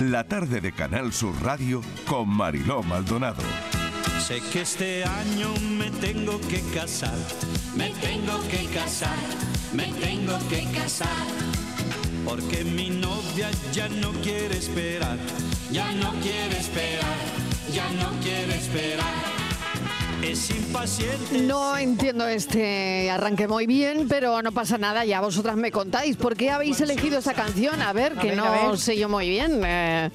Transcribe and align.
la 0.00 0.24
tarde 0.24 0.60
de 0.60 0.72
Canal 0.72 1.12
Sur 1.12 1.34
Radio 1.42 1.82
con 2.06 2.28
Mariló 2.28 2.82
Maldonado. 2.82 3.42
Sé 4.18 4.40
que 4.52 4.62
este 4.62 5.04
año 5.04 5.52
me 5.78 5.90
tengo 5.90 6.40
que 6.42 6.60
casar, 6.74 7.18
me 7.76 7.90
tengo 8.00 8.40
que 8.48 8.66
casar, 8.74 9.16
me 9.72 9.92
tengo 9.94 10.38
que 10.48 10.64
casar. 10.72 11.08
Porque 12.24 12.64
mi 12.64 12.90
novia 12.90 13.50
ya 13.72 13.88
no 13.88 14.12
quiere 14.22 14.56
esperar, 14.56 15.18
ya 15.70 15.92
no 15.92 16.12
quiere 16.20 16.58
esperar, 16.58 17.18
ya 17.72 17.90
no 17.92 18.10
quiere 18.22 18.56
esperar. 18.56 19.39
Es 20.22 20.50
impaciente. 20.50 21.42
No 21.42 21.76
entiendo 21.76 22.26
este 22.26 23.10
arranque 23.10 23.48
muy 23.48 23.66
bien, 23.66 24.06
pero 24.08 24.42
no 24.42 24.52
pasa 24.52 24.76
nada, 24.76 25.04
ya 25.04 25.20
vosotras 25.20 25.56
me 25.56 25.70
contáis. 25.72 26.16
¿Por 26.16 26.36
qué 26.36 26.50
habéis 26.50 26.80
elegido 26.80 27.18
esta 27.18 27.32
canción? 27.34 27.80
A 27.80 27.92
ver, 27.92 28.14
que 28.14 28.28
ver, 28.28 28.36
no 28.36 28.76
sé 28.76 28.98
yo 28.98 29.08
muy 29.08 29.28
bien. 29.30 29.62
eh, 29.64 30.10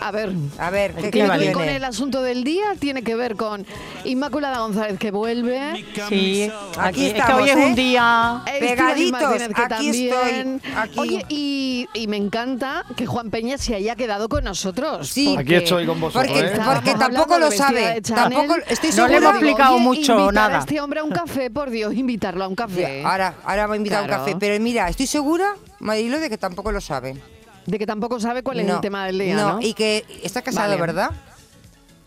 a 0.00 0.10
ver. 0.10 0.32
A 0.58 0.70
ver, 0.70 0.94
¿qué, 0.94 1.10
¿Tiene 1.10 1.28
qué 1.30 1.38
que 1.38 1.44
ver 1.46 1.52
con 1.52 1.68
el 1.68 1.84
asunto 1.84 2.22
del 2.22 2.44
día? 2.44 2.64
¿Tiene 2.78 3.02
que 3.02 3.14
ver 3.14 3.36
con 3.36 3.66
Inmaculada 4.04 4.58
González 4.60 4.98
que 4.98 5.10
vuelve? 5.10 5.84
Sí, 6.08 6.50
Aquí 6.78 7.06
es 7.06 7.22
que 7.24 7.32
hoy 7.32 7.48
es 7.50 7.56
¿eh? 7.56 7.66
un 7.66 7.74
día. 7.74 8.42
Pegaditos, 8.58 9.12
Martínez, 9.20 9.48
que 9.54 9.62
aquí 9.62 9.68
también. 10.10 10.60
estoy, 10.64 10.72
aquí. 10.76 10.98
Oye, 10.98 11.24
y, 11.28 11.88
y 11.94 12.06
me 12.06 12.16
encanta 12.16 12.84
que 12.96 13.06
Juan 13.06 13.30
Peña 13.30 13.58
se 13.58 13.74
haya 13.74 13.94
quedado 13.96 14.28
con 14.28 14.44
nosotros. 14.44 15.08
Sí. 15.08 15.34
porque 15.36 15.56
Aquí 15.56 15.64
estoy 15.64 15.86
con 15.86 16.00
vosotros, 16.00 16.32
Porque, 16.32 16.46
¿eh? 16.46 16.60
porque 16.64 16.94
tampoco 16.94 17.38
lo 17.38 17.50
sabe. 17.50 18.00
Tampoco 18.00 18.56
estoy 18.68 18.90
No 18.90 18.94
segura. 18.96 19.08
le 19.10 19.16
hemos 19.18 19.30
explicado 19.34 19.74
oye, 19.74 19.84
mucho, 19.84 20.12
invitar 20.18 20.34
nada. 20.34 20.56
a 20.56 20.60
este 20.60 20.80
hombre 20.80 21.00
a 21.00 21.04
un 21.04 21.10
café, 21.10 21.50
por 21.50 21.70
Dios, 21.70 21.94
invitarlo 21.94 22.44
a 22.44 22.48
un 22.48 22.54
café. 22.54 23.02
Ahora, 23.04 23.34
ahora 23.44 23.66
va 23.66 23.74
a 23.74 23.76
invitar 23.76 24.04
a 24.04 24.06
Claro. 24.06 24.22
un 24.22 24.26
café. 24.30 24.36
Pero 24.40 24.62
mira, 24.62 24.88
estoy 24.88 25.06
segura, 25.06 25.54
Marilo, 25.78 26.18
de 26.18 26.28
que 26.30 26.38
tampoco 26.38 26.72
lo 26.72 26.80
sabe. 26.80 27.16
De 27.66 27.78
que 27.78 27.86
tampoco 27.86 28.18
sabe 28.20 28.42
cuál 28.42 28.60
es 28.60 28.66
No, 28.66 28.76
el 28.76 28.80
tema 28.80 29.06
del 29.06 29.18
día, 29.18 29.36
¿no? 29.36 29.58
y 29.60 29.74
que 29.74 30.04
está 30.22 30.42
casado, 30.42 30.68
Vale. 30.70 30.80
¿verdad? 30.80 31.10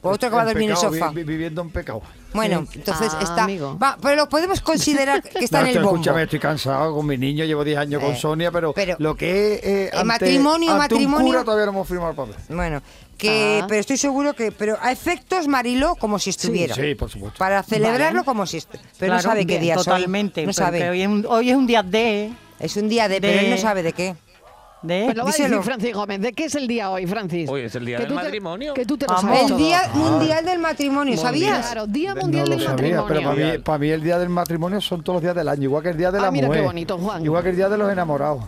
O 0.01 0.09
otro 0.09 0.29
que 0.29 0.35
va 0.35 0.41
a 0.41 0.45
dormir 0.45 0.65
en 0.65 0.71
el 0.71 0.77
sofá. 0.77 1.11
vi- 1.11 1.23
viviendo 1.23 1.61
en 1.61 1.69
pecado. 1.69 2.01
Bueno, 2.33 2.65
entonces 2.73 3.09
Ah, 3.13 3.19
está. 3.21 3.43
amigo. 3.45 3.77
Va, 3.81 3.97
pero 4.01 4.17
lo 4.17 4.27
podemos 4.27 4.59
considerar 4.59 5.21
que 5.23 5.45
está 5.45 5.61
No, 5.61 5.67
en 5.67 5.77
el 5.77 5.83
bombo. 5.83 5.95
Escúchame, 5.95 6.23
estoy 6.23 6.39
cansado 6.39 6.93
con 6.93 7.05
mi 7.05 7.17
niño, 7.17 7.45
llevo 7.45 7.63
10 7.63 7.77
años 7.77 8.01
Eh, 8.01 8.05
con 8.05 8.15
Sonia, 8.17 8.51
pero, 8.51 8.73
pero- 8.73 8.97
lo 8.99 9.15
que 9.15 9.29
es 9.55 9.63
eh, 9.63 9.83
Eh, 9.85 9.89
ante- 9.93 10.03
matrimonio, 10.05 10.71
ante 10.71 10.73
un 10.73 10.77
matrimonio. 11.03 11.27
cura 11.27 11.43
todavía 11.45 11.65
no 11.67 11.71
hemos 11.71 11.87
firmado 11.87 12.09
el 12.09 12.15
papel. 12.17 12.35
Bueno, 12.49 12.81
que, 13.17 13.59
Ah. 13.61 13.65
pero 13.69 13.79
estoy 13.79 13.95
seguro 13.95 14.33
que, 14.33 14.51
pero 14.51 14.77
a 14.81 14.91
efectos 14.91 15.47
Mariló 15.47 15.95
como 15.95 16.19
si 16.19 16.31
estuviera. 16.31 16.75
sí, 16.75 16.95
por 16.95 17.09
supuesto. 17.09 17.37
Para 17.37 17.63
celebrarlo 17.63 18.19
Vale. 18.21 18.25
como 18.25 18.45
si 18.45 18.57
estu- 18.57 18.79
Pero 18.99 19.13
no 19.13 19.21
sabe 19.21 19.45
qué 19.45 19.57
día 19.59 19.75
es 19.75 19.79
hoy. 19.79 19.85
Totalmente. 19.85 20.41
No 20.41 20.47
porque 20.47 20.53
sabe. 20.55 20.89
Hoy 20.89 21.01
es, 21.01 21.07
un, 21.07 21.25
hoy 21.29 21.49
es 21.51 21.55
un 21.55 21.65
día 21.67 21.81
de. 21.81 22.33
Es 22.59 22.75
un 22.75 22.89
día 22.89 23.07
de, 23.07 23.21
pero 23.21 23.39
él 23.39 23.51
no 23.51 23.57
sabe 23.57 23.83
de 23.83 23.93
qué. 23.93 24.15
De 24.83 25.03
Pues 25.05 25.17
lo 25.17 25.23
va 25.23 25.29
a 25.29 25.33
decir 25.33 25.61
Francis 25.63 25.93
Gómez. 25.93 26.21
¿De 26.21 26.33
qué 26.33 26.45
es 26.45 26.55
el 26.55 26.67
día 26.67 26.89
hoy, 26.91 27.07
Francis? 27.07 27.49
Hoy 27.49 27.61
es 27.61 27.75
el 27.75 27.85
día 27.85 27.97
Que 27.97 28.03
del 28.03 28.11
tú 28.11 28.17
te- 28.19 28.23
matrimonio. 28.23 28.73
que 28.73 28.85
tú 28.85 28.97
te 28.97 29.07
lo 29.07 29.17
sabes 29.17 29.49
El. 29.49 29.57
Día 29.57 29.81
Mundial 29.93 30.45
del 30.45 30.59
Matrimonio, 30.59 31.17
¿sabías? 31.17 31.65
Claro, 31.65 31.87
Día 31.87 32.13
No 32.13 32.21
Mundial 32.21 32.45
lo 32.49 32.55
del 32.57 32.59
sabía, 32.65 33.01
Matrimonio. 33.01 33.07
pero 33.07 33.21
para 33.35 33.51
mí, 33.53 33.57
para 33.63 33.77
mí 33.79 33.89
el 33.89 34.03
día 34.03 34.19
del 34.19 34.29
matrimonio 34.29 34.81
son 34.81 35.01
todos 35.03 35.15
los 35.15 35.23
días 35.23 35.35
del 35.35 35.47
año, 35.47 35.63
igual 35.63 35.83
que 35.83 35.89
el 35.89 35.97
día 35.97 36.11
de 36.11 36.19
Ah, 36.19 36.23
la 36.23 36.31
mira 36.31 36.43
qué 36.43 36.47
mujer. 36.49 36.63
bonito, 36.63 36.97
Juan. 36.97 37.23
Igual 37.25 37.43
que 37.43 37.49
el 37.49 37.55
día 37.55 37.69
de 37.69 37.77
los 37.77 37.91
enamorados. 37.91 38.43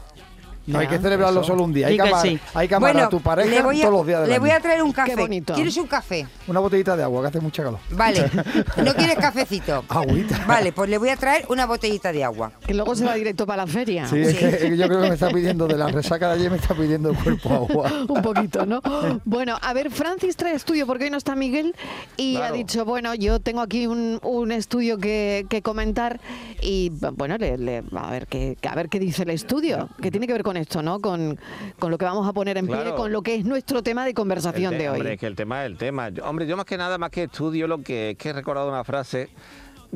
No 0.67 0.79
hay 0.79 0.87
que 0.87 0.97
celebrarlo 0.99 1.41
eso. 1.41 1.47
solo 1.47 1.63
un 1.63 1.73
día, 1.73 1.87
hay 1.87 1.97
que 1.97 2.03
que 2.03 2.09
amar, 2.09 2.21
sí. 2.21 2.39
hay 2.53 2.67
que 2.67 2.75
amar 2.75 2.91
Bueno, 2.93 3.07
a 3.07 3.09
tu 3.09 3.19
pareja 3.21 3.49
le 3.49 3.61
voy 3.61 3.79
a, 3.81 3.85
todos 3.85 3.97
los 3.99 4.07
días 4.07 4.19
del 4.21 4.29
le 4.29 4.35
año. 4.35 4.41
voy 4.41 4.49
a 4.51 4.59
traer 4.59 4.83
un 4.83 4.91
café. 4.91 5.15
bonito. 5.15 5.53
¿Quieres 5.53 5.77
un 5.77 5.87
café? 5.87 6.27
Una 6.47 6.59
botellita 6.59 6.95
de 6.97 7.03
agua 7.03 7.21
que 7.21 7.27
hace 7.27 7.39
mucha 7.39 7.63
calor. 7.63 7.79
Vale. 7.91 8.29
¿No 8.83 8.93
quieres 8.95 9.15
cafecito? 9.17 9.83
Agüita. 9.89 10.43
Vale, 10.47 10.71
pues 10.71 10.89
le 10.89 10.97
voy 10.97 11.09
a 11.09 11.15
traer 11.17 11.45
una 11.49 11.65
botellita 11.65 12.11
de 12.11 12.23
agua. 12.23 12.51
Que 12.65 12.73
luego 12.73 12.95
se 12.95 13.05
va 13.05 13.13
directo 13.15 13.45
para 13.45 13.65
la 13.65 13.67
feria. 13.71 14.07
Sí, 14.07 14.17
es 14.19 14.33
que, 14.35 14.47
es 14.49 14.57
que 14.57 14.77
yo 14.77 14.87
creo 14.87 15.01
que 15.01 15.07
me 15.09 15.13
está 15.13 15.29
pidiendo 15.29 15.67
de 15.67 15.77
la 15.77 15.87
resaca 15.87 16.29
de 16.29 16.35
ayer, 16.39 16.51
me 16.51 16.57
está 16.57 16.73
pidiendo 16.73 17.09
el 17.11 17.17
cuerpo 17.17 17.49
agua. 17.53 17.91
Un 18.09 18.21
poquito, 18.21 18.65
¿no? 18.65 18.81
Bueno, 19.25 19.57
a 19.61 19.73
ver, 19.73 19.91
Francis 19.91 20.35
trae 20.35 20.55
estudio 20.55 20.85
porque 20.87 21.05
hoy 21.05 21.09
no 21.11 21.17
está 21.17 21.35
Miguel 21.35 21.75
y 22.17 22.37
ha 22.37 22.51
dicho, 22.51 22.85
bueno, 22.85 23.13
yo 23.15 23.39
tengo 23.39 23.61
aquí 23.61 23.87
un, 23.87 24.19
un 24.23 24.51
estudio 24.51 24.97
que, 24.97 25.45
que 25.49 25.61
comentar 25.61 26.19
y 26.61 26.91
bueno, 27.13 27.37
le- 27.37 27.57
le- 27.57 27.83
a, 27.95 28.09
ver 28.11 28.27
qué, 28.27 28.57
a 28.67 28.75
ver 28.75 28.89
qué 28.89 28.99
dice 28.99 29.23
el 29.23 29.29
estudio, 29.29 29.89
que 30.01 30.11
tiene 30.11 30.27
que 30.27 30.33
ver 30.33 30.43
con 30.43 30.54
esto, 30.57 30.81
¿no? 30.81 30.99
Con, 30.99 31.39
con 31.79 31.91
lo 31.91 31.97
que 31.97 32.05
vamos 32.05 32.27
a 32.27 32.33
poner 32.33 32.57
en 32.57 32.67
pie, 32.67 32.75
con 32.95 33.11
lo 33.11 33.21
que 33.21 33.35
es 33.35 33.45
nuestro 33.45 33.83
tema 33.83 34.05
de 34.05 34.13
conversación 34.13 34.77
de 34.77 34.89
hoy. 34.89 34.95
Hombre, 34.99 35.13
es 35.13 35.19
que 35.19 35.27
el 35.27 35.35
tema 35.35 35.63
es 35.63 35.71
el 35.71 35.77
tema. 35.77 36.09
Yo- 36.09 36.25
hombre, 36.25 36.47
yo 36.47 36.55
más 36.57 36.65
que 36.65 36.77
nada, 36.77 36.97
más 36.97 37.09
que 37.11 37.23
estudio, 37.23 37.67
lo 37.67 37.81
que 37.81 38.11
es 38.11 38.17
que 38.17 38.29
he 38.29 38.33
recordado 38.33 38.69
una 38.69 38.83
frase 38.83 39.29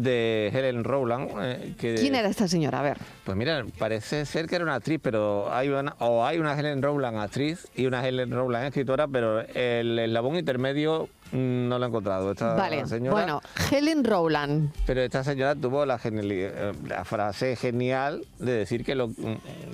de 0.02 0.52
Helen 0.54 0.84
Rowland. 0.84 1.30
eh, 1.42 1.76
que 1.78 1.96
¿Quién 1.96 2.16
era 2.16 2.30
esta 2.30 2.48
señora? 2.48 2.80
A 2.80 2.84
ver. 2.84 2.98
Pues 3.24 3.38
mira, 3.38 3.66
parece 3.78 4.26
ser 4.26 4.48
que 4.48 4.56
era 4.56 4.66
una 4.66 4.76
actriz, 4.76 5.00
pero 5.02 5.52
hay 5.54 5.70
una, 5.70 5.96
o 6.00 6.26
hay 6.26 6.38
una 6.40 6.58
Helen 6.60 6.82
Rowland 6.82 7.18
actriz 7.18 7.68
y 7.76 7.86
una 7.86 8.08
Helen 8.08 8.32
Rowland 8.32 8.66
escritora, 8.68 9.08
pero 9.08 9.42
el 9.42 9.98
eslabón 10.00 10.36
intermedio 10.36 11.10
mm, 11.32 11.68
no 11.68 11.80
lo 11.80 11.86
he 11.86 11.88
encontrado. 11.88 12.32
Esta 12.32 12.54
vale, 12.54 12.86
señora, 12.88 13.12
bueno, 13.12 13.42
Helen 13.72 14.04
Rowland. 14.04 14.72
Pero 14.86 15.02
esta 15.02 15.24
señora 15.24 15.56
tuvo 15.56 15.86
la, 15.86 16.00
eh, 16.04 16.74
la 16.88 17.06
frase 17.06 17.56
genial 17.56 18.26
de 18.40 18.52
decir 18.54 18.84
que 18.84 18.96
lo 18.96 19.10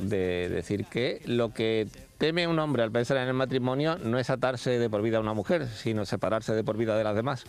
de 0.02 0.50
decir 0.50 0.86
que 0.86 1.22
lo 1.26 1.54
que 1.54 1.88
teme 2.18 2.48
un 2.48 2.60
hombre 2.60 2.84
al 2.84 2.92
pensar 2.92 3.18
en 3.18 3.28
el 3.28 3.34
matrimonio 3.34 3.98
no 3.98 4.20
es 4.20 4.30
atarse 4.30 4.80
de 4.80 4.90
por 4.90 5.02
vida 5.02 5.18
a 5.18 5.22
una 5.22 5.34
mujer, 5.34 5.68
sino 5.68 6.06
separarse 6.06 6.54
de 6.54 6.64
por 6.64 6.78
vida 6.78 6.98
de 6.98 7.04
las 7.04 7.16
demás. 7.16 7.46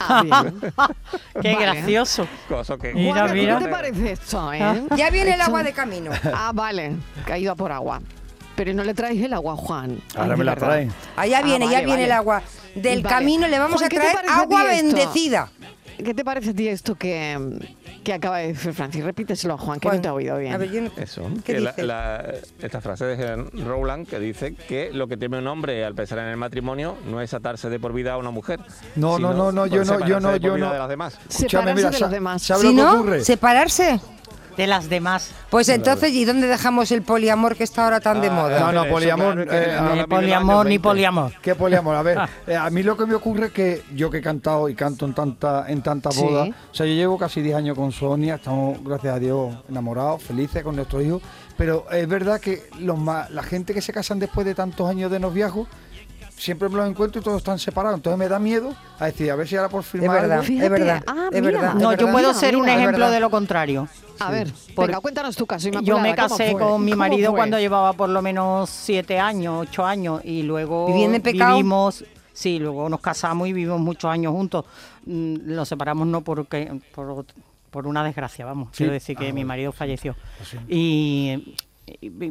Ah, 0.00 0.22
bien. 0.22 0.60
Qué 1.42 1.52
Vale. 1.54 1.66
gracioso. 1.66 2.26
Cosa 2.48 2.76
que 2.76 2.92
Mira, 2.94 3.12
Juan, 3.22 3.30
¿a 3.30 3.32
ti 3.32 3.38
mira. 3.40 3.58
¿qué 3.58 3.64
te 3.64 3.70
parece 3.70 4.12
esto, 4.12 4.52
eh? 4.52 4.82
Ya 4.96 5.10
viene 5.10 5.34
el 5.34 5.40
agua 5.40 5.62
de 5.62 5.72
camino. 5.72 6.10
Ah, 6.34 6.52
vale, 6.54 6.92
que 7.24 7.32
ha 7.32 7.38
ido 7.38 7.52
a 7.52 7.56
por 7.56 7.72
agua. 7.72 8.00
Pero 8.56 8.72
no 8.72 8.84
le 8.84 8.94
traes 8.94 9.22
el 9.22 9.32
agua, 9.34 9.54
Juan. 9.56 10.00
Ahora 10.16 10.32
Ay, 10.32 10.38
me 10.38 10.44
la 10.44 10.56
traen. 10.56 10.92
Allá 11.16 11.38
Ah, 11.38 11.42
viene, 11.42 11.66
ya 11.66 11.72
vale, 11.72 11.84
viene 11.86 11.92
vale. 12.02 12.04
el 12.04 12.12
agua. 12.12 12.42
Del 12.74 13.02
Vale. 13.02 13.14
camino 13.16 13.48
le 13.48 13.58
vamos 13.58 13.74
Juan, 13.80 13.84
a 13.84 13.88
¿qué 13.88 13.98
te 13.98 14.10
traer 14.10 14.30
agua 14.30 14.64
bendecida. 14.64 15.50
¿Qué 16.02 16.12
te 16.14 16.24
parece 16.24 16.50
a 16.50 16.54
ti 16.54 16.68
esto 16.68 16.94
que, 16.94 17.38
que 18.06 18.12
acaba 18.14 18.38
de 18.38 18.52
decir 18.52 18.72
Francis? 18.72 19.02
Repíteselo 19.04 19.54
a 19.54 19.58
Juan, 19.58 19.80
que 19.80 19.88
Juan, 19.88 19.96
no 19.96 20.02
te 20.02 20.08
ha 20.08 20.14
oído 20.14 20.38
bien. 20.38 20.54
A 20.54 20.58
ver, 20.58 20.70
yo 20.70 20.80
no- 20.80 20.90
Eso, 20.96 21.28
¿Qué 21.44 21.54
que 21.54 21.60
la- 21.60 21.70
dice? 21.72 21.82
la- 21.82 22.34
esta 22.60 22.80
frase 22.80 23.04
de 23.04 23.14
Helen 23.14 23.50
Rowland 23.66 24.06
que 24.06 24.20
dice 24.20 24.54
que 24.54 24.90
lo 24.92 25.08
que 25.08 25.16
teme 25.16 25.38
un 25.38 25.46
hombre 25.48 25.84
al 25.84 25.96
pensar 25.96 26.20
en 26.20 26.26
el 26.26 26.36
matrimonio 26.36 26.96
no 27.10 27.20
es 27.20 27.34
atarse 27.34 27.68
de 27.68 27.80
por 27.80 27.92
vida 27.92 28.12
a 28.12 28.16
una 28.18 28.30
mujer. 28.30 28.60
No, 28.94 29.10
no, 29.10 29.16
sino 29.16 29.32
no, 29.34 29.50
no, 29.52 29.66
yo 29.66 29.84
no, 29.84 30.06
yo 30.06 30.20
no, 30.20 30.36
yo 30.36 30.56
no. 30.56 30.72
de 30.72 30.78
las 30.78 30.88
demás. 30.88 31.18
Separarse 31.28 31.74
mira, 31.74 31.90
de 31.90 31.98
los 32.00 32.10
demás. 32.12 32.42
¿sabes 32.42 32.60
Si 32.62 32.68
lo 32.68 32.74
que 32.76 32.82
no, 32.82 32.94
ocurre? 33.00 33.24
separarse. 33.24 34.00
De 34.56 34.66
las 34.66 34.88
demás. 34.88 35.32
Pues 35.50 35.68
entonces, 35.68 36.12
¿y 36.12 36.24
dónde 36.24 36.46
dejamos 36.46 36.90
el 36.90 37.02
poliamor 37.02 37.56
que 37.56 37.64
está 37.64 37.84
ahora 37.84 38.00
tan 38.00 38.20
de 38.20 38.28
Ah, 38.28 38.32
moda? 38.32 38.60
No, 38.60 38.72
no, 38.72 38.82
eso, 38.84 38.92
poliamor, 38.92 39.46
eh, 39.50 39.78
Ni 39.96 40.04
poliamor 40.04 40.64
ni 40.66 40.70
20. 40.70 40.82
poliamor. 40.82 41.32
¿Qué 41.42 41.54
poliamor? 41.54 41.94
A 41.96 42.02
ver, 42.02 42.18
eh, 42.46 42.56
a 42.56 42.70
mí 42.70 42.82
lo 42.82 42.96
que 42.96 43.06
me 43.06 43.14
ocurre 43.14 43.46
es 43.46 43.52
que 43.52 43.82
yo 43.94 44.10
que 44.10 44.18
he 44.18 44.22
cantado 44.22 44.68
y 44.68 44.74
canto 44.74 45.04
en 45.04 45.14
tanta 45.14 45.66
en 45.68 45.82
tantas 45.82 46.14
Sí. 46.14 46.22
bodas, 46.22 46.48
o 46.48 46.74
sea, 46.74 46.86
yo 46.86 46.94
llevo 46.94 47.18
casi 47.18 47.42
10 47.42 47.56
años 47.56 47.76
con 47.76 47.92
Sonia, 47.92 48.36
estamos, 48.36 48.82
gracias 48.82 49.14
a 49.14 49.18
Dios, 49.18 49.54
enamorados, 49.68 50.22
felices 50.22 50.62
con 50.62 50.76
nuestros 50.76 51.02
hijos, 51.04 51.22
pero 51.58 51.84
es 51.90 52.08
verdad 52.08 52.40
que 52.40 52.68
los 52.80 52.98
la 53.30 53.42
gente 53.42 53.74
que 53.74 53.82
se 53.82 53.92
casan 53.92 54.18
después 54.18 54.46
de 54.46 54.54
tantos 54.54 54.88
años 54.88 55.10
de 55.10 55.20
noviazgo, 55.20 55.66
siempre 56.36 56.68
me 56.68 56.76
los 56.76 56.88
encuentro 56.88 57.20
y 57.20 57.24
todos 57.24 57.38
están 57.38 57.58
separados, 57.58 57.98
entonces 57.98 58.18
me 58.18 58.28
da 58.28 58.38
miedo 58.38 58.74
a 58.98 59.06
decir, 59.06 59.30
a 59.30 59.36
ver 59.36 59.48
si 59.48 59.56
ahora 59.56 59.68
por 59.68 59.82
firmar 59.82 60.20
verdad. 60.20 60.32
algo- 60.38 60.44
Fíjate, 60.46 60.64
es 60.66 60.70
verdad, 60.70 61.02
ah, 61.06 61.28
es 61.32 61.42
verdad. 61.42 61.74
No, 61.74 61.92
es 61.92 61.98
yo 61.98 62.06
verdad. 62.06 62.12
puedo 62.12 62.28
Mira, 62.28 62.40
ser 62.40 62.56
un 62.56 62.62
mira, 62.62 62.74
es 62.74 62.80
ejemplo 62.80 63.10
de 63.10 63.20
lo 63.20 63.30
contrario. 63.30 63.88
A 64.18 64.30
ver, 64.30 64.52
Por- 64.74 64.86
venga, 64.86 65.00
cuéntanos 65.00 65.36
tu 65.36 65.46
caso, 65.46 65.68
Yo 65.70 65.98
me 65.98 66.14
¿cómo 66.14 66.28
casé 66.28 66.52
con 66.52 66.84
mi 66.84 66.92
¿Cómo 66.92 67.00
marido 67.00 67.30
fue? 67.32 67.38
cuando 67.38 67.58
llevaba 67.58 67.92
por 67.94 68.08
lo 68.08 68.22
menos 68.22 68.70
siete 68.70 69.18
años, 69.18 69.66
ocho 69.68 69.84
años, 69.84 70.20
y 70.24 70.42
luego 70.42 70.86
vivimos, 70.86 72.04
sí, 72.32 72.58
luego 72.58 72.88
nos 72.88 73.00
casamos 73.00 73.48
y 73.48 73.52
vivimos 73.52 73.80
muchos 73.80 74.10
años 74.10 74.32
juntos. 74.32 74.64
Mm, 75.06 75.54
Nos 75.54 75.68
separamos 75.68 76.06
no 76.06 76.20
porque 76.22 76.80
por, 76.94 77.24
por 77.70 77.86
una 77.86 78.02
desgracia, 78.04 78.44
vamos. 78.44 78.68
Sí. 78.72 78.78
Quiero 78.78 78.92
decir 78.92 79.16
que 79.16 79.28
Ah, 79.28 79.32
mi 79.32 79.44
marido 79.44 79.72
falleció. 79.72 80.16
Y, 80.68 81.42
y- 81.46 81.56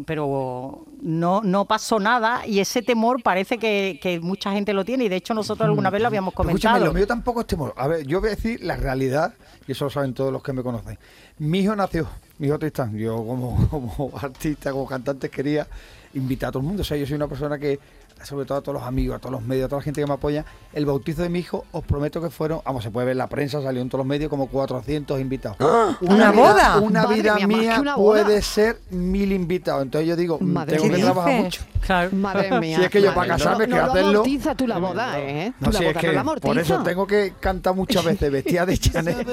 pero 0.05 0.85
no, 1.02 1.41
no 1.43 1.66
pasó 1.66 1.99
nada 1.99 2.46
y 2.46 2.59
ese 2.59 2.81
temor 2.81 3.23
parece 3.23 3.57
que, 3.57 3.99
que 4.02 4.19
mucha 4.19 4.52
gente 4.52 4.73
lo 4.73 4.84
tiene 4.84 5.05
y 5.05 5.09
de 5.09 5.16
hecho 5.16 5.34
nosotros 5.34 5.66
alguna 5.67 5.90
vez 5.90 6.02
lo 6.02 6.07
habíamos 6.07 6.34
Pero 6.34 6.49
escúchame, 6.49 6.73
comentado. 6.73 6.93
lo 6.93 6.97
mío 6.97 7.07
tampoco 7.07 7.41
es 7.41 7.47
temor. 7.47 7.73
A 7.78 7.87
ver, 7.87 8.05
yo 8.05 8.19
voy 8.19 8.29
a 8.29 8.35
decir 8.35 8.61
la 8.61 8.75
realidad, 8.75 9.34
y 9.67 9.72
eso 9.72 9.85
lo 9.85 9.90
saben 9.90 10.13
todos 10.13 10.31
los 10.31 10.43
que 10.43 10.53
me 10.53 10.61
conocen. 10.63 10.97
Mi 11.37 11.59
hijo 11.59 11.75
nació, 11.75 12.07
mi 12.37 12.47
hijo 12.47 12.59
Tristán, 12.59 12.97
yo 12.97 13.16
como, 13.17 13.67
como 13.69 14.11
artista, 14.17 14.72
como 14.72 14.85
cantante 14.85 15.29
quería 15.29 15.67
invitar 16.13 16.49
a 16.49 16.51
todo 16.51 16.61
el 16.61 16.67
mundo. 16.67 16.81
O 16.81 16.85
sea, 16.85 16.97
yo 16.97 17.05
soy 17.05 17.16
una 17.16 17.28
persona 17.28 17.58
que, 17.58 17.79
sobre 18.23 18.46
todo 18.46 18.58
a 18.58 18.62
todos 18.62 18.79
los 18.79 18.88
amigos, 18.88 19.16
a 19.17 19.20
todos 19.20 19.34
los 19.34 19.41
medios, 19.44 19.66
a 19.66 19.70
toda 19.70 19.79
la 19.82 19.84
gente 19.84 20.02
que 20.02 20.08
me 20.08 20.14
apoya, 20.14 20.46
el 20.73 20.85
bautizo 20.85 21.22
de 21.22 21.29
mi 21.29 21.40
hijo, 21.40 21.66
os 21.72 21.84
prometo 21.84 22.22
que 22.22 22.29
fueron, 22.29 22.62
vamos, 22.66 22.84
se 22.84 22.90
puede 22.91 23.06
ver 23.08 23.12
en 23.14 23.17
la 23.20 23.28
prensa, 23.28 23.62
salió 23.62 23.82
en 23.82 23.90
todos 23.90 24.00
los 24.00 24.08
medios 24.08 24.29
como 24.29 24.47
400 24.47 25.20
invitados. 25.22 25.58
¿Una 26.02 26.32
vida- 26.32 26.32
boda? 26.32 26.78
Una 26.79 27.03
Madre 27.03 27.16
vida 27.16 27.35
mía, 27.35 27.47
más 27.47 27.58
mía 27.58 27.73
que 27.76 27.79
una 27.82 27.96
boda. 27.96 28.23
puede 28.23 28.41
ser 28.41 28.79
mil 28.90 29.32
invitados. 29.32 29.84
Entonces 29.84 30.08
yo 30.09 30.16
digo, 30.16 30.38
mm, 30.40 30.46
Madre 30.46 30.78
tengo 30.78 30.90
que 30.90 30.96
mía. 30.97 31.06
trabajar 31.06 31.32
¿Qué 31.35 31.41
mucho. 31.41 31.62
Claro. 31.85 32.09
Madre 32.14 32.50
mía. 32.59 32.78
Si 32.78 32.84
es 32.85 32.90
que 32.90 33.00
yo 33.02 33.08
madre. 33.14 33.16
para 33.16 33.28
casarme, 33.38 33.67
no, 33.67 33.76
que 33.76 33.82
no 33.82 33.88
hacerlo- 33.91 34.12
lo 34.12 34.20
amortiza 34.20 34.56
tú 34.56 34.68
la 34.68 34.78
boda, 34.79 35.20
¿eh? 35.20 35.53
No, 35.59 35.68
la 35.72 35.78
si 35.78 35.84
boda 35.85 35.91
es 35.91 35.97
que 36.02 36.08
no 36.08 36.14
la 36.14 36.22
amortiza. 36.22 36.47
por 36.47 36.59
eso 36.59 36.84
tengo 36.84 37.06
que 37.08 37.34
cantar 37.40 37.76
muchas 37.76 38.03
veces 38.06 38.32
vestida 38.32 38.66
de 38.66 38.78
Chanel. 38.79 39.26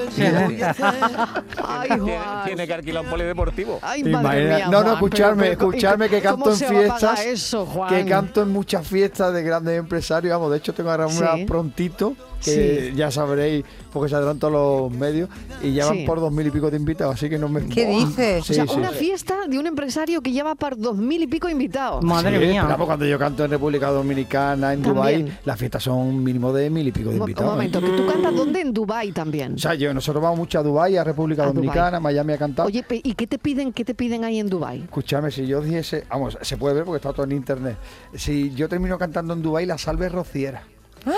Ay, 1.65 1.87
Tiene, 1.89 2.01
Juan. 2.17 2.45
tiene 2.45 2.67
que 2.67 2.73
alquilar 2.73 3.03
un 3.03 3.09
polideportivo. 3.09 3.79
Ay, 3.81 4.01
Imagina- 4.01 4.21
madre 4.21 4.55
mía, 4.55 4.67
no, 4.69 4.83
no, 4.83 4.93
escucharme, 4.93 5.43
pero- 5.43 5.57
pero- 5.57 5.69
escucharme 5.71 6.09
que 6.09 6.21
¿cómo 6.21 6.45
canto 6.45 6.51
en 6.65 6.69
fiestas, 6.71 7.25
eso, 7.25 7.65
Juan? 7.65 7.89
que 7.89 8.05
canto 8.05 8.41
en 8.41 8.49
muchas 8.49 8.72
muchas 8.77 8.87
fiestas 8.87 9.33
de 9.33 9.43
grandes 9.43 9.77
empresarios, 9.79 10.31
vamos, 10.33 10.51
de 10.51 10.57
hecho 10.57 10.73
tengo 10.73 10.89
ahora 10.91 11.07
una 11.07 11.35
Sí. 11.35 11.45
prontito, 11.45 12.15
que 12.43 12.89
Sí. 12.91 12.95
ya 12.95 13.09
sabréis, 13.11 13.63
porque 13.91 14.09
saldrán 14.09 14.39
todos 14.39 14.53
los 14.53 14.91
medios, 14.99 15.29
y 15.61 15.73
ya 15.73 15.85
van 15.85 15.97
Sí. 15.97 16.05
por 16.05 16.19
dos 16.19 16.31
mil 16.31 16.47
y 16.47 16.51
pico 16.51 16.69
de 16.69 16.77
invitados, 16.77 17.15
así 17.15 17.29
que 17.29 17.37
no 17.37 17.47
me... 17.49 17.65
¿Qué 17.67 17.85
dices? 17.87 18.45
Sí, 18.45 18.51
o 18.53 18.55
sea, 18.55 18.67
sí, 18.67 18.73
una 18.77 18.89
sí. 18.91 18.95
fiesta 18.95 19.35
de 19.47 19.57
un 19.59 19.67
empresario 19.67 20.21
que 20.21 20.31
lleva 20.31 20.55
para 20.55 20.75
dos 20.75 20.95
mil 20.97 21.21
y 21.23 21.27
pico 21.27 21.49
invitados. 21.49 22.03
Madre 22.03 22.39
Sí, 22.39 22.45
mía. 22.47 22.75
cuando 22.85 23.05
yo 23.05 23.17
canto 23.17 23.45
en 23.45 23.51
República 23.51 23.89
Dominicana, 23.89 24.73
en 24.73 24.81
También. 24.81 25.25
Dubái, 25.25 25.39
las 25.45 25.57
fiestas 25.59 25.83
son 25.83 25.97
un 25.97 26.23
mínimo 26.23 26.51
de 26.53 26.69
mil 26.69 26.87
y 26.87 26.91
pico 26.91 27.09
de 27.09 27.17
mo- 27.17 27.23
un 27.23 27.29
invitados. 27.29 27.51
¿eh? 27.51 27.55
momento, 27.55 27.81
que 27.81 27.87
tú 27.89 28.05
cantas 28.07 28.35
dónde? 28.35 28.61
En 28.61 28.73
Dubai 28.73 29.11
también. 29.11 29.53
O 29.53 29.57
sea, 29.57 29.73
yo, 29.75 29.93
nosotros 29.93 30.21
vamos 30.21 30.37
mucho 30.39 30.59
a 30.59 30.63
Dubái, 30.63 30.97
a 30.97 31.03
República 31.03 31.43
A 31.43 31.47
Dominicana, 31.47 31.99
Miami 31.99 32.33
a 32.33 32.37
cantar. 32.37 32.65
Oye, 32.65 32.83
¿y 32.89 33.13
qué 33.15 33.27
te 33.27 33.37
piden? 33.39 33.71
¿Qué 33.73 33.85
te 33.85 33.93
piden 33.95 34.23
ahí 34.23 34.39
en 34.39 34.49
Dubai? 34.49 34.81
Escúchame, 34.83 35.31
si 35.31 35.45
yo 35.47 35.61
dijese, 35.61 36.05
vamos, 36.09 36.37
se 36.41 36.57
puede 36.57 36.75
ver 36.75 36.83
porque 36.83 36.97
está 36.97 37.13
todo 37.13 37.25
en 37.25 37.31
internet. 37.33 37.77
Si 38.13 38.51
yo 38.53 38.67
termino 38.69 38.97
cantando 38.97 39.33
en 39.33 39.41
Dubái, 39.41 39.65
la 39.65 39.77
salve 39.77 40.09
rociera. 40.09 40.63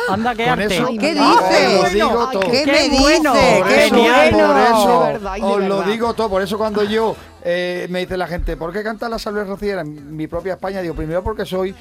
Anda, 0.09 0.33
qué 0.35 0.43
Con 0.45 0.59
arte. 0.61 0.75
eso- 0.77 0.87
¿Qué 0.99 1.13
dices? 1.13 1.79
Os 1.79 1.83
lo 1.83 1.89
digo 1.89 2.27
Ay, 2.27 2.37
todo. 2.39 2.51
¿Qué, 2.51 2.63
Qué 2.63 2.89
me 2.89 2.99
bueno, 2.99 3.33
dices? 3.33 3.57
Por 3.59 3.67
¡Qué 3.67 3.85
eso, 3.85 3.95
genial. 3.95 4.29
por 4.31 4.39
bueno! 4.45 4.65
eso 4.65 4.99
De 5.05 5.13
verdad 5.13 5.35
y 5.37 5.41
de 5.41 5.45
os 5.47 5.63
lo 5.63 5.81
digo 5.83 6.13
todo. 6.13 6.29
Por 6.29 6.41
eso 6.41 6.57
cuando 6.57 6.83
yo 6.83 7.15
eh, 7.43 7.87
me 7.89 7.99
dice 7.99 8.17
la 8.17 8.27
gente, 8.27 8.57
¿por 8.57 8.73
qué 8.73 8.81
canta 8.83 9.07
la 9.09 9.19
salve 9.19 9.43
rociera 9.43 9.81
en 9.81 10.15
mi 10.15 10.27
propia 10.27 10.53
España? 10.53 10.81
Digo, 10.81 10.95
primero 10.95 11.23
porque 11.23 11.45
soy 11.45 11.75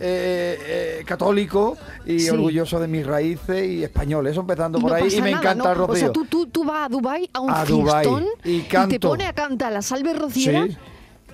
eh, 0.00 0.98
eh, 1.00 1.04
católico 1.04 1.76
y 2.06 2.20
Sí. 2.20 2.30
orgulloso 2.30 2.78
de 2.78 2.86
mis 2.86 3.04
raíces 3.04 3.66
y 3.66 3.82
español. 3.82 4.26
Eso 4.28 4.40
empezando 4.42 4.78
Y 4.78 4.82
por 4.82 4.92
no 4.92 4.96
ahí 4.96 5.12
y 5.12 5.20
me 5.20 5.32
nada, 5.32 5.42
encanta 5.42 5.64
¿no? 5.64 5.70
el 5.72 5.76
rocío. 5.78 5.94
O 5.94 5.96
sea, 5.96 6.12
tú, 6.12 6.24
tú, 6.26 6.46
tú 6.46 6.64
vas 6.64 6.86
a 6.86 6.88
Dubai 6.88 7.28
a 7.32 7.40
un 7.40 7.50
A 7.50 7.64
Dubái 7.64 8.04
fiestón 8.04 8.26
y 8.44 8.60
te 8.60 8.68
canto. 8.68 9.08
pone 9.08 9.26
a 9.26 9.32
cantar 9.32 9.72
la 9.72 9.82
salve 9.82 10.14
rociera. 10.14 10.64
Sí. 10.66 10.76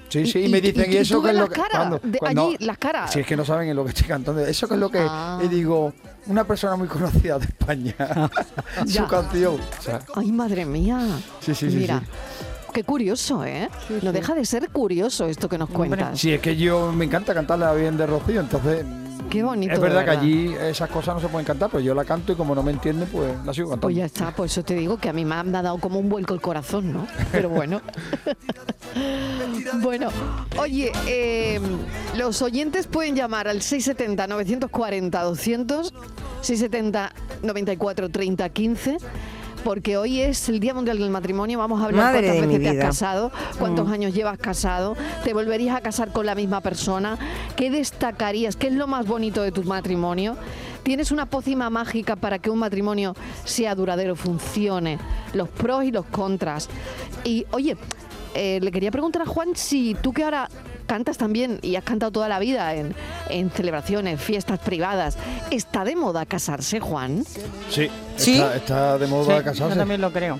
Sí, 0.08 0.26
sí, 0.26 0.38
y, 0.44 0.48
me 0.48 0.60
dicen, 0.60 0.90
y 0.92 0.94
¿y 0.94 0.98
eso 0.98 1.20
qué 1.22 1.30
es 1.30 1.34
lo 1.34 1.40
las 1.40 1.50
que.? 1.50 1.60
cuando- 1.70 2.00
de 2.02 2.18
cuando- 2.18 2.46
allí, 2.46 2.56
las 2.60 2.78
caras. 2.78 3.12
Si 3.12 3.20
es 3.20 3.26
que 3.26 3.36
no 3.36 3.44
saben 3.44 3.68
en 3.68 3.74
lo 3.76 3.82
que 3.84 3.88
estoy 3.90 4.06
cantando. 4.06 4.46
¿Eso 4.46 4.68
qué 4.68 4.74
es 4.74 4.80
lo 4.80 4.88
que? 4.90 4.98
Ah. 5.00 5.40
Y 5.42 5.48
digo, 5.48 5.92
una 6.26 6.44
persona 6.44 6.76
muy 6.76 6.88
conocida 6.88 7.38
de 7.38 7.44
España. 7.46 7.94
Su 8.86 9.06
canción. 9.06 9.56
O 9.78 9.82
sea, 9.82 10.00
Ay, 10.14 10.32
madre 10.32 10.64
mía. 10.64 11.00
Sí, 11.40 11.54
sí, 11.54 11.70
sí, 11.70 11.76
Mira, 11.76 12.00
sí. 12.00 12.06
qué 12.72 12.84
curioso, 12.84 13.44
¿eh? 13.44 13.68
No 14.02 14.12
deja 14.12 14.34
de 14.34 14.44
ser 14.44 14.68
curioso 14.70 15.26
esto 15.26 15.48
que 15.48 15.58
nos 15.58 15.68
cuentas. 15.70 16.18
Sí, 16.18 16.32
es 16.32 16.40
que 16.40 16.56
yo 16.56 16.92
me 16.92 17.04
encanta 17.04 17.34
cantarla 17.34 17.72
bien 17.74 17.96
de 17.96 18.06
Rocío, 18.06 18.40
entonces. 18.40 18.84
Qué 19.30 19.42
bonito, 19.42 19.72
Es 19.72 19.80
de 19.80 19.88
verdad, 19.88 20.04
que 20.04 20.10
verdad. 20.10 20.22
allí 20.22 20.54
esas 20.68 20.88
cosas 20.90 21.14
no 21.16 21.20
se 21.20 21.28
pueden 21.28 21.44
cantar, 21.46 21.68
pero 21.70 21.80
yo 21.82 21.94
la 21.94 22.04
canto 22.04 22.32
y 22.32 22.36
como 22.36 22.54
no 22.54 22.62
me 22.62 22.70
entienden, 22.72 23.08
pues 23.10 23.32
la 23.44 23.52
sigo 23.52 23.70
cantando. 23.70 23.86
Pues 23.86 23.96
ya 23.96 24.04
está, 24.04 24.30
por 24.30 24.46
eso 24.46 24.62
te 24.62 24.74
digo 24.74 24.96
que 24.98 25.08
a 25.08 25.12
mí 25.12 25.24
me 25.24 25.34
ha 25.34 25.42
dado 25.44 25.78
como 25.78 25.98
un 25.98 26.08
vuelco 26.08 26.34
el 26.34 26.40
corazón, 26.40 26.92
¿no? 26.92 27.06
Pero 27.32 27.48
bueno. 27.48 27.80
bueno, 29.82 30.08
oye, 30.58 30.92
eh, 31.08 31.58
los 32.16 32.42
oyentes 32.42 32.86
pueden 32.86 33.16
llamar 33.16 33.48
al 33.48 33.58
670-940-200, 33.60 35.90
670-94-30-15. 36.42 38.98
Porque 39.64 39.96
hoy 39.96 40.20
es 40.20 40.48
el 40.50 40.60
Día 40.60 40.74
Mundial 40.74 40.98
del 40.98 41.08
Matrimonio. 41.08 41.58
Vamos 41.58 41.80
a 41.80 41.86
hablar 41.86 42.12
Madre 42.12 42.28
cuántas 42.28 42.46
veces 42.46 42.62
te 42.62 42.68
has 42.68 42.84
casado, 42.84 43.32
cuántos 43.58 43.90
años 43.90 44.12
llevas 44.12 44.38
casado, 44.38 44.94
te 45.24 45.32
volverías 45.32 45.74
a 45.74 45.80
casar 45.80 46.12
con 46.12 46.26
la 46.26 46.34
misma 46.34 46.60
persona, 46.60 47.18
qué 47.56 47.70
destacarías, 47.70 48.56
qué 48.56 48.66
es 48.66 48.74
lo 48.74 48.86
más 48.86 49.06
bonito 49.06 49.42
de 49.42 49.52
tu 49.52 49.64
matrimonio. 49.64 50.36
¿Tienes 50.82 51.10
una 51.12 51.24
pócima 51.24 51.70
mágica 51.70 52.14
para 52.14 52.38
que 52.38 52.50
un 52.50 52.58
matrimonio 52.58 53.16
sea 53.44 53.74
duradero, 53.74 54.16
funcione? 54.16 54.98
Los 55.32 55.48
pros 55.48 55.84
y 55.84 55.90
los 55.90 56.04
contras. 56.04 56.68
Y 57.24 57.46
oye, 57.50 57.78
eh, 58.34 58.58
le 58.60 58.70
quería 58.70 58.90
preguntar 58.90 59.22
a 59.22 59.26
Juan 59.26 59.56
si 59.56 59.96
tú 60.02 60.12
que 60.12 60.24
ahora 60.24 60.50
cantas 60.84 61.18
también 61.18 61.58
y 61.62 61.76
has 61.76 61.84
cantado 61.84 62.12
toda 62.12 62.28
la 62.28 62.38
vida 62.38 62.74
en, 62.74 62.94
en 63.30 63.50
celebraciones, 63.50 64.20
fiestas 64.20 64.58
privadas, 64.60 65.16
¿está 65.50 65.84
de 65.84 65.96
moda 65.96 66.26
casarse, 66.26 66.80
Juan? 66.80 67.24
Sí, 67.70 67.88
¿Sí? 68.16 68.34
Está, 68.34 68.56
está 68.56 68.98
de 68.98 69.06
Sí, 69.06 69.12
moda 69.12 69.38
yo 69.38 69.44
casarse. 69.44 69.76
también 69.76 70.00
lo 70.00 70.12
creo. 70.12 70.38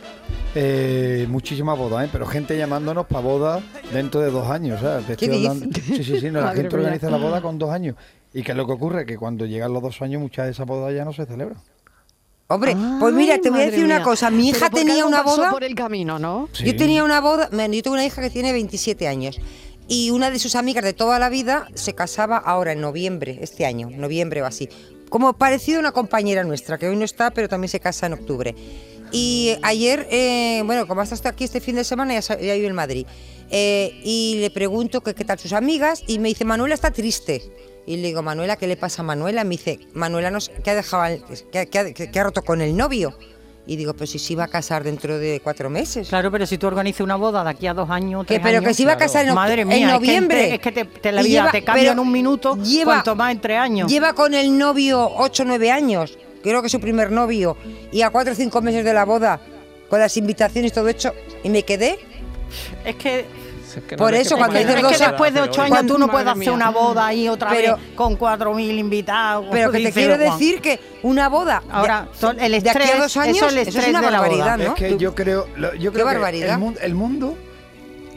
Eh, 0.55 1.26
muchísimas 1.29 1.76
bodas, 1.76 2.06
¿eh? 2.06 2.08
pero 2.12 2.26
gente 2.26 2.56
llamándonos 2.56 3.06
para 3.06 3.20
bodas 3.23 3.62
dentro 3.93 4.20
de 4.20 4.31
dos 4.31 4.49
años. 4.49 4.79
o 4.81 4.85
sea, 4.85 4.99
te 5.00 5.17
¿Qué 5.17 5.25
estoy 5.26 5.46
hablando-? 5.46 5.81
Sí, 5.81 6.05
sí, 6.05 6.20
sí, 6.20 6.31
no, 6.31 6.41
la 6.43 6.52
gente 6.55 6.76
organiza 6.76 7.11
la 7.11 7.17
boda 7.17 7.41
con 7.43 7.58
dos 7.58 7.70
años. 7.70 7.96
¿Y 8.32 8.43
qué 8.43 8.52
es 8.52 8.56
lo 8.56 8.67
que 8.67 8.73
ocurre? 8.73 9.06
Que 9.06 9.17
cuando 9.17 9.46
llegan 9.46 9.73
los 9.73 9.82
dos 9.82 10.00
años, 10.02 10.20
muchas 10.20 10.46
de 10.46 10.52
esas 10.52 10.67
bodas 10.67 10.94
ya 10.94 11.05
no 11.05 11.12
se 11.12 11.26
celebran. 11.26 11.58
Hombre, 12.46 12.76
pues 13.00 13.14
mira, 13.14 13.38
te 13.38 13.49
voy 13.49 13.62
a 13.62 13.64
decir 13.70 13.85
una 13.85 14.02
cosa. 14.02 14.31
Mi 14.31 14.50
hija 14.50 14.69
tenía 14.69 15.06
una 15.06 15.25
pasó 15.25 15.38
boda. 15.38 15.50
por 15.50 15.64
el 15.64 15.75
camino, 15.75 16.19
¿no? 16.19 16.49
Sí. 16.52 16.64
Yo 16.64 16.76
tenía 16.76 17.02
una 17.02 17.20
boda, 17.20 17.49
bueno, 17.50 17.73
yo 17.75 17.82
tengo 17.82 17.94
una 17.94 18.05
hija 18.05 18.20
que 18.20 18.29
tiene 18.29 18.52
27 18.52 19.08
años 19.08 19.41
y 19.88 20.10
una 20.10 20.31
de 20.31 20.38
sus 20.38 20.54
amigas 20.54 20.84
de 20.84 20.92
toda 20.92 21.19
la 21.19 21.28
vida 21.28 21.69
se 21.75 21.94
casaba 21.94 22.36
ahora 22.36 22.72
en 22.72 22.81
noviembre, 22.81 23.38
este 23.42 23.66
año, 23.66 23.90
noviembre 23.90 24.42
o 24.42 24.46
así. 24.46 24.69
Como 25.10 25.32
parecido 25.34 25.78
a 25.78 25.81
una 25.81 25.92
compañera 25.92 26.42
nuestra, 26.44 26.78
que 26.78 26.88
hoy 26.88 26.96
no 26.96 27.04
está, 27.04 27.31
pero 27.31 27.48
también 27.48 27.69
se 27.69 27.81
casa 27.81 28.06
en 28.06 28.14
octubre. 28.14 28.54
Y 29.12 29.56
ayer, 29.62 30.08
eh, 30.10 30.62
bueno, 30.64 30.88
como 30.88 31.02
hasta 31.02 31.28
aquí 31.28 31.44
este 31.44 31.60
fin 31.60 31.76
de 31.76 31.84
semana, 31.84 32.19
ya, 32.19 32.38
ya 32.40 32.54
vive 32.54 32.66
en 32.66 32.75
Madrid. 32.75 33.06
Eh, 33.50 34.00
y 34.02 34.38
le 34.40 34.50
pregunto 34.50 35.02
que 35.02 35.14
qué 35.14 35.25
tal 35.25 35.38
sus 35.38 35.52
amigas 35.52 36.02
y 36.06 36.19
me 36.19 36.28
dice, 36.31 36.44
Manuela 36.44 36.75
está 36.75 36.90
triste. 36.90 37.42
Y 37.86 37.98
le 37.98 38.08
digo, 38.08 38.22
Manuela, 38.22 38.56
¿qué 38.56 38.66
le 38.66 38.76
pasa 38.76 39.02
a 39.02 39.04
Manuela? 39.04 39.44
Me 39.44 39.50
dice, 39.50 39.78
Manuela, 39.92 40.31
nos, 40.31 40.48
que, 40.48 40.70
ha 40.70 40.75
dejado, 40.75 41.19
que 41.52 41.58
ha- 41.60 41.66
que 41.66 42.19
ha 42.19 42.25
roto 42.25 42.42
con 42.42 42.60
el 42.62 42.75
novio. 42.76 43.16
Y 43.66 43.76
digo, 43.76 43.94
pues 43.94 44.11
si 44.11 44.19
se 44.19 44.34
iba 44.34 44.44
a 44.44 44.49
casar 44.49 44.84
dentro 44.84 45.19
de 45.19 45.40
cuatro 45.43 45.70
meses. 45.70 46.08
Claro, 46.08 46.31
pero 46.31 46.44
si 46.46 46.58
tú 46.58 46.66
organizas 46.66 47.00
una 47.00 47.16
boda 47.16 47.43
de 47.43 47.49
aquí 47.50 47.66
a 47.66 47.72
dos 47.72 47.88
años, 47.88 48.22
Que, 48.26 48.34
tres 48.34 48.40
pero 48.43 48.58
años, 48.58 48.69
que 48.69 48.75
se 48.75 48.82
iba 48.82 48.93
a 48.93 48.96
casar 48.99 49.25
en, 49.26 49.70
es 49.72 49.78
que 49.78 49.87
noviembre. 49.87 50.40
entre- 50.43 50.55
Es 50.56 50.61
que, 50.61 50.72
te, 50.72 50.84
te- 50.84 51.12
la 51.12 51.22
vida 51.22 51.40
lleva- 51.40 51.50
te 51.50 51.64
cambia 51.64 51.82
pero 51.82 51.93
en 51.93 51.99
un 51.99 52.12
minuto, 52.12 52.56
lleva- 52.58 52.84
cuanto 52.93 53.16
más 53.16 53.32
en 53.32 53.40
tres 53.40 53.58
años. 53.58 53.90
Lleva 53.90 54.12
con 54.12 54.34
el 54.34 54.58
novio 54.58 55.11
8 55.16 55.44
o 55.44 55.46
9 55.46 55.70
años, 55.70 56.19
creo 56.43 56.61
que 56.61 56.66
es 56.66 56.72
su 56.72 56.81
primer 56.81 57.11
novio, 57.11 57.56
y 57.90 58.02
a 58.02 58.11
4 58.11 58.34
o 58.34 58.37
5 58.37 58.61
meses 58.61 58.84
de 58.84 58.93
la 58.93 59.06
boda, 59.06 59.40
con 59.88 59.99
las 59.99 60.14
invitaciones 60.19 60.70
y 60.70 60.75
todo 60.75 60.88
hecho, 60.88 61.14
y 61.43 61.49
me 61.49 61.62
quedé. 61.62 61.99
Es 62.84 62.96
que, 62.96 63.25
Es 63.76 63.82
que 63.84 63.96
Por 63.96 64.14
eso, 64.14 64.36
cuando 64.36 64.54
pasa 64.54 64.60
es 64.60 64.76
dices 64.82 64.98
que 64.98 65.04
después 65.10 65.34
de 65.34 65.40
ocho 65.42 65.62
años 65.62 65.86
tú 65.86 65.98
no 65.98 66.08
puedes 66.08 66.26
hacer 66.28 66.38
mía. 66.38 66.52
una 66.52 66.70
boda 66.70 67.06
ahí 67.06 67.28
otra 67.28 67.50
Pero- 67.50 67.76
vez 67.76 67.84
con 67.94 68.16
cuatro 68.16 68.54
mil 68.54 68.78
invitados. 68.78 69.46
Pero 69.50 69.70
que 69.70 69.78
te 69.78 69.86
dice 69.86 69.92
quiero 70.00 70.18
decir 70.18 70.60
que 70.60 70.78
una 71.02 71.28
boda. 71.28 71.62
Ahora, 71.70 72.08
son- 72.18 72.38
el 72.40 72.52
de 72.52 72.56
aquí 72.58 72.68
a 72.68 72.72
estrés, 72.82 72.98
dos 72.98 73.16
años, 73.16 73.36
eso 73.36 73.46
es 73.48 73.68
estrés 73.68 73.88
una 73.88 74.00
de 74.00 74.10
la 74.10 74.18
boda. 74.18 74.28
barbaridad, 74.28 74.58
¿no? 74.58 74.64
Es 74.74 74.80
que 74.80 74.96
yo 74.96 75.14
creo, 75.14 75.46
lo- 75.56 75.74
yo 75.74 75.92
creo 75.92 76.06
que 76.06 76.12
barbaridad. 76.14 76.54
el 76.54 76.58
mundo, 76.58 76.80
el 76.82 76.94
mundo 76.94 77.36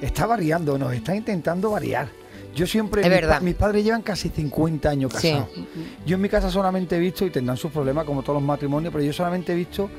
está 0.01 0.25
variando, 0.25 0.77
nos 0.77 0.93
está 0.93 1.15
intentando 1.15 1.71
variar. 1.71 2.07
Yo 2.55 2.65
siempre, 2.65 3.01
Es 3.01 3.07
mis, 3.07 3.15
verdad. 3.15 3.35
pa- 3.35 3.39
mis 3.41 3.53
padres 3.55 3.83
llevan 3.83 4.01
casi 4.01 4.29
50 4.29 4.89
años 4.89 5.11
Sí. 5.17 5.29
casados. 5.31 5.49
Yo 6.05 6.15
en 6.15 6.21
mi 6.21 6.29
casa 6.29 6.49
solamente 6.49 6.95
he 6.95 6.99
visto, 6.99 7.23
y 7.25 7.29
tendrán 7.29 7.55
sus 7.57 7.71
problemas 7.71 8.03
como 8.05 8.23
todos 8.23 8.35
los 8.35 8.43
matrimonios, 8.43 8.91
pero 8.91 9.03
yo 9.03 9.13
solamente 9.13 9.53
he 9.53 9.55
visto, 9.55 9.89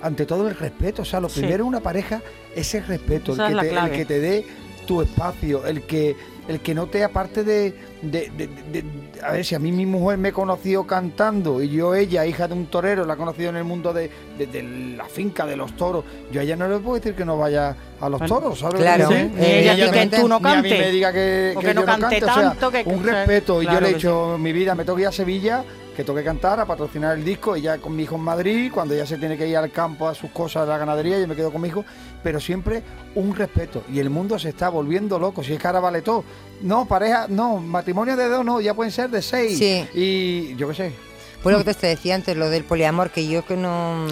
ante 0.00 0.24
todo, 0.24 0.48
el 0.48 0.56
respeto. 0.56 1.02
O 1.02 1.04
sea, 1.04 1.20
lo 1.20 1.28
Sí. 1.28 1.40
primero 1.40 1.64
en 1.64 1.68
una 1.68 1.80
pareja 1.80 2.22
es 2.56 2.74
el 2.74 2.86
respeto, 2.86 3.34
Esa 3.34 3.48
el 3.48 3.60
que, 3.60 3.68
te, 3.68 3.74
el 3.78 3.90
que 3.90 4.04
te 4.06 4.20
dé 4.20 4.46
tu 4.86 5.02
espacio, 5.02 5.66
el 5.66 5.82
que, 5.82 6.16
el 6.48 6.60
que 6.60 6.74
no 6.74 6.86
te 6.86 7.04
aparte 7.04 7.44
de, 7.44 7.74
de- 8.02 8.30
de- 8.36 8.48
de- 8.48 8.82
de- 8.82 8.84
A 9.22 9.32
ver, 9.32 9.44
si 9.44 9.54
a 9.54 9.60
mí 9.60 9.70
mi 9.70 9.86
mujer 9.86 10.18
me 10.18 10.32
conoció 10.32 10.84
cantando 10.86 11.62
y 11.62 11.68
yo 11.68 11.94
ella, 11.94 12.26
hija 12.26 12.48
de 12.48 12.54
un 12.54 12.66
torero, 12.66 13.04
la 13.04 13.12
ha 13.14 13.16
conocido 13.16 13.50
en 13.50 13.56
el 13.56 13.64
mundo 13.64 13.92
de, 13.92 14.10
de- 14.36 14.46
de 14.48 14.62
la 14.96 15.04
finca, 15.04 15.46
de 15.46 15.54
los 15.56 15.76
toros, 15.76 16.04
yo 16.32 16.40
a 16.40 16.42
ella 16.44 16.56
no 16.56 16.66
le 16.68 16.78
puedo 16.78 16.96
decir 16.96 17.14
que 17.14 17.24
no 17.24 17.38
vaya 17.38 17.76
a 18.00 18.08
los 18.08 18.18
Bueno, 18.18 18.34
toros, 18.40 18.58
¿sabes? 18.58 18.80
claro. 18.80 19.08
Sí. 19.08 19.14
ella 19.38 19.74
Ni 19.76 19.80
a 19.82 19.92
ti 19.92 19.98
que 20.10 20.16
tú 20.16 20.28
no 20.28 20.40
ni 20.40 20.48
a 20.50 20.62
mí 20.62 20.68
me 20.70 20.90
diga 20.90 21.12
que, 21.12 21.54
que 21.60 21.66
que 21.66 21.74
no 21.74 21.80
yo 21.82 21.86
cante 21.86 22.00
cante, 22.02 22.24
o 22.24 22.26
sea, 22.26 22.34
tanto 22.50 22.70
que- 22.72 22.82
un 22.86 23.04
respeto. 23.04 23.62
y 23.62 23.66
yo 23.66 23.80
le 23.80 23.90
he 23.90 23.94
dicho 23.94 24.36
mi 24.38 24.52
vida, 24.52 24.74
me 24.74 24.84
tengo 24.84 24.96
que 24.96 25.02
ir 25.02 25.08
a 25.08 25.12
Sevilla, 25.12 25.62
que 25.96 26.04
tengo 26.04 26.18
que 26.18 26.24
cantar, 26.24 26.58
a 26.60 26.66
patrocinar 26.66 27.16
el 27.16 27.24
disco, 27.24 27.56
y 27.56 27.62
ya 27.62 27.78
con 27.78 27.94
mi 27.94 28.04
hijo 28.04 28.16
en 28.16 28.22
Madrid, 28.22 28.70
cuando 28.72 28.94
ya 28.94 29.06
se 29.06 29.18
tiene 29.18 29.36
que 29.36 29.46
ir 29.46 29.56
al 29.56 29.70
campo 29.70 30.08
a 30.08 30.14
sus 30.14 30.30
cosas, 30.30 30.62
a 30.62 30.66
la 30.66 30.78
ganadería, 30.78 31.18
yo 31.18 31.28
me 31.28 31.36
quedo 31.36 31.50
con 31.50 31.60
mi 31.60 31.68
hijo, 31.68 31.84
pero 32.22 32.40
siempre 32.40 32.82
un 33.14 33.34
respeto. 33.34 33.82
Y 33.92 33.98
el 33.98 34.10
mundo 34.10 34.38
se 34.38 34.50
está 34.50 34.68
volviendo 34.68 35.18
loco, 35.18 35.42
si 35.42 35.52
es 35.52 35.58
que 35.58 35.66
ahora 35.66 35.80
vale 35.80 36.02
todo. 36.02 36.24
No, 36.62 36.86
pareja, 36.86 37.26
no, 37.28 37.58
matrimonio 37.58 38.16
de 38.16 38.28
dos, 38.28 38.44
no, 38.44 38.60
ya 38.60 38.74
pueden 38.74 38.92
ser 38.92 39.10
de 39.10 39.22
seis. 39.22 39.58
Sí. 39.58 39.86
Y 39.94 40.56
yo 40.56 40.68
qué 40.68 40.74
sé. 40.74 40.92
Fue 41.42 41.50
lo 41.50 41.64
que 41.64 41.74
te 41.74 41.88
decía 41.88 42.14
antes, 42.14 42.36
lo 42.36 42.48
del 42.50 42.62
poliamor, 42.62 43.10
que 43.10 43.26
yo 43.26 43.44
que 43.44 43.56
no. 43.56 44.06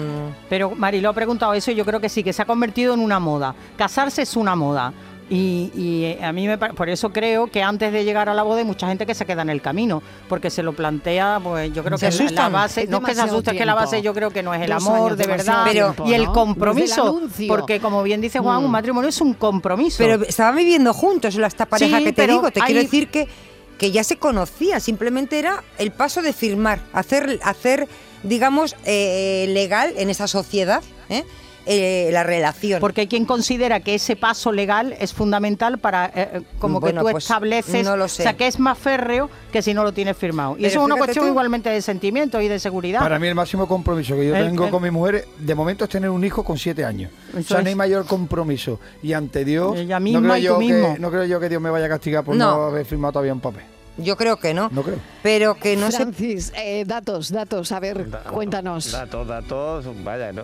Pero 0.49 0.71
Marilo 0.71 1.07
ha 1.07 1.13
preguntado 1.13 1.53
eso 1.53 1.71
y 1.71 1.75
yo 1.75 1.85
creo 1.85 2.01
que 2.01 2.09
sí, 2.09 2.23
que 2.23 2.33
se 2.33 2.41
ha 2.41 2.45
convertido 2.45 2.93
en 2.93 2.99
una 2.99 3.21
moda. 3.21 3.55
Casarse 3.77 4.23
es 4.23 4.35
una 4.35 4.53
moda. 4.53 4.91
Y, 5.33 5.71
y, 5.73 6.03
eh, 6.03 6.19
a 6.25 6.33
mí 6.33 6.45
me 6.45 6.57
por 6.57 6.89
eso 6.89 7.13
creo 7.13 7.47
que 7.47 7.63
antes 7.63 7.93
de 7.93 8.03
llegar 8.03 8.27
a 8.27 8.33
la 8.33 8.43
boda 8.43 8.59
hay 8.59 8.65
mucha 8.65 8.87
gente 8.89 9.05
que 9.05 9.15
se 9.15 9.25
queda 9.25 9.43
en 9.43 9.49
el 9.49 9.61
camino, 9.61 10.03
porque 10.27 10.49
se 10.49 10.61
lo 10.61 10.73
plantea, 10.73 11.39
pues 11.41 11.73
yo 11.73 11.85
creo 11.85 11.97
Se 11.97 12.07
que 12.09 12.11
la- 12.11 12.17
la, 12.19 12.25
asustan. 12.25 12.51
base, 12.51 12.87
no 12.87 12.97
es 12.97 13.03
que 13.05 13.15
se 13.15 13.21
asuste, 13.21 13.51
es 13.51 13.57
que 13.57 13.65
la 13.65 13.73
base 13.73 14.01
yo 14.01 14.13
creo 14.13 14.29
que 14.31 14.43
no 14.43 14.53
es 14.53 14.61
el 14.61 14.69
Dos 14.71 14.85
amor 14.85 15.15
de 15.15 15.25
verdad 15.27 15.71
tiempo, 15.71 16.03
y 16.05 16.13
el 16.15 16.25
compromiso, 16.27 17.21
porque 17.47 17.79
como 17.79 18.03
bien 18.03 18.19
dice 18.19 18.39
Juan, 18.39 18.61
Mm. 18.61 18.65
un 18.65 18.71
matrimonio 18.71 19.07
es 19.09 19.21
un 19.21 19.33
compromiso. 19.33 19.97
Pero 19.99 20.21
estaban 20.23 20.55
viviendo 20.57 20.93
juntos, 20.93 21.33
esta 21.35 21.65
pareja 21.65 21.99
Sí, 21.99 22.03
que 22.03 22.11
te 22.13 22.27
digo. 22.27 22.51
Te 22.51 22.59
quiero 22.59 22.81
decir 22.81 23.07
que, 23.07 23.29
que 23.77 23.89
ya 23.91 24.03
se 24.03 24.17
conocía, 24.17 24.81
simplemente 24.81 25.39
era 25.39 25.63
el 25.77 25.91
paso 25.91 26.21
de 26.21 26.33
firmar, 26.33 26.81
hacer, 26.91 27.39
hacer 27.43 27.87
digamos, 28.23 28.75
eh, 28.85 29.45
legal 29.49 29.93
en 29.95 30.09
esa 30.09 30.27
sociedad. 30.27 30.83
¿eh? 31.09 31.23
Eh, 31.65 32.09
la 32.11 32.23
relación. 32.23 32.79
Porque 32.79 33.01
hay 33.01 33.07
quien 33.07 33.25
considera 33.25 33.79
que 33.81 33.95
ese 33.95 34.15
paso 34.15 34.51
legal 34.51 34.95
es 34.99 35.13
fundamental 35.13 35.77
para, 35.77 36.07
eh, 36.07 36.11
eh, 36.15 36.41
como 36.59 36.79
Bueno, 36.79 37.01
que 37.01 37.07
tú 37.07 37.11
pues, 37.13 37.23
estableces, 37.25 37.85
no 37.85 37.95
lo 37.97 38.07
sé. 38.07 38.21
o 38.21 38.23
sea, 38.23 38.33
que 38.35 38.47
es 38.47 38.59
más 38.59 38.77
férreo 38.77 39.29
que 39.51 39.61
si 39.61 39.73
no 39.73 39.83
lo 39.83 39.91
tienes 39.93 40.17
firmado. 40.17 40.53
Y 40.53 40.55
Pero 40.57 40.67
eso 40.67 40.79
es 40.79 40.85
una 40.85 40.95
cuestión 40.95 41.25
tú. 41.25 41.29
igualmente 41.31 41.69
de 41.69 41.81
sentimiento 41.81 42.41
y 42.41 42.47
de 42.47 42.57
seguridad. 42.59 42.99
Para 42.99 43.19
mí 43.19 43.27
el 43.27 43.35
máximo 43.35 43.67
compromiso 43.67 44.15
que 44.15 44.27
yo 44.27 44.35
El- 44.35 44.47
tengo 44.47 44.65
el- 44.65 44.71
con 44.71 44.81
mi 44.81 44.91
mujer, 44.91 45.25
de 45.37 45.55
momento, 45.55 45.83
es 45.85 45.89
tener 45.91 46.09
un 46.09 46.23
hijo 46.23 46.43
con 46.43 46.57
siete 46.57 46.83
años. 46.83 47.11
o 47.37 47.41
sea, 47.43 47.61
no 47.61 47.69
hay 47.69 47.75
mayor 47.75 48.05
compromiso. 48.05 48.79
Y 49.03 49.13
ante 49.13 49.45
Dios, 49.45 49.77
Ella 49.77 49.99
no, 49.99 50.03
misma 50.03 50.21
creo 50.21 50.37
y 50.37 50.41
yo 50.41 50.53
tú 50.55 50.59
que, 50.59 50.65
mismo. 50.65 50.95
no 50.99 51.11
creo 51.11 51.25
yo 51.25 51.39
que 51.39 51.49
Dios 51.49 51.61
me 51.61 51.69
vaya 51.69 51.85
a 51.85 51.89
castigar 51.89 52.23
por 52.23 52.35
no, 52.35 52.45
No. 52.57 52.63
haber 52.67 52.85
firmado 52.85 53.13
todavía 53.13 53.33
un 53.33 53.39
papel. 53.39 53.63
Yo 53.97 54.15
creo 54.17 54.37
que 54.37 54.53
no. 54.53 54.69
No 54.71 54.83
creo. 54.83 54.97
Pero 55.21 55.53
que 55.55 55.75
no 55.75 55.91
se 55.91 55.97
Francis, 55.97 56.53
eh, 56.55 56.85
datos, 56.87 57.29
datos, 57.31 57.71
a 57.71 57.79
ver, 57.79 58.09
Da- 58.09 58.23
cuéntanos. 58.23 58.91
Datos, 58.91 59.27
datos, 59.27 59.85
vaya, 60.03 60.31
no, 60.31 60.43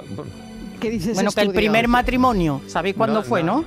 ¿Qué 0.79 0.89
dices 0.89 1.15
bueno, 1.15 1.31
que 1.31 1.41
el 1.41 1.51
primer 1.51 1.87
matrimonio, 1.87 2.61
¿sabéis 2.67 2.95
cuándo 2.95 3.23
fue, 3.23 3.43
no? 3.43 3.65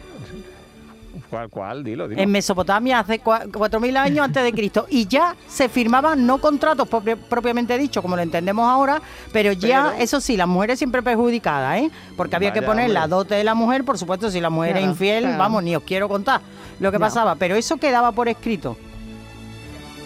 ¿Cuál, 1.28 1.48
cuál? 1.48 1.84
Dilo, 1.84 2.08
dilo. 2.08 2.20
En 2.20 2.30
Mesopotamia 2.30 2.98
hace 3.00 3.20
cua- 3.22 3.48
4.000 3.50 3.96
años 3.96 4.24
antes 4.24 4.42
de 4.42 4.52
Cristo 4.52 4.86
y 4.90 5.06
ya 5.06 5.36
se 5.48 5.68
firmaban 5.68 6.26
no 6.26 6.38
contratos 6.38 6.88
propia- 6.88 7.14
propiamente 7.16 7.78
dicho 7.78 8.02
como 8.02 8.16
lo 8.16 8.22
entendemos 8.22 8.68
ahora, 8.68 9.00
pero 9.32 9.52
ya 9.52 9.90
Pero- 9.92 10.02
eso 10.02 10.20
sí, 10.20 10.36
las 10.36 10.48
mujeres 10.48 10.78
siempre 10.78 11.02
perjudicadas, 11.02 11.78
¿eh? 11.82 11.90
Porque 12.16 12.34
había 12.34 12.52
que 12.52 12.60
Vaya, 12.60 12.72
poner 12.72 12.90
la 12.90 13.04
hombre. 13.04 13.16
dote 13.16 13.34
de 13.36 13.44
la 13.44 13.54
mujer, 13.54 13.84
por 13.84 13.96
supuesto, 13.96 14.28
si 14.30 14.40
la 14.40 14.50
mujer 14.50 14.72
Claro, 14.72 14.86
es 14.86 14.90
infiel, 14.90 15.22
claro. 15.24 15.38
vamos, 15.38 15.62
ni 15.62 15.76
os 15.76 15.82
quiero 15.84 16.08
contar 16.08 16.40
lo 16.80 16.90
que 16.90 16.98
No. 16.98 17.04
pasaba, 17.04 17.36
pero 17.36 17.54
eso 17.54 17.76
quedaba 17.76 18.10
por 18.10 18.28
escrito 18.28 18.76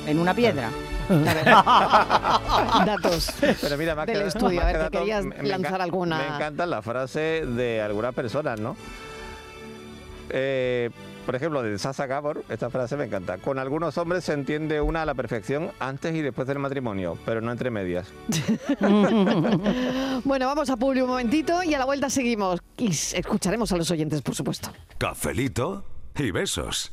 en 0.07 0.19
una 0.19 0.35
piedra. 0.35 0.69
Datos. 2.87 3.33
Pero 3.61 3.77
mira, 3.79 3.95
más 3.95 4.07
del 4.07 4.23
que, 4.23 4.29
estudio, 4.29 4.61
a 4.63 4.65
ver, 4.67 4.91
que 4.91 4.99
querías 4.99 5.25
me- 5.25 5.43
lanzar 5.43 5.81
alguna- 5.83 6.19
Me 6.19 6.27
encantan 6.37 6.71
las 6.71 6.85
frases 6.85 7.55
de 7.57 7.81
algunas 7.83 8.15
personas, 8.15 8.59
¿no? 8.61 8.77
Eh, 10.31 10.91
por 11.27 11.35
ejemplo, 11.35 11.63
de 11.63 11.79
Sasa 11.79 12.07
Gabor, 12.07 12.45
esta 12.51 12.69
frase 12.71 12.97
me 12.97 13.05
encanta. 13.05 13.39
Con 13.39 13.59
algunos 13.59 13.97
hombres 13.99 14.25
se 14.25 14.33
entiende 14.35 14.81
una 14.81 15.03
a 15.03 15.07
la 15.07 15.15
perfección 15.15 15.71
antes 15.81 16.15
y 16.15 16.21
después 16.23 16.47
del 16.47 16.59
matrimonio, 16.59 17.17
pero 17.25 17.41
no 17.41 17.51
entre 17.53 17.71
medias. 17.71 18.09
Bueno, 20.25 20.47
vamos 20.47 20.71
a 20.71 20.77
Publi 20.77 21.03
un 21.03 21.09
momentito 21.09 21.63
y 21.63 21.75
a 21.75 21.79
la 21.79 21.85
vuelta 21.85 22.09
seguimos. 22.09 22.61
Y 22.79 22.89
escucharemos 22.91 23.71
a 23.73 23.77
los 23.77 23.91
oyentes, 23.91 24.23
por 24.23 24.35
supuesto. 24.35 24.71
Cafelito 24.99 25.85
y 26.17 26.31
besos. 26.31 26.93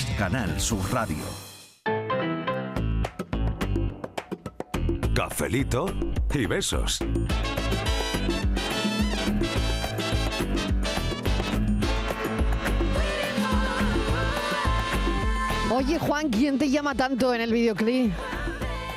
Canal 0.17 0.59
Sur 0.59 0.81
Radio. 0.91 1.23
Cafelito 5.13 5.85
y 6.33 6.45
besos. 6.45 6.99
Oye, 15.73 15.97
Juan, 15.99 16.29
¿quién 16.29 16.57
te 16.57 16.69
llama 16.69 16.95
tanto 16.95 17.33
en 17.33 17.41
el 17.41 17.51
videoclip? 17.53 18.11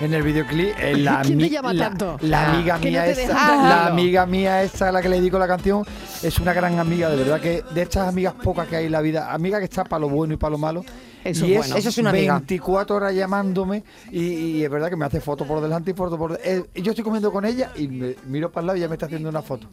En 0.01 0.13
el 0.13 0.23
videoclip, 0.23 0.75
eh, 0.81 0.97
la, 0.99 1.23
¿Quién 1.23 1.39
te 1.39 1.49
llama 1.49 1.73
la- 1.73 1.89
tanto? 1.89 2.17
la 2.23 2.53
amiga 2.53 2.79
no 2.79 2.85
mía 2.85 3.05
te 3.05 3.13
esa, 3.25 3.33
la 3.35 3.87
amiga 3.87 4.27
mía 4.27 4.63
esa 4.65 4.89
a 4.89 4.93
la 4.93 5.01
que 5.01 5.09
le 5.09 5.17
dedico 5.17 5.39
la 5.39 5.47
canción, 5.47 5.85
es 6.25 6.39
una 6.39 6.53
gran 6.53 6.79
amiga, 6.79 7.09
de 7.11 7.17
verdad 7.17 7.41
que 7.41 7.63
de 7.75 7.83
estas 7.83 8.09
amigas 8.09 8.35
pocas 8.43 8.67
que 8.69 8.77
hay 8.77 8.87
en 8.87 8.93
la 8.93 9.01
vida, 9.01 9.33
amiga 9.33 9.59
que 9.59 9.65
está 9.65 9.85
para 9.85 10.01
lo 10.01 10.09
bueno 10.09 10.35
y 10.35 10.37
para 10.37 10.51
lo 10.53 10.59
malo. 10.59 10.85
Eso 11.25 11.47
y 11.47 11.53
es 11.55 11.59
bueno. 11.59 11.77
Eso 11.77 11.89
es 11.89 11.99
una 11.99 12.11
amiga. 12.11 12.35
24 12.35 12.97
horas 12.97 13.15
llamándome 13.15 13.83
y, 14.11 14.21
y 14.23 14.65
es 14.65 14.71
verdad 14.71 14.91
que 14.91 14.97
me 14.97 15.05
hace 15.07 15.21
fotos 15.21 15.47
por 15.47 15.61
delante 15.63 15.91
y 15.93 15.95
fotos 15.95 16.19
por 16.19 16.39
eh, 16.45 16.65
yo 16.75 16.91
estoy 16.93 17.05
comiendo 17.05 17.33
con 17.33 17.45
ella 17.45 17.71
y 17.77 17.89
me- 17.89 18.15
miro 18.27 18.51
para 18.53 18.63
el 18.63 18.67
lado 18.67 18.77
y 18.77 18.81
ella 18.81 18.89
me 18.89 18.95
está 18.95 19.07
haciendo 19.07 19.29
una 19.29 19.43
foto. 19.43 19.67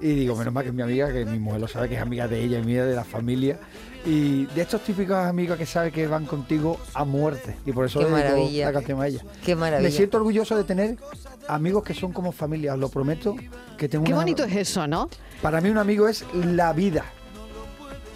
Y 0.00 0.14
digo, 0.14 0.34
menos 0.34 0.54
mal 0.54 0.62
que 0.62 0.70
es 0.70 0.74
mi 0.74 0.80
amiga, 0.82 1.12
que 1.12 1.26
mi 1.26 1.38
mujer 1.38 1.60
lo 1.60 1.68
sabe, 1.68 1.90
que 1.90 1.96
es 1.96 2.00
amiga 2.00 2.26
de 2.26 2.42
ella 2.42 2.58
y 2.58 2.62
mía, 2.64 2.86
de 2.86 2.96
la 2.96 3.04
familia. 3.04 3.58
Y 4.06 4.44
de 4.46 4.60
estos 4.62 4.82
típicos 4.82 5.16
amigos 5.16 5.56
que 5.56 5.64
sabe 5.64 5.90
que 5.90 6.06
van 6.06 6.26
contigo 6.26 6.78
a 6.92 7.04
muerte. 7.04 7.56
Y 7.64 7.72
por 7.72 7.86
eso 7.86 8.00
Qué 8.00 8.04
le 8.04 8.10
dedico 8.10 8.28
maravilla. 8.34 8.66
la 8.66 8.72
canción 8.72 9.00
a 9.02 9.06
ella. 9.06 9.22
Qué 9.44 9.56
maravilla. 9.56 9.88
Me 9.88 9.94
siento 9.94 10.18
orgulloso 10.18 10.56
de 10.56 10.64
tener 10.64 10.96
amigos 11.48 11.82
que 11.84 11.94
son 11.94 12.12
como 12.12 12.30
familia, 12.32 12.74
os 12.74 12.78
lo 12.80 12.88
prometo. 12.90 13.34
Que 13.78 13.88
tengo 13.88 14.04
Qué 14.04 14.12
una- 14.12 14.20
bonito 14.20 14.44
es 14.44 14.54
eso, 14.56 14.86
¿no? 14.86 15.08
Para 15.40 15.60
mí 15.62 15.70
un 15.70 15.78
amigo 15.78 16.06
es 16.06 16.24
la 16.34 16.72
vida. 16.74 17.04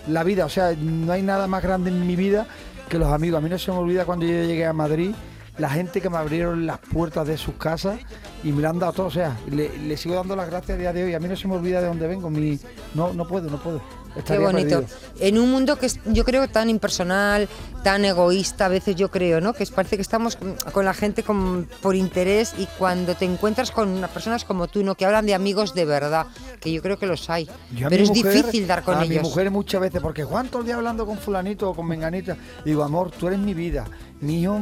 La 0.09 0.25
vida, 0.25 0.45
o 0.45 0.49
sea, 0.49 0.73
no 0.79 1.13
hay 1.13 1.23
nada 1.23 1.47
más 1.47 1.63
grande 1.63 1.91
en 1.91 2.07
mi 2.07 2.17
vida 2.17 2.47
que 2.89 2.99
los 2.99 3.13
amigos. 3.13 3.39
A 3.39 3.41
mí 3.41 3.49
no 3.51 3.59
se 3.59 3.71
me 3.71 3.79
olvida 3.79 4.05
cuando 4.05 4.25
yo 4.27 4.33
llegué 4.33 4.65
a 4.67 4.73
Madrid, 4.73 5.13
la 5.59 5.69
gente 5.71 6.01
que 6.01 6.09
me 6.09 6.17
abrieron 6.19 6.67
las 6.67 6.79
puertas 6.79 7.27
de 7.27 7.37
sus 7.37 7.55
casas 7.57 7.99
y 8.45 8.53
me 8.53 8.63
lo 8.63 8.71
han 8.71 8.79
dado 8.79 8.93
todo. 8.93 9.07
O 9.07 9.11
sea, 9.11 9.37
le, 9.51 9.77
le 9.79 9.97
sigo 9.97 10.15
dando 10.15 10.37
las 10.37 10.49
gracias 10.49 10.77
a 10.77 10.79
día 10.81 10.93
de 10.93 11.05
hoy. 11.05 11.15
A 11.15 11.21
mí 11.21 11.29
no 11.29 11.37
se 11.37 11.49
me 11.49 11.55
olvida 11.57 11.81
de 11.81 11.89
dónde 11.89 12.07
vengo. 12.07 12.31
Mi, 12.31 12.59
no, 12.95 13.13
no 13.13 13.27
puedo, 13.27 13.51
no 13.51 13.59
puedo. 13.63 13.83
Qué 14.27 14.39
bonito. 14.39 14.81
perdido. 14.81 14.85
En 15.21 15.39
un 15.39 15.51
mundo 15.51 15.77
que 15.77 15.87
es, 15.87 16.01
yo 16.07 16.25
creo 16.25 16.49
tan 16.49 16.69
impersonal, 16.71 17.49
tan 17.85 18.05
egoísta, 18.05 18.67
a 18.67 18.69
veces 18.69 18.97
yo 18.97 19.11
creo, 19.11 19.41
¿no? 19.41 19.53
Que 19.53 19.65
parece 19.67 19.97
que 19.97 20.03
estamos 20.03 20.37
con, 20.73 20.85
la 20.85 20.95
gente 20.95 21.23
con- 21.23 21.69
por 21.83 21.95
interés 21.97 22.55
y 22.59 22.67
cuando 22.79 23.15
te 23.15 23.25
encuentras 23.25 23.71
con 23.71 23.89
unas 23.89 24.11
personas 24.11 24.45
como 24.45 24.67
tú, 24.69 24.83
¿no? 24.83 24.95
Que 24.95 25.05
hablan 25.07 25.27
de 25.27 25.35
amigos 25.35 25.75
de 25.75 25.85
verdad, 25.85 26.27
que 26.61 26.73
yo 26.73 26.83
creo 26.83 26.99
que 26.99 27.07
los 27.07 27.29
hay. 27.31 27.49
Yo 27.75 27.89
Pero 27.89 28.03
es 28.03 28.09
mujer- 28.11 28.33
difícil 28.35 28.67
dar 28.67 28.83
con 28.83 28.97
a 28.99 29.05
ellos. 29.05 29.23
mi 29.23 29.29
mujer 29.29 29.51
muchas 29.51 29.81
veces, 29.81 30.01
porque 30.03 30.25
Juan 30.25 30.49
todo 30.49 30.61
el 30.61 30.67
día 30.67 30.77
hablando 30.77 31.07
con 31.07 31.19
fulanito 31.19 31.71
o 31.71 31.75
con 31.75 31.87
menganita, 31.87 32.37
digo, 32.65 32.83
amor, 32.83 33.11
tú 33.11 33.29
eres 33.29 33.39
mi 33.39 33.55
vida, 33.55 33.85
mi 34.21 34.43
hijo, 34.43 34.59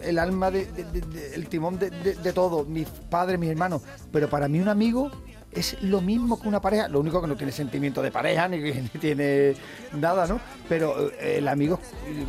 el 0.00 0.18
alma, 0.18 0.50
de, 0.50 0.66
de- 0.66 0.84
de- 0.84 1.00
de- 1.00 1.34
el 1.34 1.48
timón 1.48 1.78
de, 1.78 1.90
de- 1.90 2.14
de 2.16 2.32
todo, 2.32 2.64
mis 2.64 2.88
padres, 2.88 3.38
mis 3.38 3.50
hermanos, 3.50 3.82
pero 4.12 4.28
para 4.28 4.48
mí 4.48 4.60
un 4.60 4.68
amigo 4.68 5.10
es 5.52 5.76
lo 5.82 6.00
mismo 6.00 6.40
que 6.40 6.46
una 6.48 6.60
pareja, 6.60 6.88
lo 6.88 7.00
único 7.00 7.20
que 7.20 7.26
no 7.26 7.36
tiene 7.36 7.52
sentimiento 7.52 8.02
de 8.02 8.10
pareja, 8.10 8.48
ni, 8.48 8.58
ni 8.58 8.88
tiene 9.00 9.54
nada, 9.92 10.26
¿no? 10.26 10.40
Pero 10.68 11.10
eh, 11.20 11.36
el 11.38 11.48
amigo, 11.48 11.78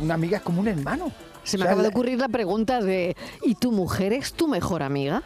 una 0.00 0.14
amiga 0.14 0.38
es 0.38 0.42
como 0.42 0.60
un 0.60 0.68
hermano. 0.68 1.12
Se 1.44 1.56
me 1.56 1.62
O 1.62 1.64
sea, 1.64 1.72
acaba 1.72 1.82
de 1.82 1.88
ocurrir 1.88 2.18
la 2.18 2.28
pregunta 2.28 2.80
de 2.80 3.16
¿y 3.42 3.54
tu 3.54 3.72
mujer 3.72 4.12
es 4.12 4.32
tu 4.34 4.46
mejor 4.48 4.82
amiga? 4.82 5.22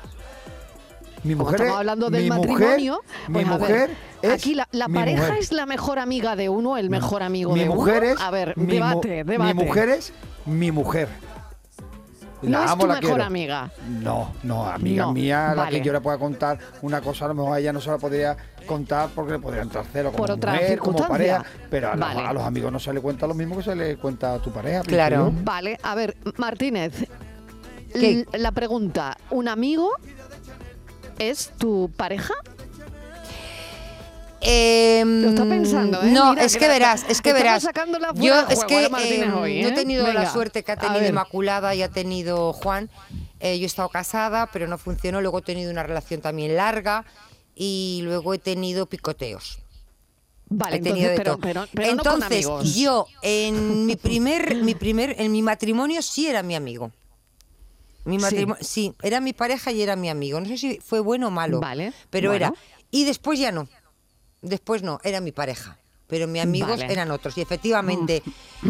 Mi 1.24 1.32
Como 1.34 1.44
mujer 1.44 1.60
estamos 1.62 1.72
es- 1.74 1.78
hablando 1.80 2.10
del 2.10 2.24
mi 2.24 2.30
mujer- 2.30 2.50
matrimonio, 2.50 3.00
mi 3.28 3.32
pues, 3.34 3.48
ver, 3.48 3.58
mujer 3.60 3.90
es 4.22 4.30
aquí 4.32 4.54
la, 4.54 4.66
pareja 4.88 5.22
mujer. 5.26 5.38
es 5.38 5.52
la 5.52 5.66
mejor 5.66 5.98
amiga 5.98 6.36
de 6.36 6.48
uno, 6.50 6.76
el 6.76 6.90
mejor 6.90 7.22
amigo 7.22 7.52
mi 7.54 7.60
de 7.60 7.66
mujer 7.68 8.02
uno. 8.04 8.12
es 8.14 8.20
a 8.20 8.30
ver, 8.30 8.56
mi 8.58 8.66
debate, 8.74 9.24
debate. 9.24 9.54
Mi 9.54 9.64
mujer 9.64 9.88
es 9.88 10.12
mi 10.44 10.70
mujer. 10.70 11.08
No 12.50 12.64
es 12.64 12.72
tu 12.78 12.86
la 12.86 12.94
mejor 12.94 13.00
quiero. 13.00 13.24
amiga. 13.24 13.70
No, 13.88 14.32
no, 14.42 14.66
amiga 14.66 15.04
No, 15.06 15.12
mía, 15.12 15.50
a 15.50 15.54
la 15.54 15.62
vale. 15.64 15.78
que 15.80 15.86
yo 15.86 15.92
le 15.92 16.00
pueda 16.00 16.18
contar 16.18 16.58
una 16.82 17.00
cosa, 17.00 17.24
a 17.24 17.28
lo 17.28 17.34
mejor 17.34 17.52
a 17.56 17.60
ella 17.60 17.72
no 17.72 17.80
se 17.80 17.90
la 17.90 17.98
podría 17.98 18.36
contar 18.66 19.10
porque 19.14 19.32
le 19.32 19.38
podría 19.38 19.62
entrar 19.62 19.84
cero 19.92 20.10
como 20.12 20.18
Por 20.24 20.30
otra 20.32 20.52
mujer, 20.52 20.78
como 20.78 20.98
circunstancia. 20.98 21.38
pareja, 21.38 21.66
pero 21.70 21.88
a, 21.92 21.96
los- 21.96 22.00
Vale. 22.08 22.26
a 22.28 22.32
los 22.32 22.42
amigos 22.44 22.72
no 22.72 22.78
se 22.78 22.92
le 22.92 23.00
cuenta 23.00 23.26
lo 23.26 23.34
mismo 23.34 23.56
que 23.56 23.62
se 23.62 23.74
le 23.76 23.96
cuenta 23.96 24.34
a 24.34 24.38
tu 24.40 24.50
pareja. 24.52 24.82
Claro. 24.82 25.30
Vale, 25.42 25.78
a 25.82 25.94
ver, 25.94 26.16
Martínez. 26.38 27.06
La 28.32 28.50
pregunta, 28.52 29.16
¿un 29.30 29.46
amigo 29.48 29.90
es 31.18 31.52
tu 31.58 31.90
pareja? 31.96 32.34
Em, 34.46 35.22
Lo 35.22 35.28
está 35.30 35.44
pensando, 35.44 36.02
¿eh? 36.02 36.10
No, 36.10 36.30
Mira, 36.30 36.44
es 36.44 36.56
que 36.56 36.68
verás, 36.68 37.04
es 37.08 37.22
que 37.22 37.32
verás. 37.32 37.66
Yo 38.16 38.40
es 38.48 38.56
juego, 38.56 38.66
que 38.66 38.84
¿eh, 38.84 38.88
Martínez, 38.90 39.22
em, 39.22 39.34
hoy, 39.34 39.62
no 39.62 39.68
he 39.68 39.72
eh? 39.72 39.74
tenido 39.74 40.12
la 40.12 40.30
suerte 40.30 40.62
que 40.62 40.72
ha 40.72 40.76
tenido. 40.76 41.06
Inmaculada 41.06 41.74
y 41.74 41.82
ha 41.82 41.88
tenido 41.88 42.52
Juan. 42.52 42.90
Eh, 43.40 43.58
yo 43.58 43.64
he 43.64 43.66
estado 43.66 43.88
casada, 43.88 44.50
pero 44.52 44.66
no 44.68 44.76
funcionó. 44.78 45.20
Luego 45.20 45.38
he 45.38 45.42
tenido 45.42 45.70
una 45.70 45.82
relación 45.82 46.20
también 46.20 46.56
larga 46.56 47.04
y 47.54 48.00
luego 48.04 48.34
he 48.34 48.38
tenido 48.38 48.86
picoteos. 48.86 49.60
Vale, 50.46 50.76
he 50.76 50.80
tenido 50.80 51.10
entonces, 51.10 51.18
de 51.18 51.24
pero, 51.24 51.30
todo. 51.32 51.40
pero, 51.40 51.66
pero 51.72 51.94
no 51.94 52.02
con 52.02 52.22
Entonces, 52.22 52.74
yo 52.74 53.06
en 53.22 53.86
mi 53.86 53.96
primer, 53.96 54.56
mi 54.56 54.74
primer, 54.74 55.16
en 55.18 55.32
mi 55.32 55.40
matrimonio 55.40 56.02
sí 56.02 56.26
era 56.26 56.42
mi 56.42 56.54
amigo. 56.54 56.92
Mi 58.04 58.16
Sí. 58.16 58.22
matrimonio, 58.22 58.62
sí. 58.62 58.94
era 59.02 59.20
mi 59.20 59.32
pareja 59.32 59.72
y 59.72 59.80
era 59.80 59.96
mi 59.96 60.10
amigo. 60.10 60.38
No 60.38 60.46
sé 60.46 60.58
si 60.58 60.78
fue 60.80 61.00
bueno 61.00 61.28
o 61.28 61.30
malo, 61.30 61.60
Vale, 61.60 61.94
pero 62.10 62.28
bueno. 62.28 62.46
era. 62.48 62.54
Y 62.90 63.04
después 63.04 63.38
ya 63.38 63.50
no. 63.50 63.66
Después 64.44 64.82
no, 64.82 64.98
era 65.04 65.22
mi 65.22 65.32
pareja. 65.32 65.78
Pero 66.14 66.28
mis 66.28 66.42
amigos 66.42 66.78
Vale. 66.80 66.92
eran 66.92 67.10
otros. 67.10 67.36
Y 67.36 67.40
efectivamente 67.40 68.22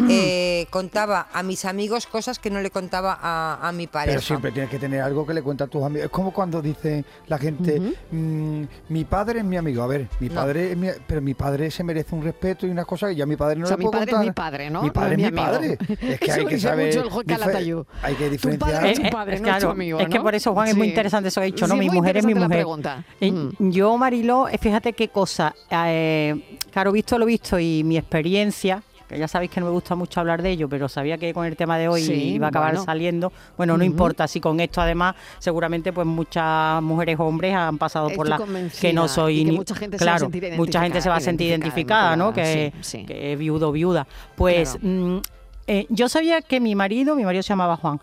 eh, 0.09 0.65
contaba 0.71 1.27
a 1.31 1.43
mis 1.43 1.63
amigos 1.65 2.07
cosas 2.07 2.39
que 2.39 2.49
no 2.49 2.59
le 2.59 2.71
contaba 2.71 3.19
a, 3.21 3.59
a 3.61 3.71
mi 3.71 3.85
pareja. 3.87 4.15
Pero 4.15 4.21
siempre 4.25 4.51
tienes 4.51 4.69
que 4.71 4.79
tener 4.79 5.01
algo 5.01 5.25
que 5.27 5.33
le 5.35 5.41
cuenta 5.43 5.65
a 5.65 5.67
tus 5.67 5.83
amigos. 5.83 6.05
Es 6.05 6.11
como 6.11 6.31
cuando 6.33 6.61
dice 6.61 7.05
la 7.27 7.37
gente, 7.37 7.79
mm, 8.11 8.63
mi 8.89 9.05
padre 9.05 9.39
es 9.39 9.45
mi 9.45 9.57
amigo. 9.57 9.83
A 9.83 9.87
ver, 9.87 10.07
mi 10.19 10.29
No. 10.29 10.35
padre 10.35 10.71
es 10.71 10.77
mi, 10.77 10.87
pero 11.05 11.21
mi 11.21 11.33
padre 11.35 11.69
se 11.69 11.83
merece 11.83 12.15
un 12.15 12.23
respeto 12.23 12.65
y 12.65 12.71
una 12.71 12.83
cosa 12.85 13.07
que 13.09 13.15
yo 13.15 13.23
a 13.23 13.27
mi 13.27 13.35
padre 13.35 13.57
no 13.59 13.65
O 13.65 13.67
sea, 13.67 13.77
le 13.77 13.83
mi 13.83 13.89
puedo 13.89 13.99
padre 13.99 14.11
es 14.11 14.15
contar. 14.17 14.25
mi 14.27 14.33
padre, 14.33 14.69
¿no? 14.69 14.81
Mi 14.81 14.87
No 14.87 14.93
padre 14.93 15.07
es 15.07 15.11
es 15.13 15.17
mi 15.17 15.31
mi 15.31 15.39
amigo. 15.39 15.53
padre. 15.53 15.77
Es 16.13 16.19
que 16.19 16.25
Eso 16.31 16.39
hay 16.39 16.45
que 16.47 16.59
saber. 16.59 16.87
mucho 16.87 17.21
el. 17.21 17.85
Hay 18.01 18.15
que 18.15 18.25
Tu 18.25 18.31
diferenciar. 18.31 18.71
padre 18.71 18.91
es 18.91 18.97
tu 18.99 19.03
Eh, 19.03 19.07
eh, 19.07 19.11
padre, 19.11 19.35
es 19.35 19.41
no 19.41 19.47
es 19.47 19.53
tu 19.53 19.59
claro, 19.59 19.71
amigo, 19.71 19.99
es 19.99 20.07
que 20.09 20.17
¿no? 20.17 20.23
por 20.23 20.35
eso, 20.35 20.53
Juan, 20.53 20.67
es 20.67 20.75
muy 20.75 20.87
Sí. 20.87 20.89
interesante 20.89 21.29
eso 21.29 21.39
que 21.41 21.43
ha 21.43 21.45
dicho, 21.45 21.67
¿no? 21.67 21.73
Sí, 21.75 21.79
Mi 21.79 21.89
mujer 21.89 22.17
es 22.17 22.25
mi 22.25 22.33
mujer. 22.33 22.49
pregunta. 22.49 23.05
Eh, 23.21 23.31
Mm. 23.31 23.69
Yo, 23.71 23.97
Mariló, 23.97 24.47
eh, 24.47 24.57
fíjate 24.57 24.93
qué 24.93 25.09
cosa. 25.09 25.53
eh, 25.69 26.59
claro, 26.75 26.91
visto 26.91 27.17
lo 27.17 27.25
visto 27.25 27.57
y 27.57 27.85
mi 27.85 27.95
experiencia, 27.97 28.83
que 29.07 29.17
ya 29.17 29.27
sabéis 29.29 29.49
que 29.51 29.59
no 29.61 29.67
me 29.67 29.71
gusta 29.71 29.95
mucho 29.95 30.19
hablar 30.19 30.41
de 30.41 30.49
ello, 30.49 30.67
pero 30.67 30.89
sabía 30.89 31.17
que 31.17 31.33
con 31.33 31.45
el 31.45 31.55
tema 31.55 31.77
de 31.77 31.87
hoy 31.87 32.01
Sí, 32.01 32.33
iba 32.33 32.47
a 32.47 32.49
acabar 32.49 32.71
bueno. 32.73 32.83
saliendo. 32.83 33.31
Bueno, 33.55 33.77
no 33.77 33.83
importa 33.85 34.27
si 34.27 34.41
con 34.41 34.59
esto 34.59 34.81
además, 34.81 35.15
seguramente 35.39 35.93
pues 35.93 36.05
muchas 36.05 36.81
mujeres 36.83 37.17
o 37.19 37.23
hombres 37.23 37.53
han 37.55 37.77
pasado 37.77 38.09
por 38.09 38.27
la 38.27 38.37
que 38.81 38.91
no 38.91 39.07
soy 39.07 39.39
y 39.41 39.45
que 39.45 39.51
ni- 39.51 39.57
mucha 39.57 39.75
gente 39.75 39.97
se 39.97 40.03
va 40.05 40.11
a 40.11 40.15
claro, 40.17 40.25
sentir 40.31 40.57
mucha 40.57 40.81
gente 40.81 41.01
se 41.01 41.07
va 41.09 41.15
a 41.15 41.19
sentir 41.21 41.47
identificada, 41.47 42.15
¿no? 42.17 42.33
Que, 42.33 42.41
identificada, 42.41 42.83
sí, 42.83 42.97
sí. 42.99 43.05
que 43.05 43.31
es 43.33 43.39
viudo 43.39 43.71
viuda. 43.71 44.05
Pues 44.35 44.71
Claro. 44.71 44.87
mm, 44.87 45.21
eh, 45.67 45.85
yo 45.89 46.09
sabía 46.09 46.41
que 46.41 46.59
mi 46.59 46.75
marido, 46.75 47.15
mi 47.15 47.23
marido 47.23 47.41
se 47.43 47.49
llamaba 47.49 47.77
Juan, 47.77 48.01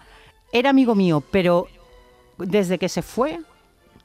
era 0.53 0.71
amigo 0.71 0.95
mío, 0.95 1.23
pero 1.31 1.67
desde 2.39 2.79
que 2.79 2.89
se 2.89 3.03
fue, 3.03 3.39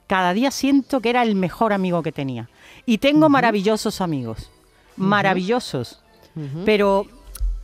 cada 0.07 0.33
día 0.33 0.51
siento 0.51 0.99
que 0.99 1.09
era 1.11 1.21
el 1.23 1.35
mejor 1.35 1.73
amigo 1.73 2.01
que 2.03 2.11
tenía. 2.11 2.49
Y 2.85 2.97
tengo 2.99 3.29
maravillosos 3.29 4.01
amigos, 4.01 4.49
maravillosos. 4.97 6.01
Pero, 6.65 7.05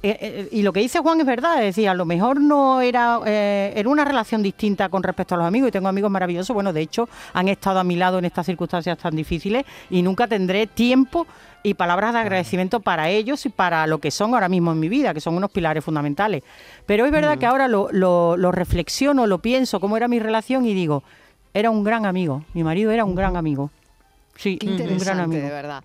eh, 0.02 0.18
eh, 0.20 0.50
y 0.52 0.64
lo 0.64 0.74
que 0.74 0.80
dice 0.80 0.98
Juan 1.00 1.20
es 1.20 1.26
verdad, 1.28 1.60
es 1.60 1.76
decir, 1.76 1.88
a 1.88 1.94
lo 1.94 2.06
mejor 2.06 2.42
no 2.42 2.82
era, 2.82 3.20
eh, 3.26 3.72
era 3.76 3.88
una 3.88 4.04
relación 4.04 4.42
distinta 4.42 4.90
con 4.90 5.04
respecto 5.04 5.36
a 5.36 5.38
los 5.38 5.46
amigos, 5.48 5.70
y 5.70 5.72
tengo 5.72 5.88
amigos 5.88 6.10
maravillosos, 6.10 6.54
bueno, 6.56 6.74
de 6.74 6.82
hecho, 6.82 7.08
han 7.34 7.48
estado 7.50 7.80
a 7.80 7.84
mi 7.84 7.96
lado 7.96 8.18
en 8.18 8.26
estas 8.26 8.46
circunstancias 8.48 8.98
tan 8.98 9.16
difíciles, 9.16 9.64
y 9.92 10.02
nunca 10.02 10.28
tendré 10.28 10.66
tiempo 10.66 11.28
y 11.62 11.76
palabras 11.76 12.14
de 12.14 12.20
agradecimiento 12.20 12.80
para 12.80 13.10
ellos 13.10 13.46
y 13.46 13.50
para 13.50 13.86
lo 13.88 14.00
que 14.00 14.10
son 14.12 14.34
ahora 14.34 14.50
mismo 14.50 14.72
en 14.72 14.80
mi 14.80 14.90
vida, 14.90 15.14
que 15.14 15.22
son 15.22 15.36
unos 15.36 15.52
pilares 15.52 15.84
fundamentales. 15.86 16.44
Pero 16.88 17.06
es 17.06 17.12
verdad 17.12 17.38
que 17.38 17.46
ahora 17.46 17.68
lo, 17.68 17.90
lo- 17.92 18.36
lo 18.38 18.52
reflexiono, 18.52 19.28
lo 19.28 19.38
pienso, 19.38 19.80
cómo 19.80 19.96
era 19.98 20.08
mi 20.08 20.20
relación, 20.20 20.66
y 20.66 20.74
digo, 20.74 21.04
era 21.54 21.70
un 21.70 21.84
gran 21.84 22.06
amigo, 22.08 22.44
mi 22.56 22.64
marido 22.64 22.90
era 22.92 23.06
un 23.06 23.14
gran 23.16 23.38
amigo. 23.38 23.70
Sí, 24.36 24.58
Qué 24.58 24.66
un 24.68 24.98
gran 24.98 25.20
amigo. 25.20 25.44
de 25.44 25.50
verdad. 25.52 25.84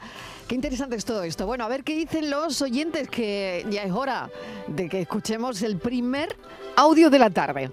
Qué 0.49 0.55
interesante 0.55 0.97
es 0.97 1.05
todo 1.05 1.25
esto. 1.25 1.47
Bueno, 1.47 1.65
a 1.65 1.69
ver 1.69 1.85
qué 1.85 1.95
dicen 1.95 2.31
los 2.31 2.63
oyentes, 2.63 3.07
que 3.09 3.67
ya 3.69 3.83
es 3.83 3.93
hora 3.93 4.31
de 4.67 4.89
que 4.89 5.03
escuchemos 5.03 5.61
el 5.61 5.77
primer 5.77 6.31
audio 6.75 7.11
de 7.11 7.19
la 7.19 7.29
tarde. 7.29 7.71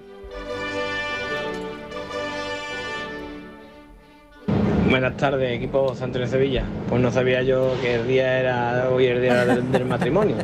Buenas 4.90 5.16
tardes, 5.16 5.54
equipo 5.54 5.96
Santo 5.96 6.20
de 6.20 6.28
Sevilla. 6.28 6.66
Pues 6.90 7.02
no 7.02 7.14
sabía 7.14 7.44
yo 7.44 7.74
que 7.82 7.96
el 7.96 8.08
día 8.08 8.40
era 8.40 8.90
hoy 8.90 9.06
el 9.06 9.22
día 9.22 9.46
del, 9.46 9.72
del 9.72 9.86
matrimonio. 9.88 10.36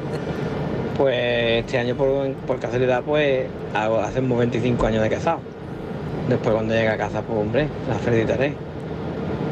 Pues 0.98 1.65
este 1.65 1.80
año 1.80 1.96
por, 1.96 2.32
por 2.48 2.62
casualidad 2.62 3.04
pues 3.04 3.48
hago, 3.74 4.00
hacemos 4.00 4.39
25 4.39 4.86
años 4.86 5.04
de 5.04 5.10
casado. 5.10 5.39
Después 6.30 6.56
cuando 6.56 6.74
llegue 6.74 6.88
a 6.88 6.98
casa, 6.98 7.22
pues 7.24 7.38
hombre, 7.38 7.67
la 7.89 7.96
felicitaré. 7.96 8.54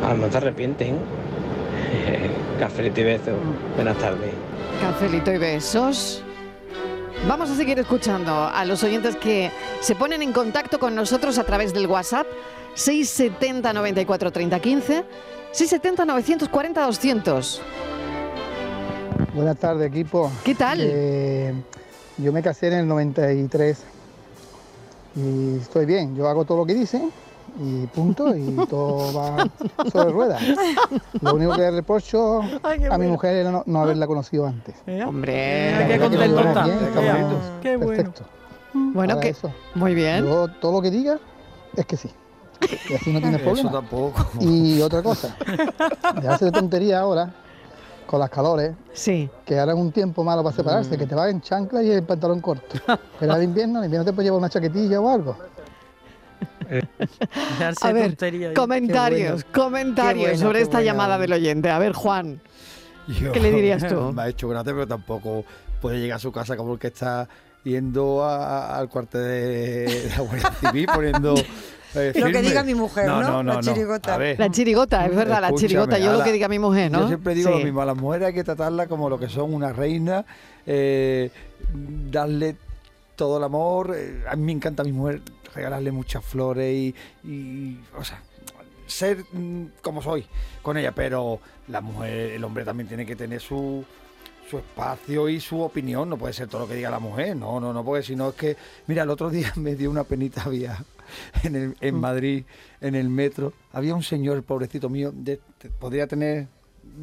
A 0.05 0.11
lo 0.11 0.15
mejor 0.15 0.31
se 0.31 0.37
arrepienten. 0.37 0.95
Cafelito 2.59 2.99
y 2.99 3.03
besos. 3.05 3.35
Buenas 3.75 3.97
tardes. 3.99 4.31
Cafelito 4.81 5.31
y 5.31 5.37
besos. 5.37 6.21
Vamos 7.25 7.49
a 7.49 7.55
seguir 7.55 7.79
escuchando 7.79 8.33
a 8.33 8.65
los 8.65 8.83
oyentes 8.83 9.15
que 9.15 9.49
se 9.79 9.95
ponen 9.95 10.21
en 10.21 10.33
contacto 10.33 10.77
con 10.77 10.93
nosotros 10.93 11.37
a 11.37 11.45
través 11.45 11.73
del 11.73 11.87
WhatsApp 11.87 12.27
670 12.75 13.71
94 13.71 14.31
30 14.31 14.59
15 14.59 15.03
670 15.51 16.05
940 16.05 16.81
200. 16.85 17.61
Buenas 19.33 19.57
tardes, 19.57 19.87
equipo. 19.87 20.29
¿Qué 20.43 20.53
tal? 20.53 20.79
Eh, 20.81 21.53
yo 22.17 22.33
me 22.33 22.41
casé 22.41 22.67
en 22.67 22.73
el 22.73 22.87
93 22.87 23.83
y 25.15 25.57
estoy 25.57 25.85
bien. 25.85 26.13
Yo 26.15 26.27
hago 26.27 26.43
todo 26.43 26.57
lo 26.57 26.65
que 26.65 26.73
dicen 26.73 27.09
y 27.59 27.85
punto, 27.87 28.35
y 28.35 28.55
todo 28.69 29.13
va 29.13 29.47
sobre 29.91 30.09
ruedas. 30.11 30.41
Lo 31.21 31.35
único 31.35 31.55
que 31.55 31.69
reprocho 31.71 32.41
Ay, 32.63 32.85
a 32.89 32.97
mi 32.97 33.07
mujer 33.07 33.35
era 33.35 33.51
no, 33.51 33.63
no 33.65 33.81
haberla 33.81 34.07
conocido 34.07 34.47
antes. 34.47 34.75
Hombre, 35.05 35.71
La 35.79 35.87
qué 35.87 35.99
contento 35.99 36.39
está. 36.39 36.65
Qué 37.61 37.77
bueno. 37.77 37.87
Perfecto. 37.89 38.23
Bueno, 38.73 39.09
Para 39.15 39.19
que 39.21 39.29
eso. 39.29 39.51
muy 39.75 39.93
bien. 39.95 40.25
Yo 40.25 40.47
todo 40.47 40.71
lo 40.73 40.81
que 40.81 40.91
diga 40.91 41.19
es 41.75 41.85
que 41.85 41.97
sí. 41.97 42.09
Y 42.89 42.93
así 42.93 43.11
no 43.11 43.19
tienes 43.19 43.41
Eso 43.41 43.45
problema. 43.51 43.71
tampoco. 43.71 44.25
Y 44.39 44.81
otra 44.81 45.01
cosa, 45.01 45.35
dejarse 46.15 46.45
de 46.45 46.51
tontería 46.51 46.99
ahora, 46.99 47.33
con 48.05 48.19
las 48.19 48.29
calores, 48.29 48.73
sí. 48.93 49.29
que 49.45 49.59
ahora 49.59 49.73
es 49.73 49.77
un 49.79 49.91
tiempo 49.91 50.23
malo 50.23 50.43
para 50.43 50.55
separarse, 50.55 50.97
que 50.97 51.05
te 51.05 51.15
va 51.15 51.29
en 51.29 51.41
chancla 51.41 51.81
y 51.83 51.89
el 51.91 52.03
pantalón 52.03 52.41
corto. 52.41 52.75
Pero 53.19 53.33
al 53.33 53.43
invierno, 53.43 53.79
al 53.79 53.85
invierno 53.85 54.05
te 54.05 54.13
puedes 54.13 54.25
llevar 54.27 54.39
una 54.39 54.49
chaquetilla 54.49 54.99
o 54.99 55.09
algo. 55.09 55.35
A 57.81 57.91
ver, 57.91 58.15
comentarios, 58.55 59.43
bueno. 59.43 59.47
comentarios 59.53 60.29
bueno, 60.31 60.39
sobre 60.39 60.61
esta 60.61 60.77
bueno. 60.77 60.85
llamada 60.85 61.17
del 61.17 61.33
oyente. 61.33 61.69
A 61.69 61.79
ver, 61.79 61.93
Juan. 61.93 62.39
Yo- 63.07 63.31
¿Qué 63.31 63.39
le 63.39 63.51
dirías 63.51 63.87
tú? 63.87 64.11
Me 64.15 64.21
ha 64.23 64.27
hecho 64.29 64.47
gracia, 64.49 64.71
pero 64.73 64.87
tampoco 64.87 65.43
puede 65.81 65.99
llegar 65.99 66.17
a 66.17 66.19
su 66.19 66.31
casa 66.31 66.55
como 66.57 66.73
el 66.73 66.79
que 66.79 66.87
está 66.87 67.27
yendo 67.63 68.23
a- 68.23 68.77
al 68.77 68.87
cuartel 68.89 69.21
de, 69.21 69.85
de 69.87 70.09
la 70.15 70.19
Guardia 70.21 70.51
Civil 70.59 70.87
poniendo. 70.93 71.35
eh, 71.95 72.11
Lo 72.15 72.25
que 72.27 72.33
firme. 72.33 72.41
diga 72.43 72.63
mi 72.63 72.75
mujer, 72.75 73.07
¿no? 73.07 73.41
La 73.43 73.59
chirigota. 73.61 74.13
A 74.13 74.17
ver, 74.17 74.39
La 74.39 74.49
chirigota, 74.51 75.05
es 75.07 75.15
verdad, 75.15 75.41
la 75.41 75.53
chirigota. 75.53 75.97
Yo 75.97 76.13
lo 76.13 76.23
que 76.23 76.31
diga 76.31 76.47
mi 76.47 76.59
mujer, 76.59 76.91
¿no? 76.91 77.01
Yo 77.01 77.07
siempre 77.07 77.33
digo 77.33 77.49
Sí. 77.51 77.57
lo 77.57 77.63
mismo, 77.65 77.81
a 77.81 77.85
las 77.85 77.97
mujeres 77.97 78.27
hay 78.27 78.33
que 78.33 78.43
tratarlas 78.43 78.87
como 78.87 79.09
lo 79.09 79.19
que 79.19 79.27
son 79.27 79.53
una 79.53 79.73
reina, 79.73 80.23
eh, 80.67 81.31
darle 82.11 82.55
todo 83.15 83.37
el 83.37 83.43
amor. 83.43 83.93
eh, 83.97 84.23
a 84.29 84.35
mí 84.35 84.43
me 84.43 84.51
encanta 84.53 84.83
a 84.83 84.85
mi 84.85 84.91
mujer 84.91 85.21
regalarle 85.53 85.91
muchas 85.91 86.23
flores 86.23 86.73
y, 86.73 86.95
y, 87.27 87.79
o 87.97 88.03
sea, 88.03 88.21
ser 88.87 89.23
mm, 89.31 89.65
como 89.81 90.01
soy 90.01 90.25
con 90.61 90.77
ella, 90.77 90.91
pero 90.93 91.39
la 91.67 91.81
mujer, 91.81 92.31
el 92.31 92.43
hombre 92.43 92.63
también 92.65 92.87
tiene 92.87 93.05
que 93.05 93.15
tener 93.15 93.39
su 93.41 93.83
su 94.49 94.57
espacio 94.57 95.29
y 95.29 95.39
su 95.39 95.61
opinión, 95.61 96.09
no 96.09 96.17
puede 96.17 96.33
ser 96.33 96.47
todo 96.47 96.61
lo 96.61 96.67
que 96.67 96.73
diga 96.73 96.89
la 96.89 96.97
mujer, 96.97 97.35
no, 97.35 97.59
no, 97.59 97.71
no, 97.71 97.85
porque 97.85 98.01
si 98.01 98.15
no 98.15 98.29
es 98.29 98.35
que, 98.35 98.57
mira, 98.87 99.03
el 99.03 99.09
otro 99.11 99.29
día 99.29 99.53
me 99.57 99.75
dio 99.75 99.91
una 99.91 100.03
penita, 100.03 100.41
había 100.43 100.83
en, 101.43 101.55
el- 101.55 101.77
en 101.81 101.95
Mm. 101.95 101.99
Madrid, 101.99 102.43
en 102.81 102.95
el 102.95 103.09
metro, 103.09 103.53
había 103.73 103.93
un 103.93 104.01
señor, 104.01 104.37
el 104.37 104.41
pobrecito 104.43 104.89
mío, 104.89 105.11
de- 105.13 105.39
podría 105.77 106.07
tener 106.07 106.47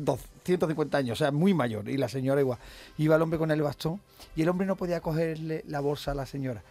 250 0.04 0.98
años, 0.98 1.20
o 1.20 1.24
sea, 1.24 1.30
muy 1.30 1.54
mayor, 1.54 1.88
y 1.88 1.96
la 1.96 2.09
señora 2.09 2.40
igual. 2.40 2.59
Iba 2.98 3.16
el 3.16 3.22
hombre 3.22 3.38
con 3.38 3.52
el 3.52 3.62
bastón 3.62 4.00
y 4.35 4.42
el 4.42 4.48
hombre 4.48 4.66
no 4.66 4.74
podía 4.76 5.00
cogerle 5.00 5.62
la 5.68 5.78
bolsa 5.78 6.11
a 6.11 6.14
la 6.14 6.26
señora. 6.26 6.62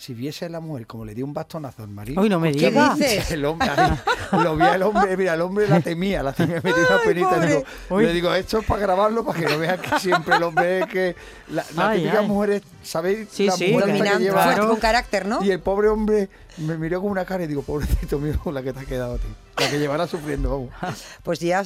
Si 0.00 0.14
viese 0.14 0.44
a 0.44 0.48
la 0.48 0.60
mujer 0.60 0.86
como 0.86 1.04
le 1.04 1.12
dio 1.12 1.24
un 1.24 1.34
bastonazo 1.34 1.82
al 1.82 1.88
marido. 1.88 2.22
Uy, 2.22 2.28
no 2.28 2.38
me 2.38 2.52
¿qué 2.52 2.68
digas. 2.68 2.96
dices? 2.96 3.32
El 3.32 3.44
hombre, 3.44 3.68
ahí, 3.68 3.98
lo 4.44 4.54
vi 4.54 4.62
al 4.62 4.82
hombre, 4.84 5.16
mira, 5.16 5.34
el 5.34 5.40
hombre 5.40 5.66
la 5.66 5.80
temía, 5.80 6.22
la 6.22 6.32
temía, 6.32 6.60
me 6.62 6.72
dio 6.72 6.86
una 6.88 7.00
penita. 7.04 7.40
Digo, 7.40 7.64
le 8.00 8.12
digo, 8.12 8.32
esto 8.32 8.58
es 8.60 8.64
para 8.64 8.80
grabarlo, 8.80 9.24
para 9.24 9.40
que 9.40 9.46
no 9.46 9.58
vean 9.58 9.80
que 9.80 9.98
siempre 9.98 10.36
el 10.36 10.42
hombre 10.44 10.78
es 10.82 10.86
que. 10.86 11.16
La, 11.48 11.64
la 11.74 11.88
Ay, 11.88 11.98
típica 12.02 12.20
ay. 12.20 12.26
mujer 12.28 12.50
es, 12.50 12.62
¿sabéis? 12.84 13.28
Sí, 13.32 13.46
la 13.46 13.52
sí, 13.54 13.72
mujer 13.72 13.86
que 13.92 14.18
lleva- 14.20 14.44
fuerte, 14.44 14.66
con 14.68 14.76
carácter, 14.76 15.26
¿no? 15.26 15.42
Y 15.42 15.50
el 15.50 15.58
pobre 15.58 15.88
hombre 15.88 16.28
me 16.58 16.78
miró 16.78 17.02
con 17.02 17.10
una 17.10 17.24
cara 17.24 17.42
y 17.42 17.48
digo, 17.48 17.62
pobrecito 17.62 18.20
mío, 18.20 18.38
la 18.52 18.62
que 18.62 18.72
te 18.72 18.78
ha 18.78 18.84
quedado 18.84 19.14
a 19.16 19.18
ti. 19.18 19.26
La 19.58 19.68
que 19.68 19.80
llevará 19.80 20.06
sufriendo, 20.06 20.48
vamos. 20.80 20.96
Pues 21.24 21.40
ya, 21.40 21.64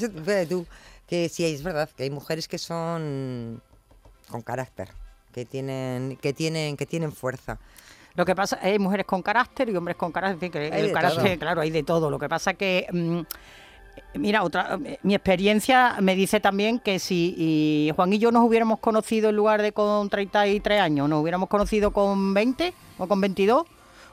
tú, 0.48 0.66
que 1.06 1.28
sí, 1.28 1.44
es 1.44 1.62
verdad, 1.62 1.90
que 1.94 2.04
hay 2.04 2.10
mujeres 2.10 2.48
que 2.48 2.56
son 2.56 3.60
con 4.30 4.40
carácter, 4.40 4.88
que 5.34 5.44
tienen, 5.44 6.16
que 6.22 6.32
tienen, 6.32 6.78
que 6.78 6.86
tienen 6.86 7.12
fuerza. 7.12 7.58
Lo 8.14 8.24
que 8.24 8.34
pasa 8.34 8.58
hay 8.62 8.78
mujeres 8.78 9.06
con 9.06 9.22
carácter 9.22 9.68
y 9.68 9.76
hombres 9.76 9.96
con 9.96 10.12
carácter. 10.12 10.34
en 10.34 10.40
fin, 10.40 10.52
que 10.52 10.74
Hay 10.74 10.82
el 10.82 10.92
carácter, 10.92 11.24
todo. 11.24 11.38
claro, 11.38 11.60
hay 11.60 11.70
de 11.70 11.82
todo. 11.82 12.10
Lo 12.10 12.18
que 12.18 12.28
pasa 12.28 12.54
que. 12.54 12.86
mm, 12.92 13.20
Mira, 14.14 14.42
otra, 14.42 14.78
eh, 14.84 14.98
mi 15.02 15.14
experiencia 15.14 15.96
me 16.00 16.14
dice 16.14 16.40
también 16.40 16.78
que 16.78 16.98
si 16.98 17.34
y 17.36 17.92
Juan 17.94 18.12
y 18.12 18.18
yo 18.18 18.30
nos 18.30 18.44
hubiéramos 18.44 18.78
conocido 18.78 19.30
en 19.30 19.36
lugar 19.36 19.62
de 19.62 19.72
con 19.72 20.08
33 20.08 20.80
años, 20.80 21.08
nos 21.08 21.22
hubiéramos 21.22 21.48
conocido 21.48 21.92
con 21.92 22.34
20 22.34 22.74
o 22.98 23.06
con 23.06 23.20
22, 23.20 23.64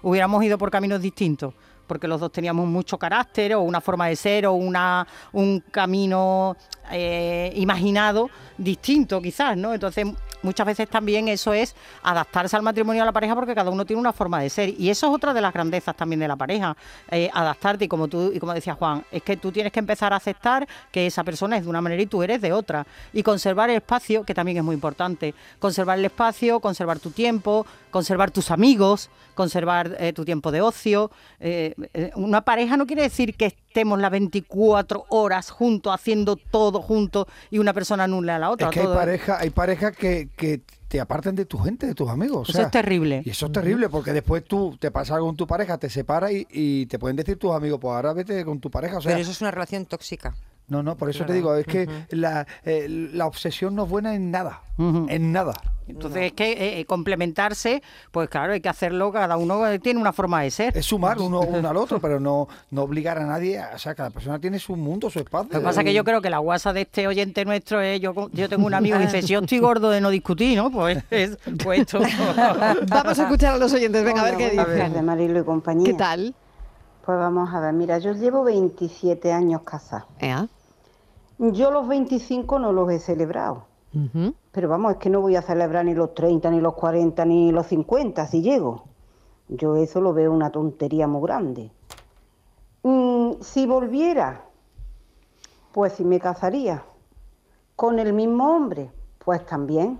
hubiéramos 0.01 0.43
ido 0.43 0.57
por 0.57 0.71
caminos 0.71 1.01
distintos, 1.01 1.53
porque 1.85 2.07
los 2.07 2.19
dos 2.19 2.31
teníamos 2.31 2.67
mucho 2.67 2.97
carácter 2.97 3.55
o 3.55 3.62
una 3.62 3.81
forma 3.81 4.07
de 4.07 4.15
ser 4.15 4.47
o 4.47 4.53
una, 4.53 5.05
un 5.33 5.62
camino 5.71 6.55
eh, 6.91 7.51
imaginado 7.55 8.29
distinto 8.59 9.21
quizás, 9.21 9.57
¿no? 9.57 9.73
Entonces 9.73 10.05
muchas 10.41 10.67
veces 10.67 10.89
también 10.89 11.27
eso 11.27 11.53
es 11.53 11.75
adaptarse 12.03 12.55
al 12.55 12.61
matrimonio 12.61 13.03
a 13.03 13.05
la 13.05 13.11
pareja 13.11 13.35
porque 13.35 13.55
cada 13.55 13.71
uno 13.71 13.85
tiene 13.85 13.99
una 13.99 14.13
forma 14.13 14.41
de 14.41 14.49
ser 14.49 14.69
y 14.77 14.89
eso 14.89 15.07
es 15.07 15.13
otra 15.13 15.33
de 15.33 15.41
las 15.41 15.53
grandezas 15.53 15.95
también 15.95 16.19
de 16.19 16.27
la 16.27 16.35
pareja, 16.35 16.75
eh, 17.09 17.29
adaptarte 17.33 17.85
y 17.85 17.87
como 17.87 18.07
tú 18.07 18.31
y 18.33 18.39
como 18.39 18.53
decía 18.53 18.75
Juan, 18.75 19.03
es 19.11 19.23
que 19.23 19.37
tú 19.37 19.51
tienes 19.51 19.71
que 19.71 19.79
empezar 19.79 20.13
a 20.13 20.17
aceptar 20.17 20.67
que 20.91 21.07
esa 21.07 21.23
persona 21.23 21.57
es 21.57 21.63
de 21.63 21.69
una 21.69 21.81
manera 21.81 22.01
y 22.01 22.05
tú 22.05 22.21
eres 22.21 22.41
de 22.41 22.53
otra 22.53 22.85
y 23.13 23.23
conservar 23.23 23.69
el 23.69 23.77
espacio, 23.77 24.23
que 24.23 24.33
también 24.33 24.57
es 24.57 24.63
muy 24.63 24.75
importante, 24.75 25.33
conservar 25.59 25.97
el 25.97 26.05
espacio, 26.05 26.59
conservar 26.59 26.99
tu 26.99 27.11
tiempo, 27.11 27.65
conservar 27.91 28.31
tus 28.31 28.51
amigos, 28.51 29.09
conservar 29.35 29.95
eh, 29.99 30.13
tu 30.13 30.25
tiempo 30.25 30.51
de 30.51 30.61
ocio. 30.61 31.11
Eh, 31.39 31.73
una 32.15 32.41
pareja 32.41 32.77
no 32.77 32.85
quiere 32.85 33.03
decir 33.03 33.35
que 33.35 33.55
estemos 33.69 33.99
las 33.99 34.12
24 34.12 35.05
horas 35.10 35.51
juntos, 35.51 35.93
haciendo 35.93 36.36
todo 36.36 36.82
juntos 36.82 37.27
y 37.51 37.60
una 37.60 37.71
persona 37.73 38.03
anule 38.05 38.32
a 38.32 38.39
la 38.39 38.49
otra. 38.49 38.67
Es 38.67 38.73
que 38.73 38.79
hay 38.82 38.86
todo- 38.86 38.95
parejas 38.95 39.41
hay 39.41 39.49
parejas 39.51 39.95
que, 39.95 40.29
que 40.36 40.62
te 40.88 40.99
apartan 40.99 41.36
de 41.36 41.45
tu 41.45 41.60
gente, 41.60 41.86
de 41.86 41.93
tus 41.93 42.10
amigos. 42.10 42.39
o 42.49 42.51
Eso 42.51 42.53
sea, 42.53 42.65
es 42.65 42.71
terrible. 42.71 43.21
Y 43.23 43.29
eso 43.29 43.45
es 43.45 43.51
terrible 43.51 43.88
porque 43.89 44.12
después 44.12 44.43
tú 44.43 44.75
te 44.79 44.89
pasa 44.89 45.13
algo 45.15 45.27
con 45.27 45.36
tu 45.36 45.45
pareja, 45.45 45.77
te 45.77 45.88
separas 45.89 46.32
y, 46.32 46.47
y 46.49 46.88
te 46.88 46.97
pueden 46.97 47.15
decir 47.15 47.38
tus 47.38 47.51
amigos, 47.53 47.79
pues 47.79 47.93
ahora 47.93 48.12
vete 48.13 48.43
con 48.43 48.60
tu 48.60 48.71
pareja. 48.71 48.97
O 48.97 49.01
sea, 49.01 49.12
Pero 49.12 49.21
eso 49.21 49.32
es 49.32 49.41
una 49.41 49.51
relación 49.51 49.86
tóxica. 49.86 50.36
No, 50.69 50.84
no, 50.84 50.95
por 50.95 51.10
eso 51.10 51.19
Claro. 51.19 51.27
te 51.27 51.34
digo, 51.36 51.55
es 51.55 51.65
que 51.65 51.88
la, 52.12 52.45
eh, 52.63 52.88
la 52.89 53.25
obsesión 53.27 53.75
no 53.75 53.84
es 53.84 53.89
buena 53.89 54.15
en 54.15 54.32
nada. 54.32 54.62
En 54.77 55.34
nada. 55.34 55.53
Entonces 55.89 56.21
es 56.27 56.32
que 56.34 56.51
eh, 56.51 56.79
eh, 56.79 56.86
complementarse, 56.86 57.82
pues 58.12 58.29
claro, 58.29 58.53
hay 58.53 58.62
que 58.62 58.69
hacerlo, 58.69 59.12
cada 59.12 59.36
uno 59.38 59.67
eh, 59.67 59.79
tiene 59.79 59.99
una 59.99 60.13
forma 60.13 60.41
de 60.41 60.51
ser. 60.51 60.77
Es 60.77 60.86
sumar 60.86 61.19
uno, 61.19 61.41
uno 61.41 61.67
al 61.67 61.75
otro, 61.75 61.99
pero 62.01 62.19
no, 62.19 62.47
no 62.71 62.84
obligar 62.84 63.17
a 63.17 63.25
nadie. 63.25 63.62
O 63.73 63.77
sea, 63.77 63.93
cada 63.95 64.10
persona 64.10 64.39
tiene 64.39 64.58
su 64.60 64.75
mundo, 64.75 65.10
su 65.10 65.19
espacio. 65.19 65.49
Lo 65.51 65.60
que 65.60 65.65
pasa 65.65 65.82
es 65.82 65.86
que 65.86 65.93
yo 65.93 66.03
creo 66.05 66.21
que 66.21 66.29
la 66.29 66.38
guasa 66.38 66.71
de 66.71 66.82
este 66.82 67.08
oyente 67.08 67.43
nuestro 67.43 67.82
es, 67.82 67.99
yo, 67.99 68.29
yo 68.32 68.47
tengo 68.47 68.65
un 68.67 68.73
amigo 68.73 68.97
que 68.97 69.05
dice, 69.05 69.21
si 69.21 69.34
yo 69.34 69.39
estoy 69.39 69.60
gordo 69.60 69.89
de 69.89 69.99
no 69.99 70.10
discutir, 70.12 70.55
¿no? 70.55 70.71
Pues, 70.71 71.03
es, 71.10 71.38
pues 71.63 71.82
esto. 71.82 71.99
Vamos 72.88 73.19
a 73.19 73.23
escuchar 73.23 73.55
a 73.55 73.58
los 73.58 73.73
oyentes, 73.73 74.03
venga, 74.03 74.21
a 74.21 74.25
ver 74.25 74.38
qué 74.38 74.49
dicen. 74.51 75.05
Marilo 75.05 75.39
y 75.39 75.43
compañía. 75.43 75.86
¿Qué 75.86 75.93
tal? 75.95 76.36
Pues 77.05 77.17
vamos 77.17 77.53
a 77.53 77.60
ver, 77.60 77.73
mira, 77.73 77.97
yo 77.97 78.13
llevo 78.13 78.43
27 78.43 79.34
años 79.34 79.63
casada. 79.63 80.05
Ea. 80.19 80.47
Yo 81.41 81.71
los 81.71 81.88
25 81.88 82.60
no 82.60 82.73
los 82.73 82.91
he 82.91 82.99
celebrado. 82.99 83.63
Pero 84.52 84.67
vamos, 84.67 84.91
es 84.91 84.97
que 84.97 85.10
no 85.10 85.21
voy 85.21 85.38
a 85.38 85.41
celebrar 85.41 85.86
ni 85.86 85.93
los 85.93 86.13
30, 86.13 86.52
ni 86.52 86.60
los 86.60 86.73
40, 86.73 87.23
ni 87.23 87.54
los 87.54 87.65
50 87.67 88.28
si 88.28 88.41
llego. 88.41 88.84
Yo 89.47 89.78
eso 89.78 90.02
lo 90.02 90.13
veo 90.13 90.34
una 90.34 90.52
tontería 90.52 91.08
muy 91.08 91.21
grande. 91.21 91.71
Mm, 92.84 93.41
si 93.41 93.65
volviera, 93.65 94.43
pues 95.71 95.93
sí 95.93 96.04
me 96.04 96.19
casaría. 96.19 96.84
Con 97.78 97.99
el 97.99 98.12
mismo 98.12 98.54
hombre, 98.54 98.91
pues 99.23 99.45
también. 99.45 99.97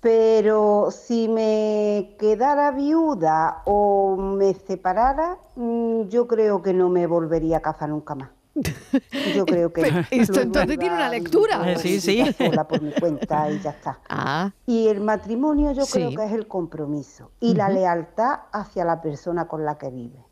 Pero 0.00 0.92
si 0.92 1.26
me 1.28 2.14
quedara 2.20 2.70
viuda 2.70 3.62
o 3.66 4.16
me 4.16 4.54
separara, 4.54 5.38
mm, 5.56 6.02
yo 6.02 6.28
creo 6.28 6.62
que 6.62 6.72
no 6.72 6.88
me 6.88 7.08
volvería 7.08 7.56
a 7.56 7.62
casar 7.62 7.88
nunca 7.88 8.14
más. 8.14 8.30
Yo 9.34 9.46
creo 9.46 9.72
que 9.72 9.80
esto 10.10 10.40
entonces 10.40 10.78
tiene 10.78 10.94
una 10.94 11.08
lectura. 11.08 11.76
sí, 11.78 12.00
sí. 12.00 12.24
sola 12.36 12.68
por 12.68 12.82
mi 12.82 12.92
cuenta 12.92 13.50
y 13.50 13.58
ya 13.60 13.70
está. 13.70 13.98
Ah, 14.08 14.50
Y 14.66 14.88
el 14.88 15.00
matrimonio 15.00 15.72
yo 15.72 15.84
creo 15.86 16.10
que 16.10 16.24
es 16.26 16.32
el 16.32 16.46
compromiso 16.46 17.30
y 17.40 17.54
la 17.54 17.68
lealtad 17.70 18.40
hacia 18.52 18.84
la 18.84 19.00
persona 19.00 19.48
con 19.48 19.64
la 19.64 19.78
que 19.78 19.90
vive. 19.90 20.24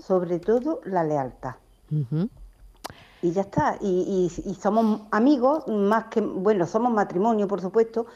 Sobre 0.00 0.38
todo 0.38 0.80
la 0.84 1.02
lealtad. 1.04 1.56
Y 3.22 3.32
ya 3.32 3.40
está. 3.42 3.76
Y, 3.80 4.30
y- 4.46 4.50
y 4.50 4.54
somos 4.54 5.02
amigos, 5.10 5.66
más 5.68 6.04
que, 6.04 6.20
bueno, 6.20 6.66
somos 6.66 6.92
matrimonio, 6.92 7.48
por 7.48 7.60
supuesto, 7.60 8.06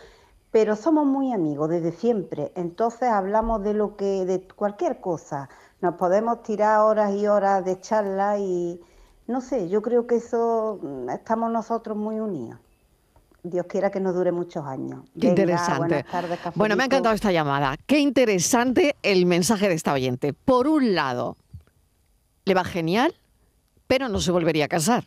pero 0.51 0.77
somos 0.77 1.07
muy 1.07 1.33
amigos 1.33 1.69
desde 1.69 1.93
siempre. 1.93 2.53
Entonces 2.55 3.09
hablamos 3.09 3.63
de 3.63 3.75
lo 3.75 3.97
que, 3.97 4.25
de 4.27 4.47
cualquier 4.55 5.01
cosa. 5.01 5.49
Nos 5.81 5.95
podemos 5.95 6.43
tirar 6.43 6.81
horas 6.81 7.13
y 7.15 7.27
horas 7.27 7.65
de 7.65 7.81
charla 7.81 8.39
y 8.39 8.81
no 9.31 9.41
sé, 9.41 9.69
yo 9.69 9.81
creo 9.81 10.07
que 10.07 10.17
eso 10.17 10.79
mm, 10.83 11.11
estamos 11.11 11.51
nosotros 11.51 11.97
muy 11.97 12.21
unidos. 12.21 12.59
Dios 13.43 13.65
quiera 13.67 13.91
que 13.91 14.01
nos 14.01 14.15
dure 14.15 14.33
muchos 14.33 14.67
años. 14.67 15.03
Qué 15.15 15.29
Venga, 15.29 15.43
interesante. 15.43 15.79
buenas 15.79 16.07
tardes, 16.07 16.39
Bueno, 16.55 16.77
me 16.77 16.83
ha 16.83 16.87
encantado 16.87 17.15
esta 17.15 17.33
llamada. 17.33 17.77
Qué 17.87 17.99
interesante 17.99 18.97
el 19.03 19.25
mensaje 19.25 19.69
de 19.69 19.75
esta 19.75 19.95
oyente. 19.95 20.35
Por 20.35 20.69
un 20.69 20.95
lado, 20.95 21.37
le 22.45 22.53
va 22.53 22.65
genial, 22.65 23.15
pero 23.87 24.09
no 24.11 24.21
se 24.21 24.31
volvería 24.31 24.67
a 24.67 24.69
casar. 24.69 25.05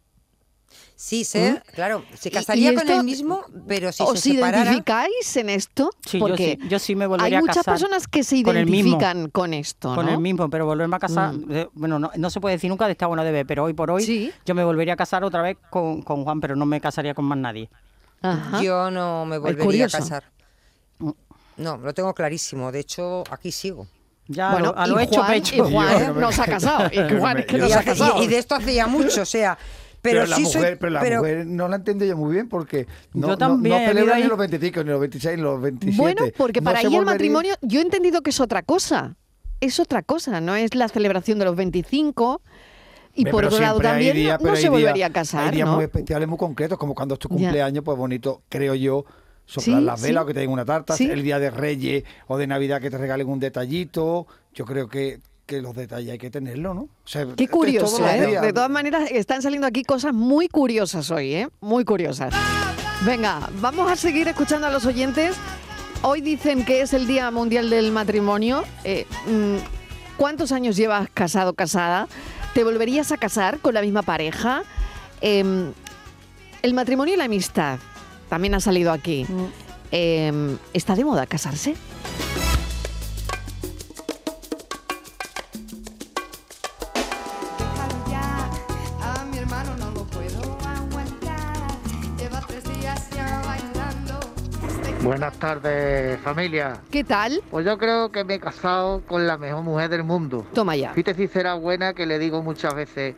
Sí, 0.96 1.26
sé, 1.26 1.54
¿Mm? 1.54 1.72
claro, 1.74 2.04
se 2.18 2.32
casaría 2.32 2.72
y 2.72 2.76
con 2.76 2.84
esto- 2.88 3.00
el 3.00 3.04
mismo, 3.06 3.42
pero 3.68 3.92
si 3.92 4.04
¿Os 4.04 4.20
se 4.20 4.32
separara... 4.34 4.64
identificáis 4.64 5.36
en 5.38 5.50
esto? 5.50 5.90
Sí, 6.08 6.18
yo 6.20 6.26
Porque 6.26 6.58
sí, 6.62 6.68
yo 6.70 6.80
sí 6.80 6.96
me 6.96 7.08
volvería 7.08 7.40
hay 7.40 7.44
muchas 7.44 7.66
personas 7.66 8.08
que 8.08 8.24
se 8.24 8.42
con 8.44 8.56
el 8.56 8.66
mismo. 8.66 8.90
identifican 8.92 9.30
con 9.30 9.54
esto, 9.54 9.94
Con 9.96 10.08
el 10.08 10.20
mismo, 10.20 10.50
pero 10.50 10.66
volverme 10.66 10.96
a 10.96 11.00
casar, 11.00 11.34
Mm. 11.34 11.52
eh, 11.52 11.70
bueno, 11.74 12.00
no, 12.00 12.12
no 12.16 12.30
se 12.30 12.40
puede 12.40 12.56
decir 12.56 12.70
nunca 12.70 12.86
de 12.86 12.94
esta 12.94 13.08
buena 13.08 13.24
de 13.24 13.32
ver, 13.32 13.46
pero 13.46 13.64
hoy 13.66 13.74
por 13.74 13.92
hoy 13.92 14.32
yo 14.46 14.56
me 14.56 14.64
volvería 14.64 14.94
a 14.94 14.98
casar 14.98 15.24
otra 15.24 15.42
vez 15.42 15.58
con, 15.70 16.02
con 16.04 16.24
Juan, 16.24 16.40
pero 16.40 16.56
no 16.56 16.66
me 16.66 16.80
casaría 16.80 17.14
con 17.14 17.26
más 17.26 17.38
nadie. 17.38 17.70
Yo 18.62 18.90
no 18.90 19.26
me 19.26 19.38
volvería 19.38 19.86
a 19.88 19.90
casar. 19.90 20.24
No, 21.58 21.78
lo 21.78 21.94
tengo 21.94 22.14
clarísimo. 22.14 22.72
De 22.72 22.80
hecho, 22.80 23.24
aquí 23.30 23.52
sigo. 23.52 23.88
Ya 24.28 24.52
Bueno, 24.52 24.70
a 24.70 24.88
lo, 24.88 24.94
a 24.94 24.96
lo 24.96 25.00
y 25.02 25.04
hecho 25.04 25.16
Juan- 25.22 25.32
pecho. 25.34 25.56
y 25.56 25.60
Juan 25.72 26.20
no 26.20 26.32
se 26.32 26.42
ha 26.42 26.46
casado. 26.46 26.90
Y 26.92 26.98
Juan 27.20 27.38
es 27.40 27.46
que 27.46 27.58
no 27.58 27.68
y, 27.68 27.70
se 27.70 27.76
ha 27.80 27.84
casado. 27.84 28.24
y 28.24 28.28
de 28.28 28.38
esto 28.38 28.56
hacía 28.56 28.88
mucho, 28.88 29.22
o 29.22 29.26
sea. 29.26 29.58
Pero, 30.04 30.20
Pero, 30.20 30.28
la 30.28 30.36
sí 30.36 30.46
soy- 30.46 30.56
mujer, 30.62 30.78
pero 30.80 30.90
la 30.92 31.00
pero- 31.02 31.18
mujer 31.20 31.46
no 31.48 31.68
la 31.70 31.78
entiendo 31.78 32.04
yo 32.06 32.16
muy 32.18 32.34
bien 32.34 32.50
porque 32.50 32.86
no, 33.14 33.22
Yo 33.22 33.28
no- 33.30 33.38
también, 33.38 33.74
no, 33.74 33.80
he 33.80 33.86
habido 33.86 33.94
celebra 33.94 34.18
ni 34.20 34.28
los 34.28 34.38
25, 34.38 34.84
ni 34.84 34.90
los 34.92 35.00
26, 35.00 35.38
ni 35.38 35.42
los 35.44 35.62
27. 35.62 36.02
Bueno, 36.02 36.32
porque 36.38 36.62
para 36.62 36.82
ella 36.82 37.00
el 37.00 37.06
matrimonio, 37.06 37.54
yo 37.62 37.80
he 37.80 37.84
entendido 37.84 38.22
que 38.22 38.30
es 38.32 38.40
otra 38.42 38.62
cosa. 38.64 39.16
Es 39.62 39.80
otra 39.80 40.02
cosa, 40.04 40.42
no 40.42 40.56
es 40.58 40.76
la 40.76 40.90
celebración 40.90 41.40
de 41.40 41.46
los 41.46 41.56
25. 41.56 42.42
Y 43.16 43.24
por 43.26 43.36
pero 43.36 43.48
otro 43.48 43.60
lado 43.62 43.78
hay 43.78 43.84
también 43.84 44.28
no- 44.42 44.52
hay 44.52 44.62
se 44.62 44.70
volvería 44.70 45.06
a 45.06 45.08
Hay 45.08 45.14
casar, 45.14 45.54
días 45.54 45.68
¿no? 45.68 45.76
muy 45.76 45.86
especiales, 45.86 46.28
muy 46.28 46.38
concretos, 46.38 46.78
como 46.78 46.94
cuando 46.96 47.14
es 47.14 47.20
tu 47.20 47.30
Ya. 47.30 47.36
cumpleaños, 47.36 47.84
pues 47.86 47.98
bonito, 47.98 48.42
creo 48.50 48.76
yo, 48.76 49.06
soplar 49.46 49.80
Sí, 49.80 49.86
las 49.86 50.02
sí. 50.02 50.08
velas 50.08 50.24
o 50.24 50.28
que 50.28 50.34
te 50.34 50.40
den 50.42 50.50
una 50.50 50.66
tarta, 50.66 50.98
Sí. 50.98 51.10
el 51.10 51.24
día 51.24 51.40
de 51.40 51.50
Reyes 51.50 52.04
o 52.28 52.38
de 52.38 52.46
Navidad 52.48 52.82
que 52.82 52.90
te 52.90 52.98
regalen 52.98 53.30
un 53.30 53.40
detallito. 53.40 54.28
Yo 54.54 54.66
creo 54.66 54.90
que, 54.90 55.20
que 55.54 55.62
los 55.62 55.76
detalles 55.76 56.12
hay 56.12 56.18
que 56.18 56.32
tenerlo, 56.32 56.74
¿no? 56.74 56.82
O 56.82 56.90
sea, 57.06 57.28
Qué 57.36 57.48
curioso, 57.48 58.08
¿eh? 58.08 58.28
días. 58.28 58.42
De 58.42 58.54
todas 58.54 58.70
maneras, 58.70 59.10
están 59.12 59.42
saliendo 59.42 59.68
aquí 59.68 59.84
cosas 59.84 60.14
muy 60.14 60.48
curiosas 60.48 61.12
hoy, 61.12 61.34
¿eh? 61.36 61.48
Muy 61.62 61.86
curiosas. 61.86 62.34
Venga, 63.06 63.50
vamos 63.62 63.92
a 63.92 63.96
seguir 63.96 64.28
escuchando 64.28 64.66
a 64.68 64.72
los 64.72 64.86
oyentes. 64.86 65.36
Hoy 66.02 66.22
dicen 66.22 66.66
que 66.66 66.82
es 66.82 66.94
el 66.94 67.06
Día 67.06 67.30
Mundial 67.30 67.70
del 67.70 67.92
Matrimonio. 67.92 68.64
Eh, 68.84 69.06
mm, 69.28 69.58
¿Cuántos 70.18 70.52
años 70.52 70.76
llevas 70.76 71.08
casado, 71.14 71.54
casada? 71.54 72.08
¿Te 72.56 72.64
volverías 72.64 73.12
a 73.12 73.18
casar 73.18 73.60
con 73.60 73.76
la 73.76 73.82
misma 73.82 74.02
pareja? 74.02 74.64
Em, 75.22 75.72
el 76.62 76.74
matrimonio 76.74 77.14
y 77.14 77.18
la 77.18 77.26
amistad 77.26 77.78
también 78.28 78.56
ha 78.56 78.60
salido 78.60 78.92
aquí. 78.92 79.28
Em, 79.92 80.58
¿Está 80.74 80.96
de 80.96 81.06
moda 81.06 81.28
casarse? 81.28 81.76
Buenas 95.04 95.38
tardes, 95.38 96.18
familia. 96.22 96.80
¿Qué 96.90 97.04
tal? 97.04 97.44
Pues 97.52 97.66
yo 97.66 97.78
creo 97.78 98.10
que 98.10 98.24
me 98.24 98.36
he 98.36 98.40
casado 98.40 99.02
con 99.06 99.28
la 99.28 99.38
mejor 99.38 99.62
mujer 99.62 99.90
del 99.90 100.04
mundo. 100.04 100.48
Toma 100.54 100.78
ya. 100.78 100.94
Fíjate 100.94 101.14
si 101.16 101.28
será 101.28 101.56
buena 101.56 101.94
que 101.94 102.06
le 102.06 102.18
digo 102.20 102.42
muchas 102.42 102.74
veces, 102.74 103.16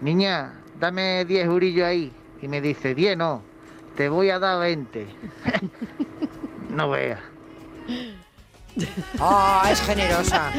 niña, 0.00 0.60
dame 0.78 1.24
10 1.24 1.46
eurillos 1.46 1.88
ahí. 1.88 2.12
Y 2.40 2.46
me 2.46 2.60
dice, 2.60 2.94
10 2.94 3.16
no, 3.16 3.42
te 3.96 4.08
voy 4.08 4.30
a 4.30 4.38
dar 4.38 4.60
20. 4.60 5.08
no 6.70 6.90
veas. 6.90 7.20
Ah, 9.20 9.68
es 9.70 9.80
generosa. 9.82 10.50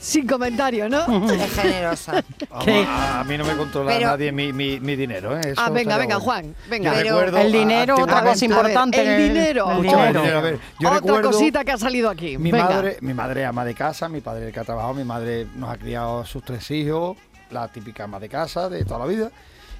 Sin 0.00 0.26
comentario, 0.26 0.88
¿no? 0.88 1.30
Es 1.30 1.52
generosa. 1.54 2.22
A, 2.50 3.24
mí 3.26 3.36
no 3.36 3.44
me 3.44 3.56
controla 3.56 3.92
Pero- 3.92 4.08
nadie 4.10 4.32
mi, 4.32 4.52
mi, 4.52 4.78
mi 4.80 4.96
dinero, 4.96 5.36
¿eh? 5.36 5.40
Eso 5.52 5.60
Ah, 5.60 5.70
venga, 5.70 5.96
venga, 5.98 6.16
bueno. 6.18 6.20
Juan, 6.20 6.54
venga. 6.70 6.90
Yo 6.90 6.96
Pero- 6.96 7.14
recuerdo 7.16 7.38
El 7.38 7.52
dinero, 7.52 7.96
a- 7.98 8.02
otra 8.02 8.22
cosa 8.22 8.44
importante. 8.44 9.00
el 9.00 9.28
dinero. 9.28 9.70
El 9.72 9.82
dinero. 9.82 10.20
A 10.20 10.40
ver, 10.40 10.58
yo 10.78 10.88
Otra 10.88 11.00
recuerdo- 11.00 11.30
cosita 11.32 11.64
que 11.64 11.72
ha 11.72 11.78
salido 11.78 12.08
aquí. 12.10 12.38
Mi 12.38 12.50
venga. 12.52 12.68
madre, 12.68 12.96
mi 13.00 13.14
madre 13.14 13.44
ama 13.44 13.64
de 13.64 13.74
casa, 13.74 14.08
mi 14.08 14.20
padre 14.20 14.46
el 14.46 14.52
que 14.52 14.60
ha 14.60 14.64
trabajado, 14.64 14.94
mi 14.94 15.04
madre 15.04 15.46
nos 15.56 15.70
ha 15.70 15.76
criado 15.76 16.24
sus 16.24 16.44
tres 16.44 16.70
hijos, 16.70 17.16
la 17.50 17.68
típica 17.68 18.04
ama 18.04 18.20
de 18.20 18.28
casa 18.28 18.68
de 18.68 18.84
toda 18.84 19.00
la 19.00 19.06
vida. 19.06 19.30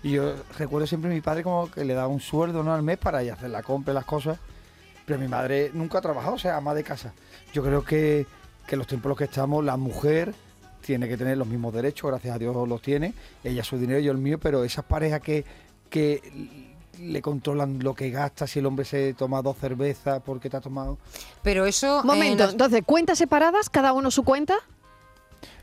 Y 0.02 0.12
yo 0.12 0.34
recuerdo 0.58 0.86
siempre 0.86 1.10
a 1.10 1.14
mi 1.14 1.20
padre 1.20 1.42
como 1.42 1.70
que 1.70 1.84
le 1.84 1.94
daba 1.94 2.08
un 2.08 2.20
sueldo 2.20 2.62
¿no? 2.62 2.72
al 2.72 2.82
mes 2.82 2.98
para 2.98 3.22
ir 3.22 3.30
a 3.30 3.34
hacer 3.34 3.50
la 3.50 3.62
compra 3.62 3.92
y 3.92 3.94
las 3.94 4.04
cosas. 4.04 4.38
Pero 5.06 5.18
mi 5.18 5.26
madre 5.28 5.70
nunca 5.72 5.98
ha 5.98 6.00
trabajado, 6.00 6.34
o 6.34 6.38
sea, 6.38 6.56
ama 6.56 6.74
de 6.74 6.84
casa. 6.84 7.12
Yo 7.52 7.62
creo 7.64 7.82
que, 7.84 8.26
que 8.68 8.76
en 8.76 8.78
los 8.78 8.86
tiempos 8.86 9.06
en 9.06 9.10
los 9.10 9.18
que 9.18 9.24
estamos, 9.24 9.64
la 9.64 9.76
mujer 9.76 10.32
tiene 10.82 11.08
que 11.08 11.16
tener 11.16 11.36
los 11.36 11.48
mismos 11.48 11.72
derechos, 11.74 12.08
gracias 12.10 12.36
a 12.36 12.38
Dios 12.38 12.54
los 12.68 12.80
tiene. 12.80 13.12
Ella 13.42 13.64
su 13.64 13.76
dinero, 13.78 13.98
yo 13.98 14.12
el 14.12 14.18
mío, 14.18 14.38
pero 14.38 14.62
esas 14.62 14.84
parejas 14.84 15.20
que, 15.20 15.44
que 15.90 16.22
le 17.00 17.20
controlan 17.22 17.78
lo 17.82 17.94
que 17.94 18.10
gasta, 18.10 18.46
si 18.46 18.58
el 18.60 18.66
hombre 18.66 18.84
se 18.84 19.14
toma 19.14 19.42
dos 19.42 19.56
cervezas 19.58 20.22
porque 20.24 20.48
te 20.50 20.56
ha 20.56 20.60
tomado. 20.60 20.98
Pero 21.42 21.66
eso. 21.66 22.02
Momento, 22.04 22.32
en 22.32 22.38
las- 22.38 22.52
entonces, 22.52 22.82
¿cuentas 22.86 23.18
separadas? 23.18 23.68
¿Cada 23.70 23.92
uno 23.92 24.10
su 24.10 24.22
cuenta? 24.24 24.54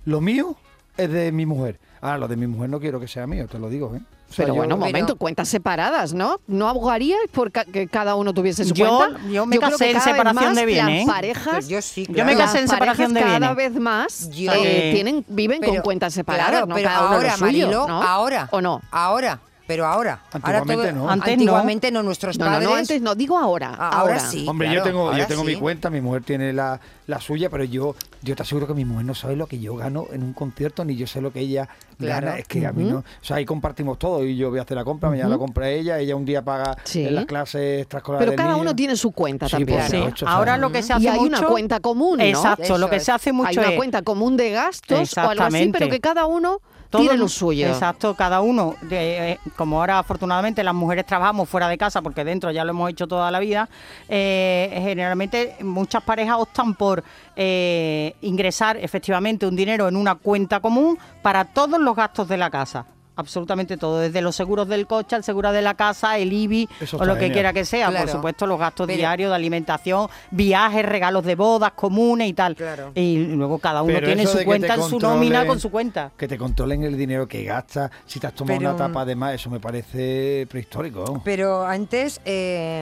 Lo 0.05 0.21
mío 0.21 0.55
es 0.97 1.09
de 1.09 1.31
mi 1.31 1.45
mujer. 1.45 1.79
Ahora, 2.01 2.17
lo 2.19 2.27
de 2.27 2.35
mi 2.35 2.47
mujer 2.47 2.69
no 2.69 2.79
quiero 2.79 2.99
que 2.99 3.07
sea 3.07 3.25
mío, 3.27 3.47
te 3.47 3.59
lo 3.59 3.69
digo, 3.69 3.95
¿eh? 3.95 4.01
Pero 4.35 4.49
yo- 4.49 4.55
bueno, 4.55 4.75
momento, 4.77 5.15
cuentas 5.15 5.47
separadas, 5.47 6.13
¿no? 6.13 6.39
¿No 6.47 6.67
abogaríais 6.67 7.29
por 7.31 7.51
ca- 7.51 7.63
que 7.65 7.87
cada 7.87 8.15
uno 8.15 8.33
tuviese 8.33 8.65
su 8.65 8.73
Yo- 8.73 8.97
cuenta? 8.97 9.19
yo 9.29 9.45
me 9.45 9.57
creo 9.57 9.69
casé 9.71 9.91
en 9.91 10.01
separación 10.01 10.55
de 10.55 10.65
bienes, 10.65 10.93
Las 10.99 11.03
¿eh? 11.03 11.05
parejas, 11.15 11.67
Yo 11.67 11.81
sí, 11.81 12.05
Yo 12.09 12.25
me 12.25 12.35
casé 12.35 12.59
en 12.59 12.67
separación 12.67 13.13
de 13.13 13.21
parejas 13.21 13.39
cada 13.39 13.53
bienes. 13.53 13.73
vez 13.73 13.81
más 13.81 14.29
Yo- 14.31 14.51
eh, 14.53 14.91
tienen, 14.93 15.25
viven 15.29 15.61
con 15.61 15.71
Pero, 15.71 15.83
cuentas 15.83 16.13
separadas, 16.13 16.49
claro, 16.49 16.65
¿no? 16.65 16.75
pero 16.75 16.87
Cada 16.89 16.99
uno 17.01 17.09
lo 17.09 17.15
ahora, 17.15 17.31
suyo, 17.37 17.45
Mariló, 17.45 17.87
¿no? 17.87 18.01
ahora. 18.03 18.47
¿O 18.51 18.61
no? 18.61 18.81
Ahora, 18.91 19.39
pero 19.67 19.85
ahora. 19.85 20.21
Ahora 20.31 20.59
Antiguamente 20.59 20.93
no. 20.93 21.09
Antes 21.09 21.33
antiguamente 21.33 21.91
no. 21.91 22.03
nuestros 22.03 22.37
No, 22.37 22.45
no, 22.45 22.51
padres. 22.51 22.69
no, 22.69 22.75
antes 22.75 23.01
no, 23.01 23.15
digo 23.15 23.37
ahora. 23.37 23.69
Ah, 23.77 23.89
ahora, 23.89 23.97
ahora 24.15 24.19
sí. 24.19 24.45
Hombre, 24.47 24.67
claro, 24.67 24.79
yo 24.79 24.83
tengo, 24.91 25.17
yo 25.17 25.27
tengo 25.27 25.43
mi 25.43 25.55
cuenta, 25.55 25.89
mi 25.89 26.01
mujer 26.01 26.23
tiene 26.23 26.53
la, 26.53 26.79
la 27.07 27.19
suya, 27.19 27.49
pero 27.49 27.63
yo, 27.63 27.95
yo 28.21 28.35
te 28.35 28.41
aseguro 28.43 28.67
que 28.67 28.73
mi 28.73 28.85
mujer 28.85 29.05
no 29.05 29.15
sabe 29.15 29.35
lo 29.35 29.47
que 29.47 29.59
yo 29.59 29.75
gano 29.75 30.05
en 30.11 30.23
un 30.23 30.33
concierto, 30.33 30.85
ni 30.85 30.95
yo 30.95 31.07
sé 31.07 31.21
lo 31.21 31.31
que 31.33 31.39
ella 31.39 31.67
Claro. 31.97 32.27
gana. 32.27 32.39
Es 32.39 32.47
que 32.49 32.65
a 32.67 32.73
mí 32.73 32.83
no. 32.83 32.97
O 32.97 33.03
sea, 33.21 33.37
ahí 33.37 33.45
compartimos 33.45 33.97
todo 33.97 34.23
y 34.25 34.35
yo 34.35 34.49
voy 34.49 34.59
a 34.59 34.63
hacer 34.63 34.75
la 34.75 34.83
compra, 34.83 35.09
mañana 35.09 35.29
la 35.29 35.37
compra 35.37 35.69
ella, 35.69 35.97
ella 35.97 36.15
un 36.17 36.25
día 36.25 36.41
paga 36.43 36.75
Sí. 36.83 37.05
en 37.07 37.15
las 37.15 37.25
clases 37.25 37.81
extraescolares. 37.83 38.25
Pero 38.27 38.35
cada 38.37 38.49
niño. 38.51 38.61
uno 38.63 38.75
tiene 38.75 38.95
su 38.97 39.11
cuenta 39.11 39.45
Sí, 39.47 39.51
también. 39.53 39.79
por 39.79 39.87
Sí, 39.89 39.97
supuesto, 39.97 40.27
ahora 40.27 40.51
¿sabes? 40.53 40.61
lo 40.61 40.71
que 40.73 40.83
se 40.83 40.91
Y 40.91 40.95
hace 40.97 41.09
hay 41.09 41.19
mucho... 41.21 41.37
una 41.39 41.47
cuenta 41.47 41.79
común, 41.79 42.17
¿no? 42.17 42.23
Exacto, 42.25 42.63
Eso 42.63 42.77
lo 42.77 42.89
que 42.89 42.97
es. 42.97 43.03
se 43.05 43.11
hace 43.13 43.31
mucho 43.31 43.47
Hay 43.49 43.57
una 43.57 43.69
es... 43.69 43.77
cuenta 43.77 44.01
común 44.01 44.35
de 44.35 44.51
gastos 44.51 44.91
o 44.91 45.21
algo 45.21 45.31
así, 45.31 45.31
Exactamente. 45.31 45.79
pero 45.79 45.89
que 45.91 45.99
cada 46.01 46.25
uno 46.25 46.59
tiene 46.97 47.17
lo 47.17 47.27
suyo. 47.27 47.67
Exacto, 47.67 48.13
cada 48.15 48.41
uno, 48.41 48.75
de- 48.81 49.31
eh, 49.33 49.39
como 49.55 49.79
ahora 49.79 49.99
afortunadamente 49.99 50.63
las 50.63 50.73
mujeres 50.73 51.05
trabajamos 51.05 51.47
fuera 51.49 51.67
de 51.67 51.77
casa, 51.77 52.01
porque 52.01 52.23
dentro 52.23 52.51
ya 52.51 52.63
lo 52.63 52.71
hemos 52.71 52.89
hecho 52.89 53.07
toda 53.07 53.29
la 53.31 53.39
vida, 53.39 53.69
eh, 54.09 54.69
generalmente 54.83 55.55
muchas 55.61 56.03
parejas 56.03 56.37
optan 56.39 56.73
por 56.75 57.03
eh, 57.35 58.15
ingresar 58.21 58.77
efectivamente 58.77 59.45
un 59.45 59.55
dinero 59.55 59.87
en 59.87 59.95
una 59.95 60.15
cuenta 60.15 60.59
común 60.59 60.97
para 61.21 61.45
todos 61.45 61.79
los 61.79 61.95
gastos 61.95 62.27
de 62.27 62.37
la 62.37 62.49
casa. 62.49 62.85
Absolutamente 63.17 63.77
todo, 63.77 63.99
desde 63.99 64.21
los 64.21 64.35
seguros 64.35 64.67
del 64.67 64.87
coche, 64.87 65.15
al 65.15 65.23
seguro 65.23 65.51
de 65.51 65.61
la 65.61 65.73
casa, 65.75 66.17
el 66.17 66.33
IBI 66.33 66.67
Eso 66.81 66.97
o 66.97 67.05
lo 67.05 67.13
que 67.13 67.21
genial. 67.21 67.33
quiera 67.33 67.53
que 67.53 67.63
sea. 67.65 67.87
Claro. 67.89 68.05
Por 68.05 68.11
supuesto, 68.15 68.45
los 68.47 68.59
gastos 68.59 68.87
Pero- 68.87 68.97
diarios 68.97 69.29
de 69.29 69.35
alimentación, 69.35 70.07
viajes, 70.31 70.85
regalos 70.85 71.23
de 71.23 71.35
bodas 71.35 71.71
comunes 71.73 72.27
y 72.29 72.33
tal. 72.33 72.55
Claro. 72.55 72.91
Y 72.93 73.17
luego 73.27 73.57
cada 73.59 73.81
uno 73.83 73.93
Pero 73.93 74.07
tiene 74.07 74.25
su 74.27 74.43
cuenta 74.43 74.75
en 74.75 74.83
su 74.83 74.99
nómina 74.99 75.45
con 75.45 75.59
su 75.59 75.71
cuenta. 75.71 76.11
Que 76.17 76.27
te 76.27 76.37
controlen 76.37 76.83
el 76.83 76.97
dinero 76.97 77.27
que 77.27 77.43
gastas, 77.43 77.89
si 78.05 78.19
te 78.19 78.27
has 78.27 78.33
tomado 78.33 78.59
Pero- 78.59 78.69
una 78.71 78.77
tapa 78.77 79.05
de 79.05 79.15
más, 79.15 79.33
eso 79.35 79.49
me 79.49 79.59
parece 79.59 80.45
prehistórico. 80.49 81.21
Pero 81.23 81.65
antes, 81.65 82.19
eh, 82.25 82.79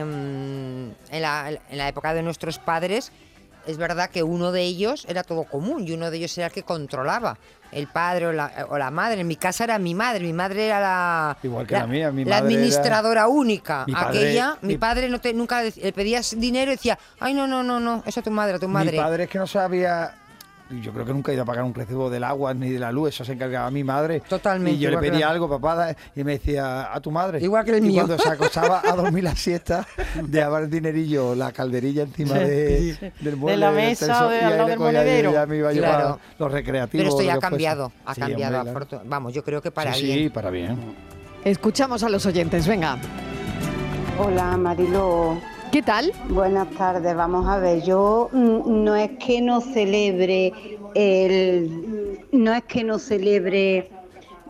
en, 1.10 1.22
la, 1.22 1.50
en 1.70 1.78
la 1.78 1.88
época 1.88 2.12
de 2.14 2.22
nuestros 2.22 2.58
padres, 2.58 3.12
es 3.66 3.76
verdad 3.76 4.10
que 4.10 4.22
uno 4.22 4.52
de 4.52 4.62
ellos 4.62 5.04
era 5.08 5.22
todo 5.22 5.44
común 5.44 5.86
y 5.86 5.92
uno 5.92 6.10
de 6.10 6.16
ellos 6.18 6.36
era 6.38 6.48
el 6.48 6.52
que 6.52 6.62
controlaba. 6.62 7.36
El 7.72 7.88
padre 7.88 8.26
o 8.28 8.32
la, 8.32 8.66
o 8.68 8.78
la 8.78 8.90
madre. 8.92 9.22
En 9.22 9.26
mi 9.26 9.34
casa 9.34 9.64
era 9.64 9.78
mi 9.80 9.94
madre. 9.94 10.20
Mi 10.20 10.32
madre 10.32 10.66
era 10.66 10.78
la, 10.80 11.36
Igual 11.42 11.66
que 11.66 11.74
la 11.74 11.86
mía, 11.88 12.12
mi 12.12 12.24
madre 12.24 12.36
era- 12.36 12.44
administradora 12.46 13.26
única. 13.26 13.84
Mi 13.86 13.92
padre- 13.94 14.18
Aquella, 14.18 14.58
mi, 14.62 14.68
mi- 14.68 14.78
padre 14.78 15.08
no 15.08 15.20
te, 15.20 15.32
nunca 15.34 15.62
le 15.62 15.92
pedías 15.92 16.38
dinero 16.38 16.70
y 16.70 16.76
decía, 16.76 16.96
ay, 17.18 17.34
no, 17.34 17.48
no, 17.48 17.64
no, 17.64 17.80
no, 17.80 18.02
eso 18.06 18.20
a 18.20 18.22
tu 18.22 18.30
madre, 18.30 18.54
a 18.56 18.58
tu 18.60 18.68
madre. 18.68 18.92
Mi 18.92 18.98
padre 18.98 19.24
es 19.24 19.30
que 19.30 19.38
no 19.38 19.46
sabía. 19.48 20.14
Yo 20.70 20.92
creo 20.92 21.04
que 21.04 21.12
nunca 21.12 21.30
he 21.30 21.34
ido 21.34 21.42
a 21.42 21.46
pagar 21.46 21.62
un 21.62 21.74
recibo 21.74 22.08
del 22.08 22.24
agua 22.24 22.54
ni 22.54 22.70
de 22.70 22.78
la 22.78 22.90
luz, 22.90 23.10
eso 23.10 23.22
se 23.24 23.34
encargaba 23.34 23.70
mi 23.70 23.84
madre. 23.84 24.20
Totalmente, 24.20 24.72
Y 24.78 24.78
yo 24.80 24.88
le 24.90 24.96
pedía 24.96 25.26
la- 25.26 25.32
algo, 25.32 25.46
papá, 25.48 25.94
y 26.16 26.24
me 26.24 26.32
decía, 26.32 26.92
a 26.92 26.98
tu 27.00 27.10
madre. 27.10 27.38
Igual 27.42 27.66
que 27.66 27.72
el 27.72 27.78
y 27.78 27.88
mío. 27.88 27.94
cuando 28.06 28.18
se 28.18 28.28
acostaba 28.30 28.80
a 28.82 28.92
dormir 28.96 29.24
la 29.24 29.36
siesta, 29.36 29.86
dejaba 30.22 30.60
el 30.60 30.70
dinerillo, 30.70 31.34
la 31.34 31.52
calderilla 31.52 32.04
encima 32.04 32.34
de, 32.36 32.94
Sí. 32.98 32.98
del 33.22 33.34
De 33.34 33.36
mueble. 33.36 33.58
la 33.58 33.66
del 33.72 33.76
mesa, 33.76 34.06
televisor, 34.06 34.30
de 34.30 34.36
y 34.36 34.40
al 34.44 34.56
lado 34.56 34.68
del 34.70 34.78
monedero. 34.78 35.32
Ya 35.32 35.46
me 35.46 35.56
iba 35.58 35.72
yo 35.74 35.82
Claro. 35.82 36.08
para 36.16 36.18
los 36.38 36.52
recreativos. 36.52 37.04
Pero 37.04 37.08
esto 37.10 37.22
ya 37.22 37.34
ha 37.34 37.38
cambiado, 37.38 37.92
ha 38.06 38.14
Sí, 38.14 38.20
cambiado. 38.22 38.60
hombre, 38.62 38.86
Vamos, 39.04 39.34
yo 39.34 39.44
creo 39.44 39.60
que 39.60 39.70
para 39.70 39.92
sí, 39.92 40.06
bien. 40.06 40.18
sí, 40.18 40.28
para 40.30 40.48
bien. 40.48 40.78
Escuchamos 41.44 42.02
a 42.02 42.08
los 42.08 42.24
oyentes, 42.24 42.66
venga. 42.66 42.96
Hola 44.18 44.56
Marilo. 44.56 45.38
¿Qué 45.74 45.82
tal? 45.82 46.12
Buenas 46.28 46.70
tardes, 46.70 47.16
vamos 47.16 47.48
a 47.48 47.58
ver, 47.58 47.82
yo 47.82 48.28
mm, 48.30 48.84
no 48.84 48.94
es 48.94 49.10
que 49.18 49.40
no 49.40 49.60
celebre 49.60 50.52
el 50.94 52.20
no 52.30 52.54
es 52.54 52.62
que 52.62 52.84
no 52.84 53.00
celebre 53.00 53.90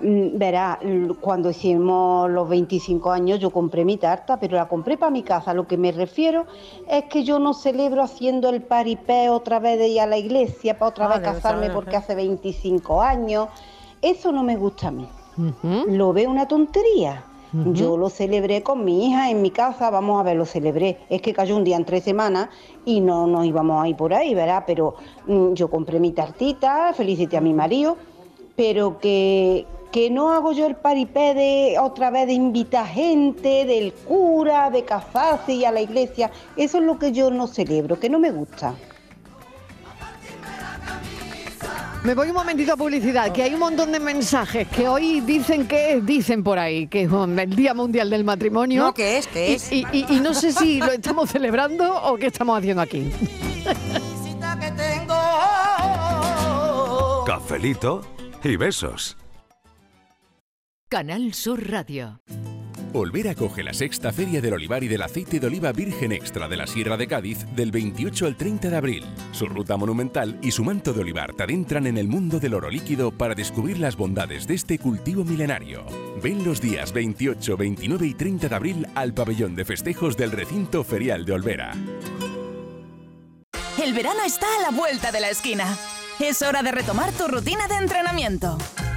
mm, 0.03 0.37
verá, 0.37 0.79
cuando 1.23 1.49
hicimos 1.49 2.31
los 2.31 2.47
25 2.51 3.11
años 3.11 3.41
yo 3.41 3.49
compré 3.49 3.87
mi 3.87 3.97
tarta, 3.97 4.39
pero 4.39 4.59
la 4.59 4.69
compré 4.69 4.99
para 4.99 5.11
mi 5.11 5.23
casa. 5.23 5.55
Lo 5.55 5.67
que 5.67 5.79
me 5.79 5.93
refiero 5.93 6.45
es 6.87 7.05
que 7.05 7.25
yo 7.25 7.39
no 7.39 7.55
celebro 7.55 8.03
haciendo 8.03 8.51
el 8.51 8.61
paripé 8.61 9.31
otra 9.31 9.61
vez 9.61 9.79
de 9.79 9.89
ir 9.89 10.01
a 10.03 10.07
la 10.07 10.19
iglesia 10.19 10.79
para 10.79 10.91
otra 10.91 11.07
Ah, 11.07 11.09
vez 11.09 11.21
casarme 11.21 11.71
porque 11.71 11.97
hace 11.97 12.15
25 12.15 13.01
años. 13.01 13.49
Eso 14.03 14.31
no 14.31 14.43
me 14.43 14.57
gusta 14.59 14.89
a 14.89 14.91
mí. 14.91 15.09
Lo 15.89 16.13
veo 16.13 16.29
una 16.31 16.47
tontería. 16.47 17.25
Yo 17.73 17.97
lo 17.97 18.11
celebré 18.11 18.65
con 18.65 18.85
mi 18.85 19.07
hija 19.07 19.31
en 19.31 19.41
mi 19.41 19.51
casa, 19.51 19.89
vamos 19.89 20.19
a 20.19 20.25
ver, 20.25 20.37
lo 20.37 20.45
celebré. 20.45 20.99
Es 21.09 21.23
que 21.23 21.33
cayó 21.33 21.57
un 21.57 21.63
día 21.63 21.77
en 21.77 21.85
tres 21.85 22.03
semanas 22.03 22.49
y 22.85 23.01
no 23.01 23.29
nos 23.29 23.47
íbamos 23.47 23.85
a 23.85 23.89
ir 23.89 23.95
por 23.95 24.13
ahí, 24.13 24.35
¿verdad? 24.35 24.65
Pero 24.67 24.97
mm, 25.29 25.53
yo 25.53 25.71
compré 25.71 26.01
mi 26.01 26.11
tartita, 26.11 26.93
felicité 26.95 27.37
a 27.37 27.41
mi 27.41 27.55
marido, 27.55 27.97
pero 28.57 28.99
que, 28.99 29.67
que 29.93 30.11
no 30.11 30.33
hago 30.33 30.51
yo 30.51 30.67
el 30.67 30.75
paripé 30.75 31.35
de 31.35 31.77
otra 31.79 32.11
vez 32.11 32.27
de 32.27 32.33
invitar 32.33 32.87
gente, 32.87 33.65
del 33.65 33.93
cura, 33.93 34.71
de 34.71 34.85
casarse 34.85 35.53
y 35.53 35.65
a 35.65 35.71
la 35.71 35.81
iglesia. 35.81 36.33
Eso 36.57 36.79
es 36.79 36.85
lo 36.85 36.99
que 36.99 37.13
yo 37.13 37.31
no 37.31 37.47
celebro, 37.47 38.01
que 38.01 38.11
no 38.11 38.19
me 38.19 38.33
gusta. 38.33 38.75
Me 42.05 42.15
voy 42.15 42.29
un 42.29 42.35
momentito 42.35 42.75
a 42.75 42.77
publicidad, 42.77 43.33
que 43.33 43.43
hay 43.43 43.55
un 43.55 43.61
montón 43.61 43.91
de 43.91 43.99
mensajes 43.99 44.69
que 44.69 44.87
hoy 44.87 45.21
dicen 45.21 45.67
que 45.67 46.01
dicen 46.03 46.45
por 46.45 46.59
ahí, 46.59 46.87
que 46.87 47.05
es 47.05 47.11
el 47.11 47.57
Día 47.57 47.73
Mundial 47.73 48.11
del 48.11 48.25
Matrimonio. 48.25 48.85
No, 48.85 48.95
¿qué 48.95 49.19
es? 49.19 49.27
¿Qué 49.27 49.51
Y- 49.51 49.55
es? 49.55 49.73
Y, 49.73 49.87
y- 49.91 50.07
y 50.11 50.21
no 50.21 50.35
sé 50.35 50.53
si 50.53 50.81
lo 50.81 50.93
estamos 50.93 51.31
celebrando 51.31 51.97
o 52.05 52.17
qué 52.19 52.27
estamos 52.27 52.59
haciendo 52.59 52.83
aquí. 52.83 53.11
Cafelito 57.27 58.03
y 58.43 58.57
besos. 58.57 59.17
Canal 60.89 61.33
Sur 61.33 61.71
Radio. 61.71 62.21
Olvera 62.97 63.33
acoge 63.33 63.65
la 63.65 63.75
sexta 63.75 64.13
Feria 64.13 64.41
del 64.41 64.55
Olivar 64.55 64.85
y 64.85 64.89
del 64.89 65.03
Aceite 65.03 65.41
de 65.41 65.49
Oliva 65.49 65.73
Virgen 65.73 66.13
Extra 66.13 66.47
de 66.47 66.57
la 66.57 66.65
Sierra 66.65 66.97
de 66.97 67.09
Cádiz 67.09 67.45
del 67.57 67.73
28 67.73 68.25
al 68.25 68.37
30 68.37 68.71
de 68.71 68.77
abril. 68.77 69.05
Su 69.33 69.47
ruta 69.47 69.77
monumental 69.77 70.39
y 70.43 70.53
su 70.53 70.63
manto 70.63 70.93
de 70.93 71.01
olivar 71.01 71.35
te 71.35 71.43
adentran 71.43 71.89
en 71.89 71.99
el 71.99 72.07
mundo 72.07 72.39
del 72.39 72.55
oro 72.55 72.71
líquido 72.71 73.11
para 73.11 73.35
descubrir 73.35 73.81
las 73.81 73.97
bondades 73.97 74.47
de 74.47 74.55
este 74.55 74.79
cultivo 74.79 75.25
milenario. 75.25 75.85
Ven 76.23 76.45
los 76.45 76.61
días 76.61 76.93
28, 76.93 77.57
29 77.57 78.07
y 78.07 78.15
30 78.15 78.49
de 78.49 78.55
abril 78.55 78.87
al 78.95 79.13
pabellón 79.13 79.57
de 79.57 79.65
festejos 79.65 80.17
del 80.17 80.31
recinto 80.31 80.85
ferial 80.85 81.25
de 81.25 81.33
Olvera. 81.33 81.73
El 83.83 83.93
verano 83.93 84.21
está 84.25 84.47
a 84.61 84.71
la 84.71 84.71
vuelta 84.71 85.11
de 85.11 85.19
la 85.19 85.31
esquina. 85.31 85.77
Es 86.21 86.43
hora 86.43 86.63
de 86.63 86.71
retomar 86.71 87.11
tu 87.11 87.27
rutina 87.27 87.67
de 87.67 87.75
entrenamiento. 87.75 88.57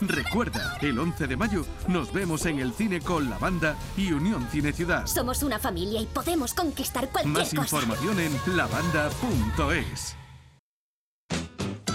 Recuerda, 0.00 0.78
el 0.80 0.98
11 0.98 1.26
de 1.26 1.36
mayo 1.36 1.64
nos 1.88 2.12
vemos 2.12 2.46
en 2.46 2.58
el 2.58 2.72
cine 2.72 3.00
con 3.00 3.30
la 3.30 3.38
banda 3.38 3.76
y 3.96 4.12
Unión 4.12 4.46
Cine 4.50 4.72
Ciudad. 4.72 5.06
Somos 5.06 5.42
una 5.42 5.58
familia 5.58 6.00
y 6.00 6.06
podemos 6.06 6.54
conquistar 6.54 7.08
cualquier 7.10 7.32
Más 7.34 7.54
cosa. 7.54 7.62
información 7.62 8.20
en 8.20 8.56
lavanda.es. 8.56 10.16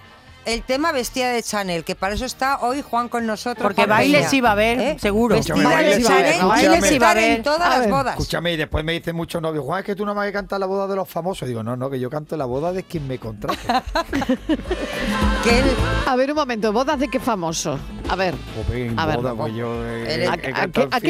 el 0.53 0.63
tema 0.63 0.91
vestida 0.91 1.31
de 1.31 1.43
Chanel, 1.43 1.83
que 1.83 1.95
para 1.95 2.15
eso 2.15 2.25
está 2.25 2.59
hoy 2.61 2.81
Juan 2.81 3.09
con 3.09 3.25
nosotros. 3.25 3.61
Porque 3.63 3.81
Juan 3.83 3.89
bailes 3.89 4.31
va 4.43 4.49
a 4.49 4.51
haber, 4.53 4.99
seguro. 4.99 5.35
Vestida 5.35 5.55
Escúchame, 5.55 5.75
de 5.75 5.83
bailes 5.83 6.09
va 6.09 6.13
a 6.13 6.19
haber, 6.19 6.25
que 6.33 7.25
en 7.25 7.31
haber. 7.31 7.43
todas 7.43 7.61
A 7.61 7.79
las 7.79 7.89
bodas. 7.89 8.13
Escúchame, 8.13 8.53
y 8.53 8.57
después 8.57 8.83
me 8.83 8.93
dicen 8.93 9.15
muchos 9.15 9.41
novios, 9.41 9.63
Juan, 9.65 9.79
es 9.79 9.85
que 9.85 9.95
tú 9.95 10.05
no 10.05 10.15
me 10.15 10.31
cantas 10.31 10.59
la 10.59 10.65
boda 10.65 10.87
de 10.87 10.95
los 10.95 11.07
famosos. 11.09 11.47
Digo, 11.47 11.63
no, 11.63 11.75
no, 11.75 11.89
que 11.89 11.99
yo 11.99 12.09
canto 12.09 12.35
la 12.37 12.45
boda 12.45 12.71
de 12.73 12.83
quien 12.83 13.07
me 13.07 13.17
contrata. 13.19 13.83
A 16.05 16.15
ver, 16.15 16.29
un 16.31 16.35
momento, 16.35 16.71
¿bodas 16.73 16.99
de 16.99 17.07
qué 17.07 17.19
famoso? 17.19 17.77
A 18.09 18.15
ver. 18.15 18.35
En 18.73 18.97
A 18.99 19.05
ver. 19.05 19.19
pues 19.37 19.53
yo 19.53 19.85
he- 19.85 20.27
¿A, 20.27 20.37
qué, 20.37 20.51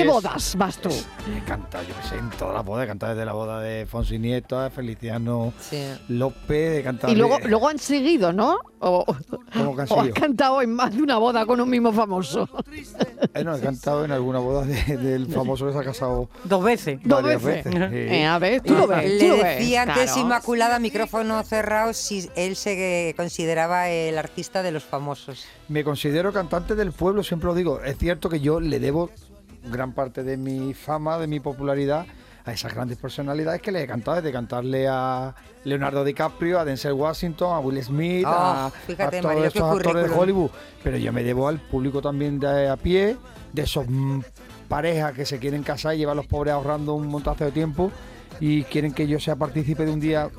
a 0.02 0.06
bodas 0.06 0.56
vas 0.58 0.78
tú? 0.78 0.90
He 0.90 1.44
cantado, 1.46 1.84
yo 1.88 1.94
qué 2.02 2.08
sé, 2.10 2.16
en 2.18 2.30
todas 2.32 2.54
las 2.56 2.66
bodas. 2.66 2.86
He 2.86 2.88
cantado 2.88 3.14
desde 3.16 3.26
la 3.26 3.34
boda 3.34 3.60
de 3.62 3.86
Fonso 3.86 4.14
y 4.14 4.20
Nieto, 4.20 4.60
a 4.60 4.70
Feliciano 4.70 5.54
López, 6.10 6.80
he 6.80 6.84
cantado... 6.84 7.14
Y 7.14 7.16
luego, 7.16 7.38
de- 7.38 7.48
luego 7.48 7.70
han 7.70 7.80
seguido, 7.80 8.34
¿no? 8.34 8.60
O, 8.80 9.06
¿Cómo 9.54 9.76
que 9.76 9.82
han 9.84 9.88
o 9.92 10.02
has 10.02 10.10
cantado 10.10 10.62
en 10.62 10.74
más 10.74 10.96
de 10.96 11.02
una 11.02 11.18
boda 11.18 11.46
con 11.46 11.60
un 11.62 11.70
mismo 11.70 11.92
famoso. 11.94 12.48
Eh, 13.34 13.44
no, 13.44 13.56
he 13.56 13.60
cantado 13.62 14.06
en 14.06 14.12
alguna 14.12 14.40
boda 14.40 14.66
de- 14.66 14.98
del 14.98 15.28
famoso 15.28 15.68
que 15.68 15.74
se 15.74 15.80
ha 15.80 15.84
casado 15.84 16.30
Dos 16.44 16.64
veces. 16.64 17.00
Dos 17.04 17.24
veces. 17.24 17.44
veces. 17.66 17.74
sí. 17.74 17.96
Eh, 17.98 18.26
a 18.26 18.40
ver, 18.40 18.62
tú 18.62 18.74
lo 18.74 18.88
ves, 18.88 19.20
tú 19.20 19.26
Le 19.26 19.44
decía 19.44 19.84
antes 19.84 20.06
claro. 20.12 20.22
Inmaculada, 20.22 20.80
micrófono 20.80 21.42
cerrado, 21.44 21.94
si 21.94 22.30
él 22.36 22.56
se 22.56 23.14
consideraba 23.18 23.90
el 23.90 24.18
artista 24.18 24.64
de 24.64 24.72
los 24.72 24.84
famosos. 24.84 25.46
Me 25.68 25.84
considero 25.84 26.34
cantante 26.34 26.76
del 26.76 26.92
pueblo, 26.92 27.24
siempre 27.24 27.48
lo 27.48 27.56
digo. 27.56 27.82
Es 27.84 27.98
cierto 27.98 28.30
que 28.30 28.40
yo 28.40 28.60
le 28.60 28.80
debo 28.80 29.10
gran 29.72 29.94
parte 29.94 30.24
de 30.24 30.38
mi 30.38 30.74
fama, 30.74 31.18
de 31.20 31.28
mi 31.28 31.40
popularidad, 31.40 32.06
a 32.46 32.52
esas 32.52 32.74
grandes 32.74 32.98
personalidades 32.98 33.62
que 33.62 33.72
le 33.72 33.84
he 33.84 33.88
cantado, 33.88 34.18
desde 34.18 34.32
cantarle 34.32 34.88
a 34.88 35.36
Leonardo 35.64 36.04
DiCaprio, 36.04 36.60
a 36.60 36.66
Denzel 36.66 36.94
Washington, 36.94 37.56
a 37.56 37.60
Will 37.60 37.84
Smith, 37.84 38.26
Oh, 38.26 38.30
a, 38.30 38.72
fíjate, 38.88 39.18
a 39.18 39.22
todos 39.22 39.36
Mario, 39.36 39.46
estos 39.46 39.78
actores 39.78 40.10
de. 40.10 40.16
Hollywood. 40.18 40.52
Pero 40.84 40.98
yo 40.98 41.14
me 41.14 41.24
debo 41.24 41.48
al 41.48 41.60
público 41.60 42.02
también 42.02 42.40
de 42.40 42.70
a 42.70 42.78
pie, 42.78 43.18
de 43.54 43.62
esos 43.62 43.86
mm, 43.88 44.22
parejas 44.68 45.14
que 45.14 45.26
se 45.26 45.40
quieren 45.40 45.64
casar 45.64 45.96
y 45.96 46.00
llevan 46.00 46.14
a 46.14 46.22
los 46.22 46.28
pobres 46.28 46.54
ahorrando 46.54 46.94
un 46.94 47.08
montazo 47.08 47.46
de 47.46 47.52
tiempo 47.52 47.92
y 48.40 48.64
quieren 48.64 48.94
que 48.94 49.08
yo 49.08 49.20
sea 49.20 49.36
partícipe 49.36 49.86
de 49.86 49.92
un 49.92 50.00
día 50.00 50.30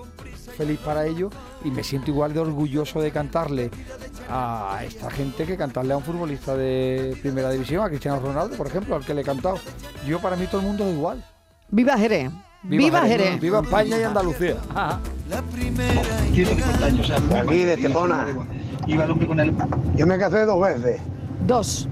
feliz 0.56 0.78
para 0.80 1.06
ellos 1.06 1.32
y 1.64 1.70
me 1.70 1.82
siento 1.82 2.10
igual 2.10 2.32
de 2.32 2.40
orgulloso 2.40 3.00
de 3.00 3.10
cantarle 3.10 3.70
a 4.28 4.82
esta 4.84 5.10
gente 5.10 5.44
que 5.44 5.56
cantarle 5.56 5.92
a 5.92 5.96
un 5.96 6.04
futbolista 6.04 6.56
de 6.56 7.16
primera 7.20 7.50
división, 7.50 7.84
a 7.84 7.88
Cristiano 7.88 8.20
Ronaldo, 8.20 8.56
por 8.56 8.66
ejemplo, 8.66 8.94
al 8.94 9.04
que 9.04 9.12
le 9.12 9.22
he 9.22 9.24
cantado. 9.24 9.58
Yo 10.06 10.20
para 10.20 10.36
mí 10.36 10.46
todo 10.46 10.60
el 10.60 10.66
mundo 10.66 10.86
es 10.86 10.94
igual. 10.94 11.24
Viva 11.70 11.96
Jerez. 11.96 12.30
Viva, 12.62 13.00
Jerez. 13.02 13.40
Viva 13.40 13.60
España 13.60 13.98
y 13.98 14.02
Andalucía. 14.02 14.56
Aquí 17.42 17.64
de 17.64 17.72
Estepona. 17.74 18.26
Yo 19.96 20.06
me 20.06 20.18
casé 20.18 20.44
dos 20.44 20.60
veces. 20.60 21.00
Dos. 21.46 21.88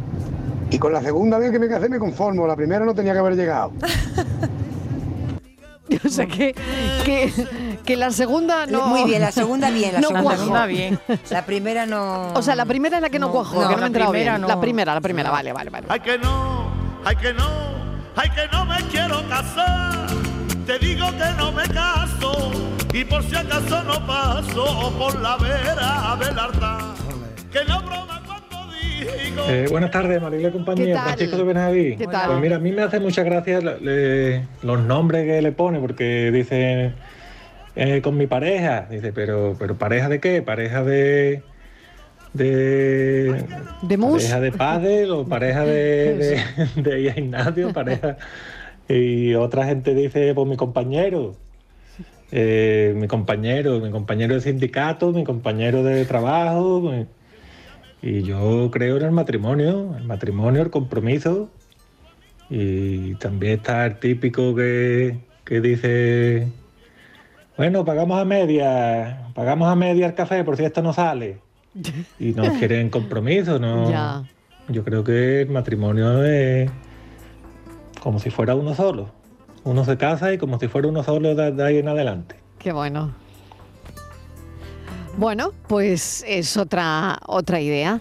Y 0.70 0.78
con 0.78 0.92
la 0.92 1.00
segunda 1.00 1.38
vez 1.38 1.50
que 1.50 1.58
me 1.58 1.68
casé 1.68 1.88
me 1.88 1.98
conformo. 1.98 2.46
La 2.46 2.54
primera 2.56 2.84
no 2.84 2.94
tenía 2.94 3.12
que 3.12 3.18
haber 3.18 3.36
llegado. 3.36 3.72
O 6.04 6.08
sea 6.10 6.26
que, 6.26 6.54
que, 7.04 7.32
que 7.84 7.96
la 7.96 8.10
segunda 8.10 8.66
no. 8.66 8.86
Muy 8.88 9.04
bien, 9.04 9.22
la 9.22 9.32
segunda 9.32 9.70
bien, 9.70 9.94
la 9.94 10.00
no 10.02 10.08
segunda 10.08 10.36
cuajó. 10.36 10.66
bien. 10.68 10.98
La 11.30 11.46
primera 11.46 11.86
no. 11.86 12.32
O 12.34 12.42
sea, 12.42 12.54
la 12.54 12.66
primera 12.66 12.96
es 12.98 13.02
la 13.02 13.08
que 13.08 13.18
no, 13.18 13.32
no, 13.32 13.42
que 13.42 13.56
no 13.56 13.76
la 13.78 13.88
primera 13.88 14.10
bien. 14.10 14.40
no. 14.42 14.48
La 14.48 14.60
primera, 14.60 14.94
la 14.94 15.00
primera, 15.00 15.30
vale, 15.30 15.52
vale, 15.52 15.70
vale. 15.70 15.86
Ay 15.88 16.00
que 16.00 16.18
no, 16.18 16.68
ay 17.04 17.16
que 17.16 17.32
no, 17.32 17.46
ay 18.20 18.28
que 18.30 18.46
no 18.52 18.64
me 18.66 18.76
quiero 18.90 19.22
casar. 19.28 20.06
Te 20.66 20.78
digo 20.78 21.06
que 21.12 21.24
no 21.38 21.52
me 21.52 21.62
caso 21.68 22.50
y 22.92 23.04
por 23.04 23.22
si 23.22 23.36
acaso 23.36 23.82
no 23.84 24.06
paso 24.06 24.92
por 24.98 25.18
la 25.20 25.36
vera 25.38 26.16
del 26.20 26.38
altar. 26.38 26.94
Que 27.50 27.64
no 27.66 27.80
broma 27.80 28.22
cuando 28.26 28.72
digo. 28.74 29.42
Eh, 29.48 29.66
buenas 29.70 29.90
tardes, 29.90 30.20
¿Qué 30.30 30.50
compañía. 30.50 30.94
tal? 30.96 31.04
Francisco 31.04 31.36
de 31.38 31.44
Benaví. 31.44 31.96
¿Qué 31.96 32.06
tal? 32.06 32.26
Pues 32.28 32.40
mira, 32.40 32.56
a 32.56 32.58
mí 32.58 32.72
me 32.72 32.82
hace 32.82 33.00
mucha 33.00 33.22
gracia 33.22 33.60
le- 33.60 33.80
le- 33.80 34.46
los 34.62 34.80
nombres 34.80 35.24
que 35.24 35.40
le 35.40 35.52
pone, 35.52 35.78
porque 35.80 36.30
dice 36.30 36.92
eh, 37.76 38.02
con 38.02 38.16
mi 38.18 38.26
pareja. 38.26 38.86
Dice, 38.90 39.12
pero, 39.12 39.56
pero 39.58 39.78
¿pareja 39.78 40.08
de 40.10 40.20
qué? 40.20 40.42
¿Pareja 40.42 40.82
de. 40.82 41.42
De. 42.32 43.44
¿De 43.82 43.96
mus? 43.96 44.22
pareja 44.22 44.40
de 44.40 44.52
padre 44.52 45.10
o 45.10 45.24
pareja 45.24 45.64
de, 45.64 46.40
de, 46.76 46.82
de 46.82 47.00
Ignacio? 47.16 47.72
Pareja. 47.72 48.16
Y 48.88 49.34
otra 49.34 49.66
gente 49.66 49.94
dice, 49.94 50.34
pues 50.34 50.48
mi 50.48 50.56
compañero. 50.56 51.36
Eh, 52.30 52.92
mi 52.96 53.06
compañero, 53.08 53.80
mi 53.80 53.90
compañero 53.90 54.34
de 54.34 54.40
sindicato, 54.40 55.12
mi 55.12 55.24
compañero 55.24 55.82
de 55.82 56.04
trabajo. 56.04 56.80
mi- 56.80 57.06
y 58.00 58.22
yo 58.22 58.70
creo 58.70 58.96
en 58.98 59.04
el 59.04 59.10
matrimonio, 59.10 59.96
el 59.96 60.04
matrimonio, 60.04 60.62
el 60.62 60.70
compromiso. 60.70 61.50
Y 62.50 63.14
también 63.16 63.58
está 63.58 63.84
el 63.86 63.98
típico 63.98 64.54
que, 64.54 65.18
que 65.44 65.60
dice, 65.60 66.48
bueno, 67.56 67.84
pagamos 67.84 68.20
a 68.20 68.24
media, 68.24 69.26
pagamos 69.34 69.68
a 69.68 69.74
media 69.74 70.06
el 70.06 70.14
café 70.14 70.44
por 70.44 70.56
si 70.56 70.64
esto 70.64 70.80
no 70.80 70.92
sale. 70.92 71.38
Y 72.18 72.32
no 72.32 72.52
quieren 72.58 72.90
compromiso, 72.90 73.58
¿no? 73.58 73.90
Ya. 73.90 74.24
Yo 74.68 74.84
creo 74.84 75.02
que 75.02 75.42
el 75.42 75.48
matrimonio 75.48 76.22
es 76.24 76.70
como 78.02 78.18
si 78.20 78.28
fuera 78.30 78.54
uno 78.54 78.74
solo. 78.74 79.10
Uno 79.64 79.84
se 79.84 79.96
casa 79.96 80.32
y 80.32 80.38
como 80.38 80.58
si 80.60 80.68
fuera 80.68 80.88
uno 80.88 81.02
solo 81.02 81.34
de, 81.34 81.52
de 81.52 81.64
ahí 81.64 81.78
en 81.78 81.88
adelante. 81.88 82.36
Qué 82.58 82.72
bueno. 82.72 83.14
Bueno, 85.16 85.52
pues 85.66 86.24
es 86.28 86.56
otra, 86.56 87.18
otra 87.26 87.60
idea. 87.60 88.00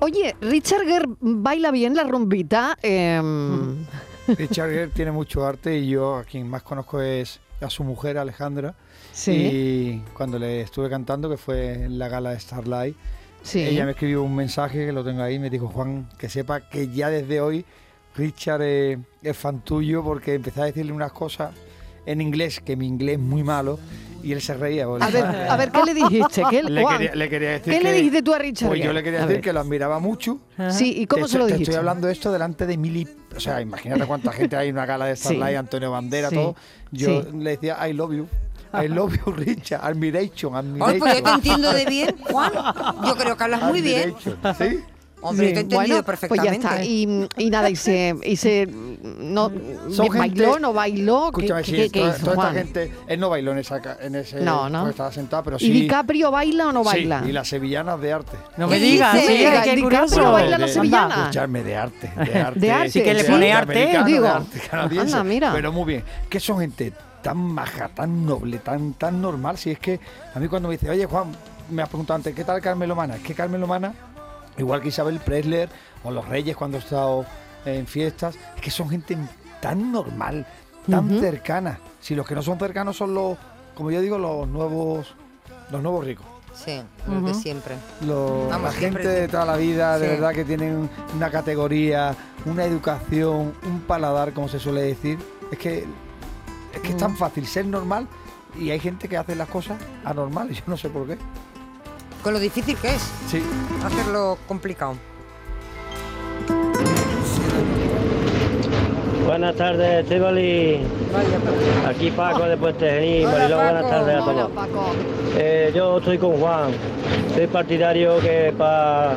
Oye, 0.00 0.34
Richard 0.40 0.84
Gere 0.84 1.06
baila 1.20 1.70
bien 1.70 1.94
la 1.94 2.02
rumbita. 2.04 2.76
em, 2.82 3.86
Richard 4.26 4.70
Gere 4.70 4.88
tiene 4.88 5.12
mucho 5.12 5.46
arte 5.46 5.78
y 5.78 5.88
yo 5.88 6.16
a 6.16 6.24
quien 6.24 6.48
más 6.48 6.62
conozco 6.62 7.00
es 7.00 7.40
a 7.60 7.70
su 7.70 7.84
mujer 7.84 8.18
Alejandra. 8.18 8.74
Sí. 9.12 9.32
Y 9.32 10.02
cuando 10.14 10.38
le 10.38 10.62
estuve 10.62 10.88
cantando, 10.90 11.28
que 11.30 11.36
fue 11.36 11.84
en 11.84 11.98
la 11.98 12.08
gala 12.08 12.30
de 12.30 12.40
Starlight, 12.40 12.96
Sí. 13.42 13.60
ella 13.60 13.84
me 13.84 13.90
escribió 13.92 14.22
un 14.22 14.34
mensaje 14.34 14.86
que 14.86 14.92
lo 14.92 15.04
tengo 15.04 15.22
ahí, 15.22 15.38
me 15.38 15.50
dijo, 15.50 15.68
Juan, 15.68 16.08
que 16.18 16.28
sepa 16.28 16.60
que 16.68 16.88
ya 16.88 17.10
desde 17.10 17.40
hoy 17.40 17.64
Richard 18.16 18.60
eh, 18.62 18.98
es 19.22 19.36
fan 19.36 19.60
tuyo 19.60 20.02
porque 20.04 20.34
empecé 20.34 20.60
a 20.60 20.64
decirle 20.66 20.92
unas 20.92 21.12
cosas 21.12 21.50
en 22.06 22.20
inglés, 22.20 22.60
que 22.60 22.76
mi 22.76 22.86
inglés 22.86 23.14
es 23.16 23.20
muy 23.20 23.42
malo, 23.42 23.78
y 24.22 24.32
él 24.32 24.40
se 24.40 24.54
reía. 24.54 24.84
A 24.84 24.88
ver, 25.10 25.24
a 25.50 25.56
ver, 25.56 25.70
¿qué 25.72 25.82
le 25.84 25.94
dijiste? 25.94 26.42
¿Qué, 26.50 26.62
le, 26.62 26.84
quería, 26.88 27.14
le 27.14 27.28
quería 27.28 27.50
decir 27.50 27.72
¿Qué 27.72 27.78
que- 27.80 27.84
le 27.84 27.92
dijiste 27.92 28.22
tú 28.22 28.32
a 28.34 28.38
Richard 28.38 28.68
Pues 28.68 28.82
yo 28.84 28.92
le 28.92 29.02
quería 29.02 29.20
A 29.20 29.22
decir 29.22 29.36
ver. 29.36 29.40
que 29.44 29.52
lo 29.52 29.60
admiraba 29.60 29.98
mucho. 29.98 30.38
Sí, 30.70 30.94
¿y 31.00 31.06
cómo 31.06 31.26
Te 31.26 31.32
se 31.32 31.38
lo 31.38 31.46
te 31.46 31.52
dijiste? 31.54 31.72
estoy 31.72 31.78
hablando 31.80 32.08
esto 32.08 32.30
delante 32.32 32.66
de 32.66 32.76
mil 32.76 33.08
O 33.36 33.40
sea, 33.40 33.60
imagínate 33.60 34.04
cuánta 34.06 34.30
gente 34.32 34.56
hay 34.56 34.68
en 34.68 34.74
una 34.76 34.86
gala 34.86 35.06
de 35.06 35.16
Sí. 35.16 35.22
Starlight, 35.24 35.56
Antonio 35.56 35.90
Bandera, 35.90 36.28
Sí. 36.28 36.34
todo. 36.36 36.54
Yo 36.92 37.22
Sí. 37.22 37.28
le 37.38 37.50
decía, 37.50 37.88
I 37.88 37.92
love 37.92 38.12
you. 38.14 38.28
I 38.74 38.88
love 38.88 39.14
you, 39.24 39.32
Richard. 39.32 39.80
Admiration, 39.84 40.54
admiration. 40.56 40.98
pues 40.98 41.14
yo 41.16 41.22
te 41.22 41.30
entiendo 41.30 41.72
de 41.72 41.84
bien, 41.86 42.16
Juan. 42.30 42.52
Yo 43.06 43.16
creo 43.16 43.36
que 43.36 43.44
hablas 43.44 43.62
muy 43.62 43.80
bien. 43.80 44.14
¿Sí? 44.22 44.80
Hombre, 45.24 45.46
yo 45.50 45.52
te 45.54 45.58
he 45.60 45.62
entendido 45.62 45.78
bueno, 45.80 46.02
perfectamente. 46.02 46.50
Pues 46.58 46.62
ya 46.64 46.70
está. 46.80 46.84
Y, 46.84 47.28
y 47.36 47.50
nada, 47.50 47.70
y 47.70 47.76
se, 47.76 48.16
y 48.24 48.34
se 48.34 48.66
no, 48.66 49.52
Son 49.92 50.08
bailó, 50.08 50.46
gente- 50.46 50.60
no 50.60 50.72
bailó. 50.72 51.30
¿Qué, 51.32 51.42
Escúchame, 51.46 51.62
qué- 51.62 51.70
sí, 51.70 51.76
qué- 51.76 51.90
qué 51.90 52.00
toda, 52.00 52.16
hizo, 52.16 52.24
toda 52.32 52.48
esta 52.48 52.52
gente, 52.58 52.92
él 53.06 53.20
no 53.20 53.30
bailó 53.30 53.52
en, 53.52 53.58
esa, 53.58 53.80
en 54.00 54.16
ese, 54.16 54.40
No, 54.40 54.68
no. 54.68 54.78
porque 54.80 54.90
estaba 54.90 55.12
sentado, 55.12 55.44
pero 55.44 55.56
¿Y 55.58 55.60
sí. 55.60 55.70
DiCaprio 55.70 56.32
baila 56.32 56.66
o 56.66 56.72
no 56.72 56.80
Sí, 56.82 56.86
baila? 56.88 57.22
y 57.24 57.30
las 57.30 57.46
sevillanas 57.46 58.00
de 58.00 58.12
arte. 58.12 58.36
No 58.56 58.66
me 58.66 58.80
digas, 58.80 59.16
sí, 59.20 59.26
qué 59.28 59.48
DiCaprio 59.50 59.84
curioso. 59.84 60.32
baila 60.32 60.58
las 60.58 60.68
De- 60.70 60.74
sevillanas. 60.74 61.18
Escucharme 61.18 61.62
de 61.62 61.76
arte, 61.76 62.12
de 62.16 62.34
arte. 62.40 62.58
De 62.60 62.70
arte, 62.72 62.90
Sí, 62.90 63.02
que 63.04 63.14
le 63.14 63.22
¿sí? 63.22 63.30
pone 63.30 63.46
De 63.46 63.52
arte, 63.52 63.72
americano, 63.78 64.04
de 64.06 64.12
digo. 64.12 64.26
arte 64.26 64.58
canadiense. 64.68 65.12
Anda, 65.16 65.22
mira. 65.24 65.52
Pero 65.52 65.70
muy 65.72 65.84
bien. 65.84 66.04
Que 66.28 66.40
son 66.40 66.58
gente 66.58 66.92
tan 67.22 67.36
maja, 67.38 67.88
tan 67.88 68.26
noble, 68.26 68.58
tan, 68.58 68.94
tan 68.94 69.20
normal. 69.22 69.56
Si 69.56 69.70
es 69.70 69.78
que 69.78 70.00
a 70.34 70.38
mí 70.38 70.48
cuando 70.48 70.68
me 70.68 70.74
dice, 70.76 70.90
oye 70.90 71.06
Juan, 71.06 71.32
me 71.70 71.82
has 71.82 71.88
preguntado 71.88 72.16
antes, 72.16 72.34
¿qué 72.34 72.44
tal 72.44 72.60
Carmelo 72.60 72.94
Mana? 72.96 73.16
Es 73.16 73.22
que 73.22 73.34
Carmelo 73.34 73.66
Mana, 73.66 73.94
igual 74.58 74.80
que 74.82 74.88
Isabel 74.88 75.18
Presler 75.20 75.68
o 76.04 76.10
los 76.10 76.26
Reyes 76.28 76.56
cuando 76.56 76.76
he 76.76 76.80
estado 76.80 77.24
en 77.64 77.86
fiestas, 77.86 78.36
es 78.56 78.60
que 78.60 78.70
son 78.70 78.88
gente 78.90 79.16
tan 79.60 79.92
normal, 79.92 80.44
tan 80.90 81.08
cercana. 81.20 81.78
Si 82.00 82.14
los 82.16 82.26
que 82.26 82.34
no 82.34 82.42
son 82.42 82.58
cercanos 82.58 82.96
son 82.96 83.14
los, 83.14 83.38
como 83.76 83.90
yo 83.92 84.00
digo, 84.00 84.18
los 84.18 84.48
nuevos, 84.48 85.14
los 85.70 85.80
nuevos 85.82 86.04
ricos. 86.04 86.26
Sí, 86.54 86.82
los 87.08 87.24
de 87.24 87.30
Ujú. 87.30 87.40
siempre. 87.40 87.76
Lo- 88.04 88.48
Vamos, 88.48 88.74
la 88.74 88.78
siempre 88.78 89.04
gente 89.04 89.20
de 89.22 89.28
toda 89.28 89.46
la 89.46 89.56
vida, 89.56 89.98
de 89.98 90.08
verdad 90.08 90.32
que 90.34 90.44
tienen 90.44 90.90
una 91.16 91.30
categoría, 91.30 92.14
una 92.44 92.64
educación, 92.64 93.54
un 93.64 93.80
paladar, 93.86 94.32
como 94.34 94.48
se 94.48 94.58
suele 94.58 94.82
decir. 94.82 95.18
Es 95.50 95.58
que 95.58 95.86
es 96.72 96.80
que 96.80 96.88
es 96.90 96.96
tan 96.96 97.16
fácil 97.16 97.46
ser 97.46 97.66
normal 97.66 98.06
y 98.58 98.70
hay 98.70 98.80
gente 98.80 99.08
que 99.08 99.16
hace 99.16 99.34
las 99.34 99.48
cosas 99.48 99.78
anormales, 100.04 100.56
yo 100.58 100.64
no 100.66 100.76
sé 100.76 100.88
por 100.90 101.06
qué. 101.06 101.16
Con 102.22 102.32
lo 102.34 102.38
difícil 102.40 102.76
que 102.76 102.94
es 102.94 103.02
Sí. 103.28 103.42
hacerlo 103.84 104.38
complicado. 104.46 104.94
Buenas 109.26 109.54
tardes, 109.56 110.02
Estivali. 110.04 110.80
Aquí 111.88 112.10
Paco 112.10 112.42
de 112.44 112.56
Puente 112.56 112.90
Genil. 112.90 113.24
Hola, 113.26 113.38
Mariló, 113.38 113.56
buenas 113.56 113.88
tardes 113.90 114.16
a 114.16 114.22
Hola, 114.24 114.32
todos. 114.32 114.50
Paco. 114.52 114.90
Eh, 115.36 115.72
yo 115.74 115.98
estoy 115.98 116.18
con 116.18 116.32
Juan. 116.38 116.70
Soy 117.34 117.46
partidario 117.46 118.18
que 118.20 118.52
para 118.56 119.14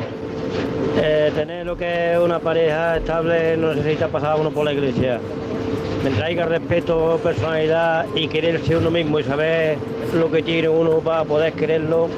tener 1.34 1.66
lo 1.66 1.76
que 1.76 2.14
es 2.14 2.18
una 2.18 2.38
pareja 2.38 2.96
estable 2.96 3.56
no 3.58 3.74
necesita 3.74 4.08
pasar 4.08 4.40
uno 4.40 4.50
por 4.50 4.64
la 4.64 4.72
iglesia. 4.72 5.20
Me 6.06 6.12
traiga 6.12 6.46
respeto, 6.46 7.18
personalidad 7.20 8.06
y 8.14 8.28
quererse 8.28 8.76
uno 8.76 8.92
mismo 8.92 9.18
y 9.18 9.24
saber 9.24 9.76
lo 10.14 10.30
que 10.30 10.40
tiene 10.40 10.68
uno 10.68 11.00
para 11.00 11.24
poder 11.24 11.52
quererlo. 11.54 12.08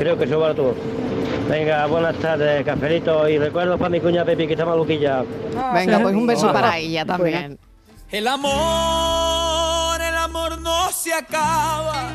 Creo 0.00 0.18
que 0.18 0.24
eso 0.24 0.40
vale 0.40 0.56
todo. 0.56 0.74
Venga, 1.48 1.86
buenas 1.86 2.16
tardes, 2.16 2.64
cafelito 2.64 3.28
y 3.28 3.38
recuerdos 3.38 3.78
para 3.78 3.88
mi 3.88 4.00
cuña 4.00 4.24
Pepi 4.24 4.48
que 4.48 4.54
está 4.54 4.66
maluquilla. 4.66 5.22
Venga, 5.72 6.00
pues 6.00 6.16
un 6.16 6.26
beso 6.26 6.52
para 6.52 6.76
ella 6.76 7.04
también. 7.04 7.56
El 8.10 8.26
amor, 8.26 10.00
el 10.00 10.16
amor 10.16 10.60
no 10.60 10.90
se 10.90 11.14
acaba, 11.14 12.10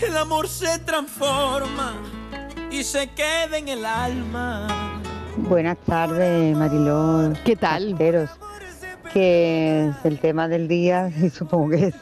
el 0.00 0.16
amor 0.16 0.48
se 0.48 0.78
transforma 0.78 1.96
y 2.70 2.82
se 2.82 3.08
queda 3.08 3.58
en 3.58 3.68
el 3.68 3.84
alma. 3.84 5.00
Buenas 5.36 5.76
tardes, 5.84 6.56
Mariló. 6.56 7.30
¿Qué 7.44 7.56
tal? 7.56 7.94
Que 9.12 9.90
el 10.04 10.18
tema 10.20 10.48
del 10.48 10.68
día, 10.68 11.10
y 11.22 11.30
supongo 11.30 11.70
que 11.70 11.86
es 11.86 11.94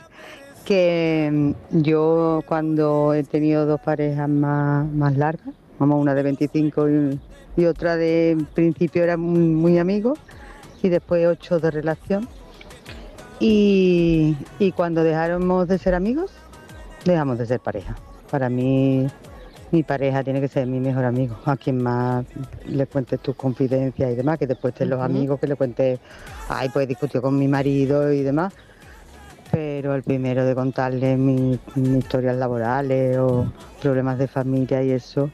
que 0.65 1.31
mm, 1.33 1.81
yo 1.81 2.43
cuando 2.47 3.15
he 3.15 3.25
tenido 3.25 3.65
dos 3.65 3.81
parejas 3.81 4.29
más, 4.29 4.87
más 4.93 5.17
largas, 5.17 5.55
vamos, 5.79 6.01
una 6.01 6.15
de 6.15 6.23
25 6.23 6.89
y, 7.57 7.65
otra 7.65 7.97
de 7.97 8.37
principio 8.55 9.03
era 9.03 9.17
muy, 9.17 9.41
muy 9.41 9.79
amigos 9.79 10.19
y 10.83 10.91
después 10.91 11.27
ocho 11.27 11.59
de 11.59 11.71
relación. 11.71 12.29
Y, 13.41 14.37
y 14.59 14.73
cuando 14.73 15.03
dejáramos 15.03 15.67
de 15.67 15.79
ser 15.79 15.95
amigos, 15.95 16.31
dejamos 17.05 17.39
de 17.39 17.47
ser 17.47 17.61
pareja. 17.61 17.97
Para 18.31 18.49
mí, 18.49 19.07
mi 19.71 19.83
pareja 19.83 20.23
tiene 20.25 20.41
que 20.41 20.49
ser 20.49 20.67
mi 20.67 20.81
mejor 20.81 21.05
amigo, 21.05 21.37
a 21.45 21.57
quien 21.57 21.83
más 21.83 22.25
le 22.67 22.87
cuentes 22.87 23.21
tus 23.21 23.37
confidencias 23.37 24.13
y 24.13 24.15
demás, 24.15 24.39
que 24.39 24.47
después 24.47 24.73
estén 24.73 24.91
los 24.91 25.01
amigos 25.01 25.39
que 25.39 25.47
le 25.47 25.57
cuentes, 25.57 26.01
ay, 26.49 26.69
pues 26.71 26.89
discutió 26.89 27.21
con 27.21 27.39
mi 27.39 27.49
marido 27.49 28.13
y 28.13 28.23
demás. 28.23 28.53
Pero 29.51 29.95
el 29.95 30.03
primero 30.03 30.45
de 30.45 30.55
contarle 30.55 31.17
mis 31.17 31.59
mis 31.75 31.99
historias 31.99 32.37
laborales 32.37 33.17
o 33.19 33.51
problemas 33.81 34.19
de 34.19 34.29
familia 34.29 34.83
y 34.83 34.91
eso, 34.91 35.31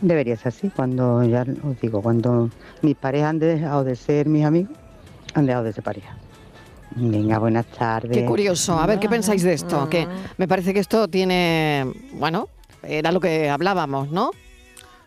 debería 0.00 0.36
ser 0.36 0.48
así. 0.48 0.70
Cuando, 0.74 1.22
ya 1.24 1.44
os 1.62 1.80
digo, 1.80 2.00
cuando 2.00 2.50
mis 2.82 2.96
parejas 2.96 3.30
han 3.30 3.38
dejado 3.38 3.84
de 3.84 3.96
ser 3.96 4.28
mis 4.28 4.44
amigos, 4.44 4.72
han 5.34 5.46
dejado 5.46 5.64
de 5.64 5.72
ser 5.72 5.84
pareja. 5.84 6.16
Venga, 6.96 7.38
buenas 7.38 7.66
tardes. 7.66 8.16
Qué 8.16 8.24
curioso. 8.24 8.78
A 8.78 8.86
ver, 8.86 8.98
¿qué 8.98 9.08
pensáis 9.08 9.42
de 9.42 9.52
esto? 9.52 9.88
Que 9.90 10.06
me 10.38 10.48
parece 10.48 10.72
que 10.72 10.80
esto 10.80 11.06
tiene, 11.06 11.86
bueno, 12.14 12.48
era 12.82 13.12
lo 13.12 13.20
que 13.20 13.48
hablábamos, 13.50 14.10
¿no? 14.10 14.30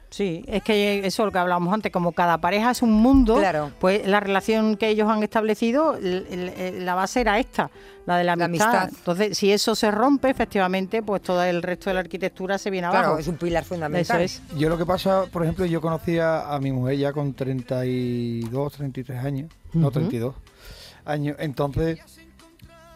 Sí, 0.10 0.44
es 0.48 0.62
que 0.62 1.00
eso 1.06 1.24
es 1.24 1.26
lo 1.26 1.32
que 1.32 1.38
hablábamos 1.38 1.74
antes, 1.74 1.90
como 1.90 2.12
cada 2.12 2.38
pareja 2.40 2.72
es 2.72 2.82
un 2.82 2.92
mundo, 2.92 3.38
Claro. 3.38 3.72
pues 3.80 4.06
la 4.06 4.20
relación 4.20 4.76
que 4.76 4.90
ellos 4.90 5.10
han 5.10 5.24
establecido, 5.24 5.96
el- 5.96 6.84
la 6.84 6.96
base 6.96 7.22
era 7.22 7.40
esta, 7.40 7.72
la 8.06 8.18
de 8.18 8.26
la 8.26 8.34
amistad. 8.34 8.76
amistad. 8.76 8.90
Entonces, 9.00 9.38
si 9.38 9.54
eso 9.54 9.74
se 9.74 9.90
rompe, 9.90 10.30
efectivamente, 10.30 11.02
pues 11.02 11.22
todo 11.22 11.42
el 11.46 11.64
resto 11.64 11.90
de 11.90 11.94
la 11.94 12.00
arquitectura 12.02 12.58
se 12.58 12.70
viene 12.70 12.90
Claro, 12.90 13.06
abajo. 13.06 13.20
es 13.22 13.28
un 13.30 13.38
pilar 13.38 13.64
fundamental. 13.64 14.20
Eso 14.22 14.42
es. 14.44 14.58
Yo 14.58 14.68
lo 14.68 14.78
que 14.78 14.86
pasa, 14.86 15.28
por 15.32 15.44
ejemplo, 15.44 15.66
yo 15.66 15.80
conocía 15.80 16.54
a 16.54 16.60
mi 16.60 16.74
mujer 16.74 16.98
ya 16.98 17.14
con 17.14 17.34
32, 17.34 18.74
33 18.74 19.24
años, 19.24 19.50
no 19.72 19.88
Ujú. 19.88 19.92
32 19.92 20.36
años, 21.06 21.38
entonces 21.40 22.00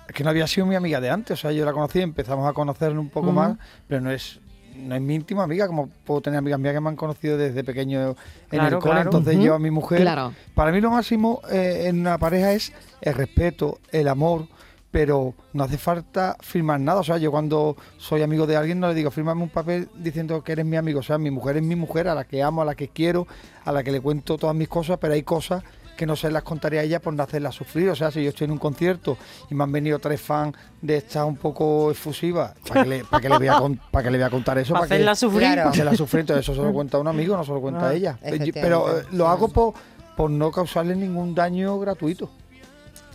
es 0.07 0.13
que 0.13 0.23
no 0.26 0.30
había 0.32 0.47
sido 0.47 0.65
mi 0.67 0.76
amiga 0.76 0.99
de 0.99 1.09
antes, 1.09 1.39
o 1.39 1.41
sea, 1.41 1.53
yo 1.53 1.63
la 1.63 1.71
conocí, 1.71 2.01
empezamos 2.01 2.45
a 2.49 2.51
conocernos 2.51 3.01
un 3.01 3.09
poco 3.09 3.32
más, 3.32 3.55
pero 3.88 4.01
no 4.01 4.11
es 4.11 4.41
no 4.78 4.95
es 4.95 5.01
mi 5.01 5.15
íntima 5.15 5.43
amiga, 5.43 5.67
como 5.67 5.89
puedo 6.05 6.21
tener 6.21 6.39
amigas 6.39 6.59
mías 6.59 6.73
que 6.73 6.82
me 6.82 6.89
han 6.89 6.95
conocido 6.95 7.38
desde 7.38 7.63
pequeño 7.63 8.09
en 8.09 8.15
Claro, 8.49 8.78
el 8.78 8.82
cole, 8.82 8.93
claro. 8.95 9.09
entonces 9.09 9.36
Ujú. 9.36 9.45
yo 9.45 9.53
a 9.55 9.59
mi 9.59 9.71
mujer, 9.71 10.01
Claro. 10.01 10.34
para 10.53 10.71
mí 10.71 10.82
lo 10.82 10.91
máximo 10.91 11.41
eh, 11.51 11.84
en 11.88 11.99
una 12.01 12.17
pareja 12.17 12.53
es 12.53 12.71
el 13.01 13.13
respeto, 13.13 13.80
el 13.91 14.07
amor, 14.07 14.47
pero 14.91 15.34
no 15.51 15.65
hace 15.65 15.78
falta 15.78 16.38
firmar 16.39 16.80
nada. 16.80 17.01
O 17.01 17.03
sea, 17.03 17.17
yo 17.17 17.30
cuando 17.30 17.76
soy 17.97 18.21
amigo 18.21 18.47
de 18.47 18.55
alguien 18.55 18.80
no 18.80 18.88
le 18.88 18.93
digo, 18.95 19.11
fírmame 19.11 19.43
un 19.43 19.49
papel 19.49 19.89
diciendo 19.97 20.41
que 20.41 20.53
eres 20.53 20.65
mi 20.65 20.78
amigo. 20.78 21.01
O 21.01 21.03
sea, 21.03 21.17
mi 21.17 21.32
mujer 21.32 21.57
es 21.57 21.63
mi 21.63 21.76
mujer, 21.76 22.07
a 22.07 22.15
la 22.15 22.23
que 22.23 22.41
amo, 22.41 22.61
a 22.61 22.65
la 22.65 22.76
que 22.76 22.88
quiero, 22.88 23.28
a 23.65 23.73
la 23.73 23.84
que 23.84 23.91
le 23.91 23.99
cuento 23.99 24.38
todas 24.38 24.55
mis 24.55 24.69
cosas, 24.69 24.97
pero 25.01 25.13
hay 25.13 25.23
cosas 25.23 25.63
que 25.96 26.06
no 26.06 26.16
se 26.16 26.30
las 26.32 26.43
contaré 26.43 26.80
a 26.80 26.84
ella 26.84 27.00
por 27.00 27.14
no 27.14 27.24
hacerla 27.24 27.52
sufrir. 27.52 27.89
O 27.89 27.96
sea, 27.96 28.12
si 28.12 28.24
yo 28.24 28.30
estoy 28.30 28.46
en 28.46 28.52
un 28.52 28.58
concierto 28.58 29.18
y 29.50 29.56
me 29.56 29.64
han 29.64 29.72
venido 29.72 29.98
tres 30.00 30.20
fans 30.22 30.54
de 30.82 30.98
estas 30.98 31.26
un 31.26 31.38
poco 31.38 31.89
efusivas, 31.91 32.54
¿para 32.68 32.84
qué 32.84 32.89
le, 32.89 33.04
para 33.06 33.22
qué 33.22 33.30
le, 33.30 33.38
voy, 33.38 33.48
a 33.48 33.58
con- 33.58 33.80
para 33.91 34.04
qué 34.04 34.12
le 34.12 34.18
voy 34.18 34.26
a 34.28 34.30
contar 34.30 34.58
eso? 34.58 34.74
Pa' 34.74 34.82
¿Para 34.82 34.93
hacerla 34.96 35.16
sufrir. 35.16 35.48
Para 35.50 35.70
hacerla 35.70 35.96
sufrir. 35.96 36.22
Entonces 36.22 36.46
eso 36.46 36.56
se 36.56 36.62
lo 36.62 36.74
cuenta 36.74 36.98
a 36.98 37.00
un 37.02 37.08
amigo, 37.08 37.36
no 37.38 37.43
se 37.43 37.52
lo 37.52 37.62
cuenta 37.62 37.88
Ah, 37.88 37.89
a 37.89 37.93
ella. 37.93 38.18
Pero, 38.22 38.36
efectivamente. 38.36 39.00
eh, 39.02 39.04
lo 39.14 39.28
hago 39.28 39.48
por, 39.50 39.74
por 40.18 40.30
no 40.30 40.52
causarle 40.52 40.96
ningún 40.96 41.34
daño 41.36 41.78
gratuito. 41.80 42.30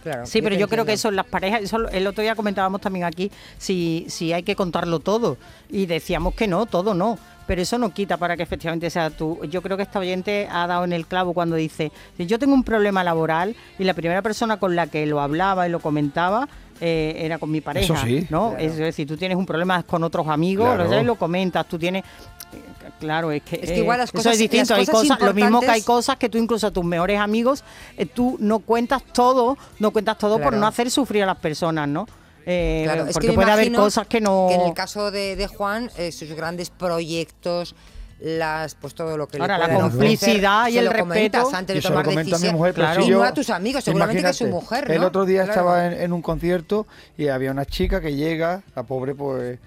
Claro, 0.03 0.27
Sí, 0.27 0.41
pero 0.43 0.57
yo 0.57 0.69
creo 0.69 0.85
que 0.85 0.93
eso 0.95 1.09
en 1.09 1.17
las 1.17 1.27
parejas, 1.27 1.63
eso 1.63 1.89
el 1.89 2.07
otro 2.07 2.23
día 2.23 2.35
comentábamos 2.35 2.81
también 2.81 3.05
aquí, 3.05 3.31
si, 3.59 4.07
si 4.09 4.33
hay 4.33 4.43
que 4.43 4.57
contarlo 4.57 5.01
todo. 5.01 5.37
Y 5.69 5.87
decíamos 5.87 6.35
que 6.35 6.47
no, 6.47 6.67
todo 6.67 6.95
no. 6.95 7.19
Pero 7.47 7.63
eso 7.63 7.79
no 7.79 7.91
quita 7.93 8.17
para 8.17 8.37
que 8.37 8.45
efectivamente 8.45 8.89
sea 8.91 9.11
tú. 9.11 9.41
Yo 9.51 9.61
creo 9.61 9.77
que 9.77 9.83
esta 9.83 9.99
oyente 9.99 10.47
ha 10.53 10.69
dado 10.69 10.85
en 10.85 10.93
el 10.93 11.07
clavo 11.07 11.35
cuando 11.35 11.57
dice, 11.57 11.91
yo 12.17 12.39
tengo 12.39 12.55
un 12.55 12.63
problema 12.63 13.03
laboral 13.03 13.57
y 13.77 13.83
la 13.85 13.95
primera 13.95 14.23
persona 14.23 14.59
con 14.59 14.77
la 14.77 14.87
que 14.87 15.05
lo 15.07 15.21
hablaba 15.21 15.67
y 15.67 15.71
lo 15.71 15.81
comentaba 15.81 16.49
eh, 16.81 17.15
era 17.19 17.39
con 17.39 17.51
mi 17.51 17.61
pareja. 17.61 17.93
Eso 17.93 18.07
sí. 18.07 18.27
¿no? 18.31 18.51
Claro. 18.51 18.65
Es 18.65 18.77
decir, 18.77 19.09
tú 19.09 19.17
tienes 19.17 19.37
un 19.37 19.47
problema 19.47 19.83
con 19.83 20.05
otros 20.05 20.29
amigos, 20.29 20.67
Claro. 20.67 20.85
lo, 20.85 20.91
sabes, 20.91 21.05
lo 21.07 21.17
comentas, 21.17 21.67
tú 21.67 21.77
tienes... 21.79 22.05
eh, 22.53 22.59
Claro, 23.01 23.33
es 23.33 23.43
que, 23.43 23.57
Es 23.57 23.71
que 23.71 23.79
igual 23.79 23.99
las 23.99 24.11
eso 24.11 24.17
cosas- 24.19 24.33
es 24.35 24.39
distinto. 24.41 24.75
las 24.75 24.81
Hay 24.81 24.87
cosas 24.87 25.17
cosas, 25.17 25.21
lo 25.27 25.33
mismo 25.35 25.61
que 25.61 25.71
hay 25.71 25.83
cosas 25.83 26.17
que 26.17 26.29
tú 26.29 26.37
incluso 26.39 26.67
a 26.67 26.71
tus 26.71 26.85
mejores 26.85 27.19
amigos, 27.19 27.65
eh, 27.97 28.05
tú 28.07 28.37
no 28.41 28.59
cuentas 28.59 29.03
todo, 29.13 29.57
no 29.79 29.91
cuentas 29.91 30.19
todo 30.19 30.39
por 30.39 30.53
no 30.55 30.67
hacer 30.67 30.91
sufrir 30.91 31.23
a 31.23 31.27
las 31.27 31.39
personas, 31.39 31.89
¿no? 31.89 32.07
Eh, 32.47 32.83
Claro, 32.85 33.03
es 33.03 33.09
que 33.09 33.13
porque 33.15 33.33
puede 33.33 33.51
haber 33.53 33.73
cosas 33.73 34.07
que 34.07 34.21
no... 34.21 34.47
que 34.49 34.55
en 34.57 34.61
el 34.63 34.75
caso 34.75 35.11
de, 35.11 35.37
de 35.37 35.47
Juan, 35.47 35.91
eh, 35.97 36.11
sus 36.13 36.31
grandes 36.33 36.69
proyectos, 36.71 37.75
las 38.21 38.75
pues 38.75 38.95
todo 38.95 39.17
lo 39.17 39.27
que 39.29 39.39
le 39.39 39.47
la 39.47 39.69
complicidad 39.75 40.69
y 40.69 40.73
se 40.73 40.79
el 40.81 40.85
lo 40.87 40.93
respeto. 40.93 41.51
antes 41.55 41.75
Y 41.75 41.79
de 41.79 41.83
se 41.83 41.89
lo 41.89 41.95
tomar 41.95 42.05
comento 42.05 42.21
a 42.21 42.25
mi 42.25 42.31
decisiones. 42.33 42.53
mujer, 42.59 42.75
Claro. 42.75 43.03
y 43.03 43.09
yo- 43.09 43.19
no 43.19 43.25
a 43.25 43.33
tus 43.33 43.49
amigos, 43.51 43.83
seguramente 43.85 44.23
que 44.23 44.29
es 44.29 44.37
su 44.37 44.47
mujer, 44.47 44.89
¿no? 44.89 44.95
El 44.95 45.05
otro 45.05 45.25
día 45.25 45.45
Claro. 45.45 45.53
estaba 45.61 45.87
en, 45.87 45.93
en 46.03 46.13
un 46.13 46.21
concierto 46.21 46.87
y 47.17 47.29
había 47.29 47.51
una 47.51 47.65
chica 47.65 48.01
que 48.03 48.15
llega, 48.15 48.63
la 48.77 48.83
pobre 48.83 49.15
pues 49.15 49.59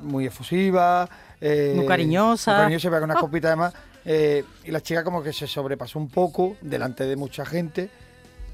muy 0.00 0.26
efusiva, 0.26 1.08
eh, 1.46 1.72
Muy 1.76 1.86
cariñosa. 1.86 2.52
muy 2.52 2.60
cariñosa, 2.62 2.90
con 2.90 3.02
una 3.04 3.14
copita 3.14 3.48
además, 3.48 3.74
eh, 4.04 4.44
y 4.64 4.70
la 4.70 4.80
chica 4.80 5.04
como 5.04 5.22
que 5.22 5.32
se 5.32 5.46
sobrepasó 5.46 5.98
un 5.98 6.08
poco 6.08 6.56
delante 6.62 7.04
de 7.04 7.16
mucha 7.16 7.44
gente, 7.44 7.90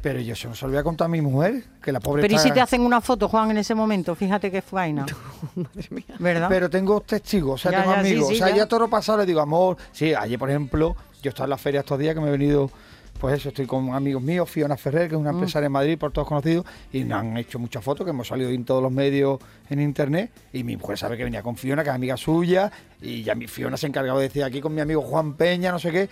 pero 0.02 0.18
yo 0.18 0.34
se 0.34 0.48
lo 0.48 0.68
voy 0.68 0.78
a 0.78 0.82
contar 0.82 1.04
a 1.04 1.08
mi 1.08 1.20
mujer, 1.20 1.62
que 1.82 1.92
la 1.92 2.00
pobre 2.00 2.22
Pero 2.22 2.34
¿y 2.34 2.38
si 2.38 2.50
te 2.50 2.60
hacen 2.60 2.80
una 2.80 3.00
foto, 3.00 3.28
Juan, 3.28 3.50
en 3.50 3.58
ese 3.58 3.74
momento? 3.74 4.14
Fíjate 4.14 4.50
qué 4.50 4.60
faena. 4.62 5.06
¿Verdad? 6.18 6.48
Pero 6.48 6.68
tengo 6.70 7.00
testigos, 7.02 7.60
o 7.60 7.62
sea, 7.62 7.72
Ya, 7.72 7.82
tengo 7.82 7.94
ya, 7.96 8.02
sí, 8.02 8.10
amigos. 8.10 8.28
sí, 8.28 8.34
o 8.34 8.38
sea, 8.38 8.48
ya. 8.48 8.56
ya 8.56 8.66
todo 8.66 8.80
lo 8.80 8.88
pasado 8.90 9.18
le 9.18 9.26
digo, 9.26 9.40
amor. 9.40 9.76
Sí, 9.92 10.14
ayer, 10.14 10.38
por 10.38 10.50
ejemplo, 10.50 10.96
yo 11.22 11.28
estaba 11.28 11.44
en 11.44 11.50
la 11.50 11.58
feria 11.58 11.80
estos 11.80 11.98
días 11.98 12.14
que 12.14 12.20
me 12.20 12.28
he 12.28 12.32
venido, 12.32 12.70
pues 13.20 13.34
eso, 13.36 13.50
estoy 13.50 13.66
con 13.66 13.92
amigos 13.94 14.22
míos, 14.22 14.48
Fiona 14.50 14.76
Ferrer, 14.76 15.08
que 15.08 15.14
es 15.14 15.20
una 15.20 15.30
Mm. 15.32 15.34
empresaria 15.36 15.66
en 15.66 15.72
Madrid, 15.72 15.98
por 15.98 16.10
todos 16.10 16.26
conocidos, 16.26 16.64
y 16.92 17.04
nos 17.04 17.20
han 17.20 17.36
hecho 17.36 17.58
muchas 17.58 17.84
fotos 17.84 18.04
que 18.04 18.10
hemos 18.10 18.26
salido 18.26 18.48
en 18.50 18.64
todos 18.64 18.82
los 18.82 18.90
medios 18.90 19.38
en 19.68 19.80
internet. 19.80 20.30
Y 20.52 20.64
mi 20.64 20.76
mujer 20.76 20.96
sabe 20.98 21.16
que 21.16 21.24
venía 21.24 21.42
con 21.42 21.56
Fiona, 21.56 21.82
que 21.84 21.90
es 21.90 21.94
amiga 21.94 22.16
suya, 22.16 22.72
y 23.02 23.22
ya 23.22 23.34
mi 23.34 23.46
Fiona 23.46 23.76
se 23.76 23.86
ha 23.86 23.88
encargado 23.88 24.18
de 24.18 24.28
decir 24.28 24.42
aquí 24.42 24.60
con 24.60 24.74
mi 24.74 24.80
amigo 24.80 25.02
Juan 25.02 25.34
Peña, 25.34 25.70
no 25.70 25.78
sé 25.78 25.90
qué. 25.92 26.08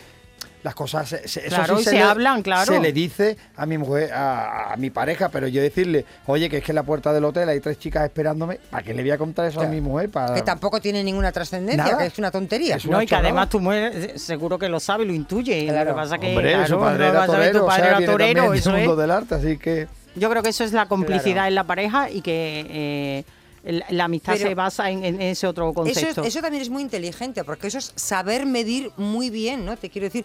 Las 0.65 0.75
cosas, 0.75 1.09
se- 1.09 1.29
se- 1.29 1.47
eso 1.47 1.55
Claro, 1.55 1.79
sí 1.79 1.85
se 1.85 1.93
le- 1.93 2.03
hablan, 2.03 2.43
claro. 2.43 2.73
Se 2.73 2.81
le 2.81 2.93
dice 2.93 3.37
a 3.57 3.65
mi 3.65 3.79
mujer, 3.79 4.13
a, 4.13 4.73
a 4.73 4.77
mi 4.77 4.91
pareja, 4.91 5.29
pero 5.29 5.47
yo 5.47 5.63
decirle, 5.63 6.05
oye, 6.27 6.51
que 6.51 6.59
es 6.59 6.65
que 6.65 6.73
en 6.73 6.77
la 6.77 6.83
puerta 6.83 7.13
del 7.13 7.25
hotel 7.25 7.49
hay 7.49 7.61
tres 7.61 7.79
chicas 7.79 8.05
esperándome, 8.05 8.59
¿para 8.71 8.83
qué 8.83 8.93
le 8.93 9.03
voy 9.03 9.13
a 9.13 9.19
contar 9.19 9.47
eso 9.47 9.61
a 9.61 9.67
mi 9.67 9.81
mujer? 9.81 10.11
Para... 10.11 10.35
Que 10.35 10.43
tampoco 10.43 10.81
tiene 10.81 11.05
ninguna 11.05 11.31
trascendencia, 11.31 11.85
Nada. 11.85 11.99
que 11.99 12.07
es 12.07 12.19
una 12.19 12.31
tontería. 12.33 12.77
No, 12.91 13.01
y 13.01 13.07
que 13.07 13.15
además 13.15 13.49
tu 13.49 13.61
mujer 13.61 13.93
eh, 13.95 14.19
seguro 14.19 14.59
que 14.59 14.69
lo 14.69 14.81
sabe, 14.81 15.05
lo 15.05 15.13
intuye. 15.13 15.67
Lo 15.73 15.85
que 15.87 15.93
pasa 15.95 16.19
que, 16.19 16.31
Hombre, 16.31 16.51
claro, 16.53 16.67
su 16.67 16.79
padre 16.81 16.99
no 16.99 17.05
era 17.11 17.19
vas 17.21 17.29
a 17.29 17.33
ver, 17.33 17.39
torero, 17.53 17.59
tu 17.61 17.65
o 17.65 17.69
padre 17.69 17.83
sea, 17.83 17.97
era 17.99 18.07
torero, 18.07 18.53
eso 18.55 18.71
del 18.73 18.81
es. 18.81 18.87
mundo 18.87 19.01
del 19.01 19.11
arte, 19.13 19.35
así 19.37 19.59
que... 19.59 19.87
Yo 20.17 20.29
creo 20.29 20.43
que 20.43 20.49
eso 20.49 20.65
es 20.65 20.73
la 20.73 20.87
complicidad 20.87 21.35
Claro. 21.35 21.49
en 21.49 21.55
la 21.55 21.65
pareja 21.65 22.11
y 22.11 22.21
que 22.23 22.67
eh, 22.69 23.25
el- 23.69 23.85
la 23.91 24.05
amistad 24.05 24.33
Pero 24.37 24.49
se 24.49 24.55
basa 24.55 24.91
en, 24.91 25.05
en 25.05 25.21
ese 25.21 25.47
otro 25.47 25.67
Eso, 25.67 25.75
concepto. 25.75 26.23
es- 26.23 26.29
eso 26.29 26.41
también 26.41 26.63
es 26.63 26.71
muy 26.71 26.83
inteligente, 26.83 27.45
porque 27.45 27.67
eso 27.69 27.79
es 27.79 27.93
saber 27.97 28.47
medir 28.47 28.91
muy 28.97 29.29
bien, 29.31 29.65
¿no? 29.67 29.77
Te 29.77 29.91
quiero 29.91 30.07
decir, 30.07 30.25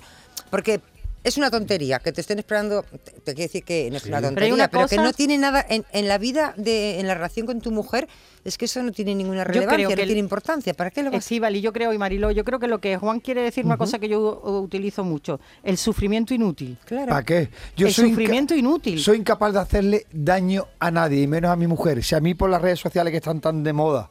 porque 0.49 0.79
es 1.23 1.37
una 1.37 1.49
tontería, 1.49 1.99
que 1.99 2.11
te 2.11 2.21
estén 2.21 2.39
esperando, 2.39 2.83
te, 2.83 2.97
te 3.11 3.33
quiero 3.33 3.43
decir 3.43 3.63
que 3.63 3.89
no 3.89 3.97
es 3.97 4.03
Sí. 4.03 4.09
una 4.09 4.17
Pero 4.19 4.27
tontería, 4.29 4.53
una 4.53 4.67
pero, 4.67 4.87
que 4.87 4.97
no 4.97 5.13
tiene 5.13 5.37
nada 5.37 5.65
en, 5.69 5.85
en 5.91 6.07
la 6.07 6.17
vida, 6.17 6.53
de, 6.57 6.99
en 6.99 7.07
la 7.07 7.13
relación 7.15 7.45
con 7.45 7.61
tu 7.61 7.71
mujer, 7.71 8.07
es 8.43 8.57
que 8.57 8.65
eso 8.65 8.83
no 8.83 8.91
tiene 8.91 9.15
ninguna 9.15 9.43
relevancia, 9.45 9.87
no 9.87 10.01
el- 10.01 10.05
tiene 10.07 10.19
importancia. 10.19 10.73
¿Para 10.73 10.91
qué 10.91 11.01
lo 11.01 11.11
vas 11.11 11.19
Estíbal, 11.23 11.55
y 11.55 11.61
yo 11.61 11.71
creo, 11.71 11.93
y 11.93 11.97
Marilo, 11.97 12.29
yo 12.31 12.43
creo 12.43 12.59
que 12.59 12.67
lo 12.67 12.79
que 12.79 12.97
Juan 12.97 13.19
quiere 13.21 13.41
decir, 13.41 13.65
una 13.65 13.77
cosa 13.77 13.99
que 13.99 14.09
yo 14.09 14.41
utilizo 14.61 15.03
mucho, 15.05 15.39
el 15.63 15.77
sufrimiento 15.77 16.33
inútil. 16.33 16.77
¿Para 16.89 17.23
qué? 17.23 17.49
El 17.77 17.91
soy 17.93 18.09
sufrimiento 18.09 18.53
inútil. 18.53 18.99
Soy 18.99 19.17
incapaz 19.17 19.53
de 19.53 19.59
hacerle 19.59 20.05
daño 20.11 20.67
a 20.79 20.91
nadie, 20.91 21.21
y 21.21 21.27
menos 21.27 21.51
a 21.51 21.55
mi 21.55 21.67
mujer. 21.67 22.03
Si 22.03 22.15
a 22.15 22.19
mí 22.19 22.33
por 22.33 22.49
las 22.49 22.61
redes 22.61 22.79
sociales 22.79 23.11
que 23.11 23.17
están 23.17 23.39
tan 23.39 23.63
de 23.63 23.71
moda, 23.71 24.09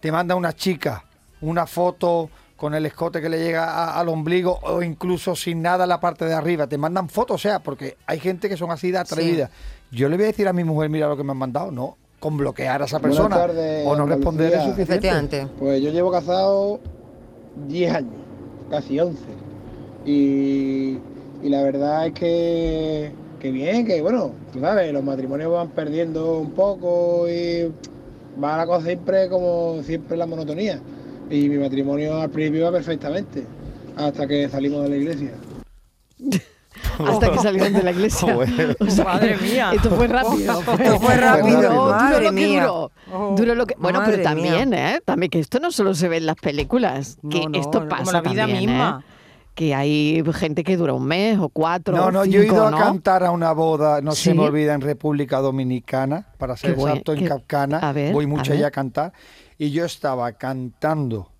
te 0.00 0.12
manda 0.12 0.34
una 0.34 0.52
chica 0.54 1.04
una 1.42 1.66
foto 1.66 2.28
con 2.60 2.74
el 2.74 2.84
escote 2.84 3.22
que 3.22 3.30
le 3.30 3.38
llega 3.42 3.64
a- 3.64 3.98
al 3.98 4.10
ombligo 4.10 4.58
o 4.64 4.82
incluso 4.82 5.34
sin 5.34 5.62
nada 5.62 5.84
en 5.84 5.88
la 5.88 5.98
parte 5.98 6.26
de 6.26 6.34
arriba, 6.34 6.66
te 6.66 6.76
mandan 6.76 7.08
fotos, 7.08 7.36
o 7.36 7.38
sea, 7.38 7.60
porque 7.60 7.96
hay 8.06 8.20
gente 8.20 8.50
que 8.50 8.56
son 8.58 8.70
así 8.70 8.90
de 8.90 8.98
atrevidas. 8.98 9.50
Yo 9.90 10.10
le 10.10 10.16
voy 10.16 10.24
a 10.24 10.26
decir 10.28 10.46
a 10.46 10.52
mi 10.52 10.62
mujer, 10.62 10.90
mira 10.90 11.08
lo 11.08 11.16
que 11.16 11.24
me 11.24 11.30
han 11.32 11.38
mandado, 11.38 11.70
no, 11.72 11.96
con 12.20 12.36
bloquear 12.36 12.82
a 12.82 12.84
esa 12.84 13.00
persona 13.00 13.34
tardes, 13.34 13.86
o 13.86 13.96
no 13.96 14.04
responder 14.04 14.52
es 14.52 14.62
suficiente. 14.64 15.48
Pues 15.58 15.80
yo 15.82 15.90
llevo 15.90 16.10
casado 16.12 16.80
10 17.66 17.94
años. 17.94 18.12
casi 18.68 19.00
11. 19.00 19.18
Y, 20.04 20.98
y 21.42 21.48
la 21.48 21.62
verdad 21.62 22.06
es 22.08 22.12
que, 22.12 23.10
que 23.40 23.50
bien, 23.50 23.86
que 23.86 24.02
bueno, 24.02 24.32
tú 24.52 24.60
sabes, 24.60 24.92
los 24.92 25.02
matrimonios 25.02 25.50
van 25.50 25.68
perdiendo 25.70 26.38
un 26.38 26.50
poco 26.50 27.26
y 27.28 27.72
va 28.42 28.58
la 28.58 28.66
cosa 28.66 28.84
siempre 28.86 29.28
como 29.30 29.82
siempre 29.82 30.16
la 30.18 30.26
monotonía. 30.26 30.78
Y 31.30 31.48
mi 31.48 31.58
matrimonio 31.58 32.20
al 32.20 32.30
principio 32.30 32.60
iba 32.62 32.72
perfectamente, 32.72 33.46
hasta 33.96 34.26
que 34.26 34.48
salimos 34.48 34.82
de 34.82 34.88
la 34.88 34.96
iglesia. 34.96 35.32
Hasta 37.06 37.32
que 37.32 37.38
salieron 37.38 37.72
de 37.72 37.82
la 37.82 37.90
iglesia. 37.92 38.36
O 38.80 38.86
sea, 38.90 39.04
Madre 39.04 39.36
mía. 39.38 39.70
Esto 39.74 39.90
fue 39.90 40.06
rápido. 40.08 40.60
Esto 40.60 41.00
fue 41.00 41.16
rápido, 41.16 41.60
Duró, 41.62 41.86
madre 41.90 42.24
lo 42.24 42.32
que 42.32 42.46
duró. 42.60 42.90
Duró 43.36 43.54
lo 43.54 43.66
que- 43.66 43.74
bueno, 43.78 44.00
Madre 44.00 44.12
pero 44.18 44.22
también, 44.24 44.70
mía. 44.70 44.96
¿eh? 44.96 45.00
También 45.04 45.30
que 45.30 45.38
esto 45.40 45.58
no 45.60 45.72
solo 45.72 45.94
se 45.94 46.08
ve 46.08 46.18
en 46.18 46.26
las 46.26 46.36
películas, 46.36 47.18
que 47.30 47.40
No, 47.40 47.48
no, 47.50 47.58
esto 47.58 47.78
como 47.80 47.88
pasa 47.88 48.12
la 48.12 48.20
vida 48.20 48.42
también, 48.42 48.60
misma. 48.70 49.02
¿eh? 49.02 49.12
Que 49.54 49.74
hay 49.74 50.22
gente 50.34 50.62
que 50.64 50.76
dura 50.76 50.92
un 50.94 51.04
mes 51.04 51.38
o 51.38 51.48
cuatro 51.48 51.94
No, 51.96 52.10
no, 52.10 52.24
yo 52.24 52.40
he 52.40 52.46
ido 52.46 52.66
a 52.66 52.70
cantar 52.70 53.24
a 53.24 53.30
una 53.30 53.52
boda, 53.52 54.00
no 54.00 54.12
se 54.12 54.30
¿Sí? 54.30 54.36
me 54.36 54.44
olvida, 54.44 54.74
en 54.74 54.80
República 54.80 55.38
Dominicana, 55.38 56.28
para 56.38 56.56
ser 56.56 56.74
Qué 56.74 56.80
buen- 56.80 56.92
exacto, 56.92 57.12
en 57.14 57.18
qué- 57.20 57.28
Capcana. 57.28 57.78
a 57.78 57.92
ver, 57.92 58.12
Voy 58.12 58.24
a 58.26 58.28
mucho 58.28 58.50
ver. 58.50 58.58
allá 58.58 58.66
a 58.68 58.70
cantar. 58.70 59.12
Y 59.62 59.70
yo 59.72 59.84
estaba 59.84 60.32
cantando, 60.32 61.30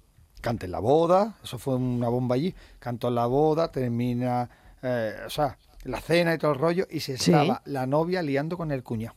canté 0.43 0.67
en 0.67 0.73
la 0.73 0.79
boda, 0.79 1.37
eso 1.43 1.59
fue 1.59 1.77
una 1.77 2.09
bomba 2.11 2.35
allí, 2.35 2.55
cantó 2.79 3.09
en 3.09 3.15
la 3.15 3.25
boda, 3.25 3.73
termina, 3.73 4.47
eh, 4.83 5.15
o 5.27 5.31
sea, 5.31 5.57
la 5.85 6.03
cena 6.03 6.35
y 6.35 6.39
todo 6.39 6.53
el 6.53 6.59
rollo, 6.59 6.87
y 6.91 7.01
se 7.01 7.17
Sí. 7.17 7.31
estaba 7.33 7.63
la 7.65 7.87
novia 7.87 8.21
liando 8.21 8.59
con 8.59 8.73
el 8.73 8.83
cuñado. 8.83 9.17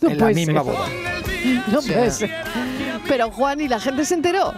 No 0.00 0.10
en 0.10 0.18
la 0.18 0.26
misma 0.30 0.64
ser. 0.64 0.72
boda. 0.72 0.86
No 1.70 1.78
O 1.78 1.82
sea, 1.82 1.94
puede 1.98 2.10
ser. 2.10 2.30
Pero 3.06 3.30
Juan, 3.30 3.60
¿y 3.60 3.68
la 3.68 3.78
gente 3.78 4.04
se 4.04 4.14
enteró? 4.14 4.52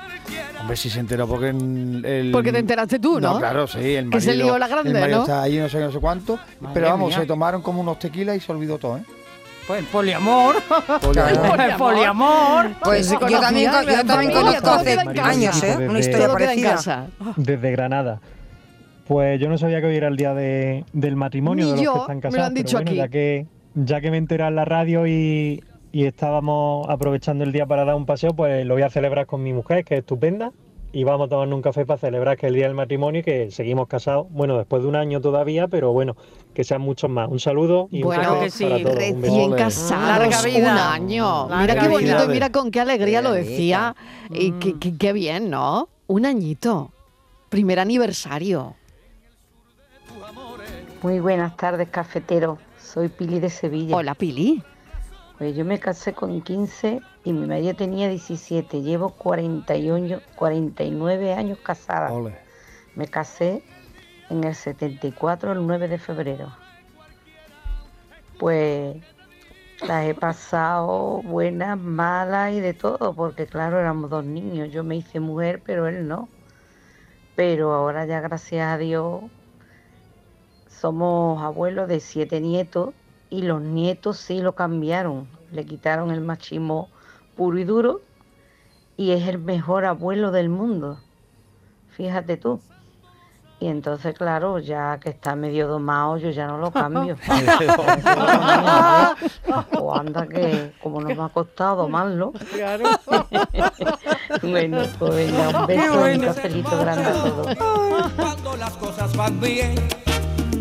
Hombre, 0.61 0.77
si 0.77 0.89
se 0.89 1.01
enteró 1.01 1.27
porque 1.29 1.49
en 1.49 2.03
el... 2.05 2.31
Porque 2.33 2.51
te 2.53 2.61
enteraste 2.61 2.99
tú, 3.01 3.21
¿no? 3.21 3.39
claro, 3.39 3.67
sí. 3.67 3.95
El 3.95 4.09
Que 4.09 4.21
se 4.21 4.29
marido- 4.29 4.45
lió 4.47 4.59
la 4.59 4.69
grande, 4.69 4.91
El 4.93 5.01
marido 5.01 5.19
¿no? 5.19 5.25
está 5.25 5.43
allí, 5.43 5.59
no 5.59 5.69
sé, 5.69 5.81
no 5.81 5.93
sé 5.93 5.99
cuánto. 5.99 6.37
Madre 6.61 6.75
pero 6.75 6.89
vamos, 6.89 7.09
mía. 7.11 7.19
se 7.19 7.27
tomaron 7.27 7.61
como 7.61 7.81
unos 7.83 7.99
tequilas 7.99 8.37
y 8.37 8.41
se 8.41 8.51
olvidó 8.53 8.79
todo, 8.79 8.97
¿eh? 8.99 9.05
Pues 9.67 9.81
el 9.81 9.87
poliamor. 9.87 10.57
Poliamor. 11.03 11.61
El 11.61 11.75
poliamor. 11.77 12.67
Pues 12.85 13.11
yo 13.11 13.19
también, 13.41 13.71
yo 13.73 14.05
también 14.07 14.33
conozco 14.33 14.71
hace 14.71 14.97
años, 15.21 15.63
¿eh? 15.63 15.77
Una 15.89 15.99
historia 15.99 16.29
parecida. 16.29 16.71
casa. 16.73 17.07
Desde 17.37 17.71
Granada. 17.73 18.21
Pues 19.09 19.41
yo 19.41 19.49
no 19.49 19.57
sabía 19.59 19.81
que 19.81 19.87
hoy 19.87 19.97
era 19.97 20.09
el 20.09 20.17
día 20.17 20.35
de- 20.35 20.85
del 20.93 21.15
matrimonio 21.17 21.65
Ni 21.65 21.71
de 21.71 21.77
los 21.77 21.85
yo, 21.85 21.93
que 21.95 21.99
están 22.01 22.17
me 22.17 22.23
lo 22.23 22.29
casados. 22.31 22.47
han 22.49 22.55
pero 22.55 22.65
dicho 22.65 22.77
bueno, 22.77 22.91
aquí. 22.91 22.97
Ya 22.97 23.09
que, 23.09 23.47
ya 23.75 24.01
que 24.01 24.11
me 24.11 24.17
enteré 24.17 24.45
en 24.47 24.57
la 24.57 24.65
radio 24.65 25.07
y, 25.07 25.63
y 25.93 26.07
estábamos 26.07 26.89
aprovechando 26.89 27.45
el 27.45 27.53
día 27.53 27.67
para 27.67 27.85
dar 27.85 27.95
un 27.95 28.05
paseo, 28.07 28.35
pues 28.35 28.67
lo 28.67 28.75
voy 28.75 28.83
a 28.83 28.91
celebrar 28.91 29.27
con 29.27 29.43
mi 29.45 29.53
mujer, 29.53 29.85
que 29.85 29.95
es 29.95 30.01
estupenda. 30.01 30.51
Y 30.93 31.05
vamos 31.05 31.27
a 31.27 31.29
tomarnos 31.29 31.57
un 31.57 31.63
café 31.63 31.85
para 31.85 31.99
celebrar 31.99 32.39
que 32.39 32.47
es 32.47 32.51
el 32.51 32.55
día 32.55 32.67
del 32.67 32.75
matrimonio 32.75 33.21
y 33.21 33.25
que 33.25 33.51
seguimos 33.51 33.87
casados. 33.87 34.27
Bueno, 34.31 34.57
después 34.57 34.83
de 34.83 34.89
un 34.89 34.97
año 34.97 35.21
todavía, 35.21 35.69
pero 35.69 35.93
bueno, 35.93 36.17
que 36.55 36.65
sean 36.65 36.81
muchos 36.81 37.11
más. 37.11 37.29
Un 37.29 37.39
saludo 37.39 37.89
y 37.91 38.03
Bueno, 38.03 38.33
un 38.33 38.39
que 38.39 38.45
beso 38.47 38.57
sí, 38.59 38.65
para 38.65 38.83
todos. 38.83 38.95
Recién 38.95 39.53
casados, 39.53 40.19
Larga 40.19 40.43
vida. 40.43 40.73
un 40.73 40.79
año. 40.79 41.49
Larga 41.51 41.61
mira 41.75 41.83
qué 41.83 41.89
bonito, 41.89 42.13
vida. 42.15 42.25
y 42.25 42.29
mira 42.29 42.51
con 42.53 42.71
qué 42.71 42.81
alegría 42.81 43.21
lo 43.21 43.33
decía. 43.33 43.95
Y 44.31 44.53
qué, 44.53 44.79
qué- 44.79 44.97
qué 44.97 45.13
bien, 45.13 45.51
¿no? 45.51 45.89
Un 46.07 46.25
añito. 46.25 46.93
Primer 47.51 47.79
aniversario. 47.79 48.75
Muy 51.03 51.21
buenas 51.21 51.57
tardes, 51.57 51.89
cafetero. 51.91 52.59
Soy 52.81 53.09
Pili 53.09 53.39
de 53.39 53.51
Sevilla. 53.51 53.95
Hola, 53.97 54.15
Pili. 54.15 54.63
Pues 55.39 55.55
yo 55.55 55.65
me 55.65 55.79
casé 55.79 56.15
con 56.15 56.41
15 56.41 57.01
y 57.27 57.33
mi 57.33 57.45
marido 57.45 57.75
tenía 57.75 58.09
17. 58.09 58.83
Llevo 58.83 59.11
41, 59.11 60.21
49 60.37 61.33
años 61.33 61.59
casada. 61.59 62.13
Ole. 62.13 62.39
Me 62.95 63.09
casé 63.09 63.65
en 64.31 64.45
el 64.45 64.55
74, 64.55 65.51
el 65.51 65.67
9 65.67 65.89
de 65.89 65.99
febrero. 65.99 66.53
Pues 68.39 68.99
las 69.85 70.07
he 70.07 70.15
pasado 70.15 71.21
buenas, 71.25 71.77
malas 71.77 72.53
y 72.53 72.61
de 72.61 72.75
todo, 72.75 73.13
porque 73.13 73.49
claro, 73.49 73.81
éramos 73.81 74.09
dos 74.09 74.25
niños. 74.25 74.71
Yo 74.71 74.85
me 74.85 74.95
hice 74.95 75.19
mujer, 75.19 75.61
pero 75.67 75.89
él 75.89 76.07
no. 76.07 76.29
Pero 77.35 77.73
ahora 77.75 78.07
ya, 78.07 78.21
gracias 78.21 78.69
a 78.69 78.79
Dios, 78.79 79.25
somos 80.69 81.43
abuelos 81.43 81.89
de 81.89 81.99
siete 81.99 82.41
nietos 82.41 82.95
y 83.31 83.43
los 83.43 83.61
nietos 83.61 84.17
sí 84.17 84.41
lo 84.41 84.55
cambiaron. 84.55 85.27
Le 85.51 85.67
quitaron 85.67 86.13
el 86.13 86.21
machismo 86.21 86.89
puro 87.37 87.59
y 87.59 87.65
duro 87.65 88.01
y 88.97 89.13
es 89.13 89.29
el 89.29 89.39
mejor 89.39 89.85
abuelo 89.85 90.31
del 90.31 90.49
mundo. 90.49 90.99
Fíjate 91.91 92.37
tú. 92.37 92.61
Y 93.59 93.69
entonces, 93.69 94.15
claro, 94.15 94.59
ya 94.59 95.01
que 95.01 95.09
está 95.09 95.35
medio 95.35 95.67
domado, 95.67 96.19
yo 96.19 96.29
ya 96.29 96.47
no 96.47 96.59
lo 96.59 96.71
cambio. 96.71 97.17
o 99.81 99.97
anda 99.97 100.27
que, 100.27 100.75
como 100.83 101.01
nos 101.01 101.19
ha 101.19 101.31
costado 101.33 101.77
domarlo. 101.77 102.33
bueno, 104.43 104.83
pues 104.99 105.15
venga, 105.15 105.61
un 105.61 105.67
beso 105.67 106.11
y 106.11 106.15
un 106.17 106.21
cafelito 106.21 106.79
grande 106.79 107.09
a 107.09 107.13
todos. 107.13 107.57
Cuando 108.17 108.57
las 108.57 108.77
cosas 108.77 109.17
van 109.17 109.41
bien, 109.41 109.75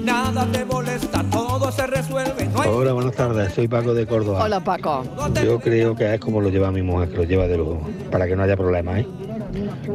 nada 0.06 0.48
te 0.52 0.64
molesta, 0.64 1.24
todo 1.32 1.72
se 1.72 1.88
resuelve. 1.88 2.46
No 2.46 2.62
hay 2.62 2.70
Hola, 2.70 2.94
buenas 2.94 3.16
tardes, 3.16 3.54
soy 3.54 3.68
Paco 3.68 3.94
de 3.94 4.06
Córdoba. 4.06 4.44
Hola, 4.44 4.64
Paco. 4.64 5.04
Yo 5.44 5.60
creo 5.60 5.96
que 5.96 6.14
es 6.14 6.20
como 6.20 6.40
lo 6.40 6.50
lleva 6.50 6.72
mi 6.72 6.84
mujer, 6.84 7.10
que 7.10 7.18
lo 7.18 7.24
lleva 7.24 7.48
de 7.48 7.58
lujo, 7.58 7.82
para 8.12 8.28
que 8.28 8.36
no 8.36 8.44
haya 8.44 8.56
problemas, 8.56 9.00
¿eh? 9.00 9.08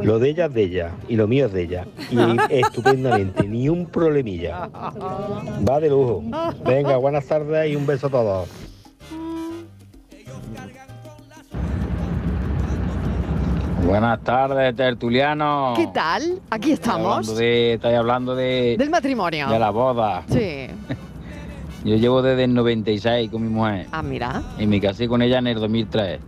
Lo 0.01 0.19
de 0.19 0.29
ella 0.29 0.45
es 0.45 0.53
de 0.53 0.63
ella 0.63 0.91
y 1.07 1.15
lo 1.15 1.27
mío 1.27 1.45
es 1.45 1.53
de 1.53 1.61
ella. 1.63 1.85
Y 2.09 2.17
estupendamente, 2.49 3.47
ni 3.47 3.69
un 3.69 3.85
problemilla. 3.85 4.69
Va 5.67 5.79
de 5.79 5.89
lujo. 5.89 6.23
Venga, 6.65 6.97
buenas 6.97 7.25
tardes 7.25 7.71
y 7.71 7.75
un 7.75 7.85
beso 7.85 8.07
a 8.07 8.09
todos. 8.09 8.49
Buenas 13.85 14.21
tardes, 14.23 14.75
tertuliano. 14.75 15.73
¿Qué 15.75 15.87
tal? 15.87 16.39
Aquí 16.49 16.73
hablando 16.73 16.73
estamos. 16.73 17.37
de, 17.37 17.73
estáis 17.73 17.97
hablando 17.97 18.35
de, 18.35 18.75
Del 18.77 18.89
matrimonio. 18.89 19.47
de 19.49 19.59
la 19.59 19.69
boda. 19.71 20.23
Sí. 20.29 20.67
Yo 21.83 21.95
llevo 21.95 22.21
desde 22.21 22.43
el 22.43 22.53
96 22.53 23.31
con 23.31 23.41
mi 23.41 23.49
mujer 23.49 23.87
Ah, 23.91 24.03
mira. 24.03 24.43
y 24.59 24.67
me 24.67 24.79
casé 24.79 25.07
con 25.07 25.21
ella 25.23 25.39
en 25.39 25.47
el 25.47 25.59
2003. 25.59 26.19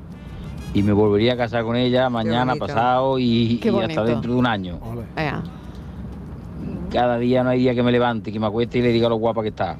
Y 0.74 0.82
me 0.82 0.91
volvería 0.93 1.34
a 1.34 1.38
casar 1.38 1.64
con 1.64 1.76
ella 1.76 2.10
mañana, 2.10 2.56
pasado 2.56 3.20
y, 3.20 3.62
hasta 3.84 4.04
dentro 4.04 4.34
de 4.34 4.39
un 4.39 4.47
año. 4.47 4.80
Ea. 5.16 5.43
Cada 6.91 7.20
día 7.20 7.43
no 7.43 7.51
hay 7.51 7.60
día 7.60 7.76
que 7.76 7.84
me 7.84 7.91
levante, 7.91 8.32
que 8.32 8.39
me 8.39 8.47
acueste 8.47 8.80
y 8.80 8.82
le 8.82 8.89
diga 8.89 9.08
lo 9.08 9.18
guapa 9.18 9.43
que 9.43 9.49
está. 9.49 9.78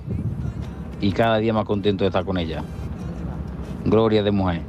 Y 1.02 1.12
cada 1.12 1.38
día 1.38 1.52
más 1.52 1.66
contento 1.66 2.04
de 2.04 2.10
estar 2.10 2.24
con 2.24 2.38
ella. 2.38 2.64
Gloria 3.86 4.22
de 4.22 4.32
mujer. 4.32 4.62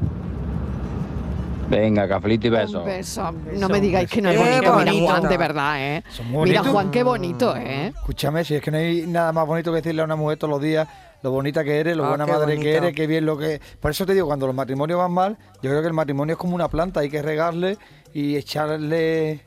Venga, 1.69 2.07
cafelito 2.09 2.47
y. 2.47 2.51
Un 2.81 2.85
beso. 2.85 3.33
No 3.55 3.69
me 3.69 3.81
digáis 3.81 4.09
que 4.11 4.21
no 4.21 4.31
es 4.31 4.37
Qué 4.39 4.43
bonito. 4.45 4.61
Mira, 4.61 4.73
bonito. 4.93 5.07
Juan, 5.07 5.23
de 5.29 5.37
verdad, 5.37 5.77
¿eh? 5.81 6.05
muy 6.27 6.49
Mira. 6.51 6.63
Juan, 6.65 6.91
qué 6.91 7.03
bonito, 7.03 7.57
¿eh? 7.57 7.89
Escúchame, 7.89 8.45
si 8.45 8.55
es 8.57 8.63
que 8.63 8.71
no 8.71 8.79
hay 8.79 9.07
nada 9.07 9.33
más 9.33 9.47
bonito 9.47 9.71
que 9.71 9.77
decirle 9.77 10.03
a 10.03 10.05
una 10.05 10.17
mujer 10.17 10.39
todos 10.39 10.51
los 10.51 10.61
días 10.63 10.87
lo 11.23 11.31
bonita 11.31 11.65
que 11.65 11.79
eres, 11.81 11.97
lo 11.97 12.05
Ah, 12.05 12.09
buena 12.11 12.27
madre 12.27 12.53
que 12.53 12.57
bonito. 12.59 12.77
eres, 12.85 12.95
qué 12.95 13.07
bien 13.07 13.25
lo 13.25 13.39
que... 13.39 13.59
Por 13.81 13.91
eso 13.91 14.05
te 14.05 14.13
digo, 14.13 14.27
cuando 14.27 14.47
los 14.47 14.55
matrimonios 14.55 14.99
van 14.99 15.11
mal, 15.11 15.39
yo 15.63 15.71
creo 15.71 15.81
que 15.81 15.87
el 15.89 15.95
matrimonio 15.95 16.35
es 16.35 16.39
como 16.39 16.55
una 16.55 16.69
planta, 16.69 17.01
hay 17.01 17.09
que 17.09 17.23
regarle 17.23 17.79
y 18.13 18.37
echarle 18.37 19.41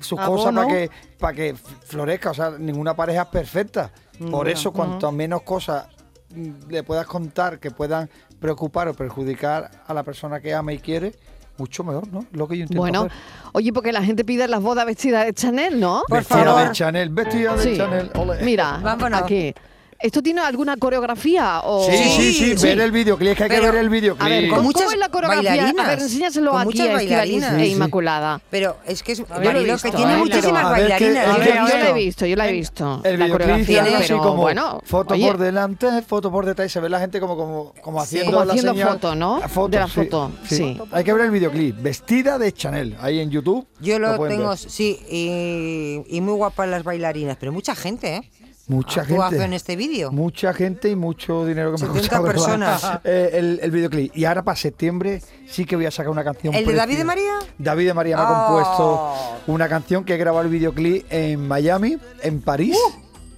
sus 0.00 0.20
cosas 0.20 0.46
Abono. 0.54 0.62
para 0.62 0.68
que, 0.68 0.90
para 1.18 1.32
que 1.34 1.54
florezca. 1.84 2.30
O 2.30 2.34
sea, 2.34 2.52
ninguna 2.56 2.94
pareja 2.94 3.22
es 3.22 3.28
perfecta. 3.28 3.90
Por 4.30 4.46
No. 4.46 4.52
eso, 4.52 4.72
cuanto 4.72 5.10
menos 5.10 5.42
cosas 5.42 5.88
mm, 6.32 6.68
le 6.70 6.84
puedas 6.84 7.06
contar 7.08 7.58
que 7.58 7.72
puedan 7.72 8.08
preocupar 8.38 8.86
o 8.86 8.94
perjudicar 8.94 9.68
a 9.84 9.92
la 9.94 10.04
persona 10.04 10.38
que 10.38 10.54
ama 10.54 10.72
y 10.74 10.78
quiere, 10.78 11.12
mucho 11.58 11.84
mejor, 11.84 12.06
¿no? 12.12 12.24
Lo 12.32 12.46
que 12.48 12.56
yo 12.56 12.62
intento 12.62 12.80
Bueno, 12.80 13.00
hacer. 13.02 13.12
oye, 13.52 13.72
porque 13.72 13.92
la 13.92 14.02
gente 14.02 14.24
pide 14.24 14.46
las 14.48 14.62
bodas 14.62 14.86
vestidas 14.86 15.26
de 15.26 15.34
Chanel, 15.34 15.80
¿no? 15.80 16.02
Vestida 16.08 16.66
de 16.66 16.72
Chanel, 16.72 17.08
vestida 17.10 17.54
de 17.56 17.62
Sí. 17.62 17.76
Chanel. 17.76 18.10
ole. 18.14 18.42
Mira, 18.42 18.78
Vámonos. 18.82 19.22
aquí. 19.22 19.54
¿Esto 19.98 20.22
tiene 20.22 20.40
alguna 20.42 20.76
coreografía? 20.76 21.60
O... 21.64 21.86
Sí, 21.90 21.96
sí, 21.96 22.56
sí, 22.58 22.66
ver 22.66 22.80
el 22.80 22.92
videoclip, 22.92 23.30
es 23.30 23.36
que 23.36 23.44
hay 23.44 23.48
que 23.50 23.56
Pero- 23.56 23.72
ver 23.72 23.80
el 23.80 23.88
videoclip. 23.88 24.26
A 24.26 24.28
ver, 24.28 24.44
¿cómo, 24.44 24.56
Con 24.56 24.64
muchas 24.66 24.82
cómo 24.82 24.92
es 24.92 24.98
la 24.98 25.08
coreografía? 25.08 25.50
bailarinas. 25.50 25.86
A 25.86 25.88
ver, 25.88 25.98
enséñaselo 26.00 26.50
Con 26.50 26.60
aquí 26.60 26.66
muchas 26.66 26.88
a 26.88 26.92
bailarinas. 26.92 27.52
e 27.54 27.58
Sí, 27.60 27.64
sí. 27.66 27.72
Inmaculada. 27.72 28.40
Pero 28.50 28.76
es 28.86 29.02
que 29.02 29.12
es 29.12 29.18
Yo 29.18 29.24
lo 29.28 29.40
he 29.40 29.44
Marilo, 29.44 29.72
visto, 29.72 29.90
que 29.90 29.96
tiene 29.96 30.12
¿eh? 30.12 30.16
muchísimas 30.18 30.64
A 30.64 30.70
ver, 30.72 30.86
que- 30.98 31.04
bailarinas. 31.14 31.26
Yo, 31.26 31.38
ver, 31.38 31.48
Yo 31.48 31.54
yo 31.54 31.66
he 31.66 31.78
la 31.82 31.88
he 31.88 31.92
visto. 31.94 32.26
yo 32.26 32.36
la 32.36 32.48
he 32.48 32.52
visto. 32.52 33.00
El 33.04 33.18
la 33.18 33.28
coreografía, 33.30 33.82
tiene 33.82 33.96
así 33.96 34.04
pero 34.08 34.18
como 34.22 34.42
bueno. 34.42 34.80
foto 34.84 35.14
oye, 35.14 35.26
por 35.26 35.38
delante, 35.38 36.02
foto 36.02 36.30
por 36.30 36.44
detrás 36.44 36.66
y 36.66 36.70
se 36.70 36.80
ve 36.80 36.88
la 36.90 37.00
gente 37.00 37.18
como, 37.18 37.36
como, 37.36 37.72
como 37.80 38.00
haciendo 38.00 38.32
como 38.32 38.44
la 38.44 38.52
haciendo 38.52 38.72
señal. 38.72 38.88
foto, 38.88 39.14
¿no? 39.14 39.40
La 39.40 39.48
foto, 39.48 39.68
De 39.68 39.78
la 39.78 39.86
sí, 39.88 39.92
foto, 39.94 40.32
sí. 40.48 40.80
Hay 40.92 41.04
que 41.04 41.12
ver 41.14 41.24
el 41.24 41.30
videoclip, 41.30 41.80
vestida 41.80 42.38
de 42.38 42.52
Chanel, 42.52 42.96
ahí 43.00 43.18
en 43.20 43.30
YouTube. 43.30 43.66
Yo 43.80 43.98
lo 43.98 44.18
tengo, 44.28 44.54
sí, 44.56 44.98
y, 45.10 46.02
y 46.16 46.20
muy 46.20 46.34
guapas 46.34 46.68
las 46.68 46.84
bailarinas, 46.84 47.36
pero 47.40 47.50
mucha 47.52 47.74
gente, 47.74 48.16
¿eh? 48.16 48.30
Mucha 48.68 49.04
gente. 49.04 49.44
en 49.44 49.52
este 49.52 49.76
vídeo. 49.76 50.10
Mucha 50.10 50.52
gente 50.52 50.88
y 50.90 50.96
mucho 50.96 51.46
dinero 51.46 51.72
que 51.74 51.82
me 51.84 51.88
ha 51.88 51.92
70 51.94 52.00
costado 52.00 52.24
personas. 52.24 53.00
eh, 53.04 53.30
el, 53.34 53.60
el 53.62 53.70
videoclip. 53.70 54.16
Y 54.16 54.24
ahora 54.24 54.42
para 54.42 54.56
septiembre 54.56 55.22
sí 55.48 55.64
que 55.64 55.76
voy 55.76 55.86
a 55.86 55.90
sacar 55.92 56.10
una 56.10 56.24
canción. 56.24 56.52
¿El 56.54 56.66
de 56.66 56.74
David 56.74 56.96
de. 56.98 57.04
María? 57.04 57.32
David 57.58 57.86
de 57.86 57.94
María 57.94 58.16
me 58.16 58.22
ha 58.22 58.26
Oh. 58.26 58.46
compuesto 58.46 59.14
una 59.52 59.68
canción 59.68 60.04
que 60.04 60.14
he 60.14 60.18
grabado 60.18 60.42
el 60.44 60.50
videoclip 60.50 61.06
en 61.10 61.46
Miami, 61.46 61.96
en 62.22 62.40
París 62.40 62.76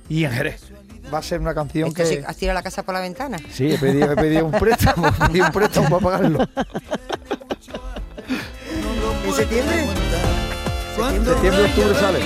y 0.09 0.24
en 0.24 0.33
Jerez. 0.33 0.62
Va 1.12 1.18
a 1.18 1.22
ser 1.22 1.41
una 1.41 1.55
canción 1.55 1.89
Esto 1.89 2.03
que. 2.03 2.07
sí, 2.07 2.18
¿Has 2.26 2.37
tirado 2.37 2.55
la 2.55 2.62
casa 2.62 2.83
por 2.83 2.95
la 2.95 3.01
ventana? 3.01 3.37
Sí, 3.53 3.70
he 3.72 3.79
pedido, 3.79 4.11
he 4.12 4.16
pedido 4.16 4.47
un 4.47 4.53
préstamo, 4.53 5.09
he 5.09 5.26
pedido 5.29 5.47
un 5.47 5.53
préstamo 5.53 5.89
para 6.01 6.18
pagarlo. 6.18 6.49
¿En 9.26 9.35
septiembre? 9.35 9.87
Septiembre, 10.97 11.64
octubre 11.64 11.95
sale. 11.95 12.18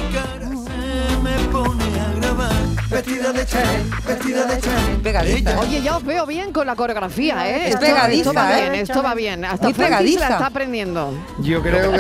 Vestida 2.92 3.32
de 3.32 3.46
Chanel, 3.46 3.82
vestida 4.06 4.44
de 4.44 4.60
Chanel 4.60 4.96
Pegadiza. 5.02 5.58
Oye, 5.60 5.80
ya 5.82 5.96
os 5.96 6.04
veo 6.04 6.26
bien 6.26 6.52
con 6.52 6.66
la 6.66 6.76
coreografía, 6.76 7.48
¿eh? 7.48 7.68
Es 7.68 7.74
Esto- 7.74 7.80
pegadiza, 7.86 8.20
Esto 8.30 8.34
va 8.34 8.58
¿eh? 8.58 8.60
bien, 8.70 8.74
esto 8.82 9.02
va 9.02 9.14
bien. 9.14 9.44
Hasta 9.44 9.64
Muy 9.64 9.74
Francis 9.74 10.20
la 10.20 10.28
está 10.28 10.46
aprendiendo. 10.46 11.14
Yo 11.40 11.62
creo 11.62 11.90
que, 11.90 11.98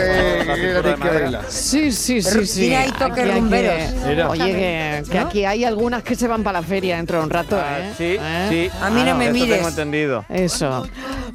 que, 1.00 1.08
verla. 1.08 1.42
Sí, 1.48 1.90
sí, 1.92 2.20
sí, 2.22 2.46
sí. 2.46 2.60
tiene 2.60 2.76
ahí 2.76 2.90
toques 2.92 3.10
Aquí 3.12 3.20
hay 3.20 3.26
que- 3.28 3.34
rumberos. 3.34 4.04
Mira. 4.06 4.28
Oye, 4.30 5.02
que, 5.10 5.18
aquí 5.18 5.44
hay 5.46 5.64
algunas 5.64 6.02
que 6.02 6.14
se 6.14 6.28
van 6.28 6.42
para 6.42 6.60
la 6.60 6.66
feria 6.66 6.96
dentro 6.96 7.18
de 7.18 7.24
un 7.24 7.30
rato, 7.30 7.58
¿eh? 7.58 7.92
Sí, 7.96 8.16
¿Eh? 8.20 8.46
sí. 8.70 8.78
A 8.82 8.90
mí 8.90 9.02
no 9.02 9.14
me 9.16 9.24
eso 9.26 9.32
mires. 9.34 9.56
tengo 9.56 9.68
entendido. 9.70 10.24
Eso. 10.28 10.86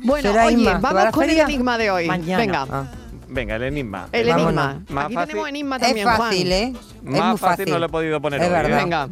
Bueno, 0.04 0.30
¿Será 0.32 0.46
oye, 0.46 0.54
Inma, 0.58 0.78
vamos 0.80 1.06
con 1.12 1.30
el 1.30 1.40
enigma 1.40 1.78
de 1.78 1.90
hoy. 1.92 2.06
Mañana. 2.08 2.38
Venga, 2.38 2.68
Ah. 2.70 2.84
Venga, 3.38 3.56
el 3.58 3.64
enigma. 3.64 4.10
el 4.14 4.28
Vámonos. 4.30 4.50
enigma. 4.66 4.84
Más 4.90 5.06
Aquí 5.06 5.14
fácil. 5.14 5.28
tenemos 5.30 5.50
enigma 5.50 5.76
Es 5.76 5.82
también, 5.84 6.08
fácil, 6.08 6.48
Juan. 6.48 6.52
¿eh? 6.52 6.74
Es 6.76 7.04
Más 7.04 7.30
muy 7.30 7.38
fácil 7.38 7.40
fácil. 7.40 7.70
no 7.70 7.80
lo 7.80 7.86
he 7.86 7.90
podido 7.90 8.20
poner 8.20 8.42
Es 8.42 8.48
hoy, 8.48 8.54
¿eh? 8.54 8.58
verdad. 8.64 8.78
Venga. 8.84 9.10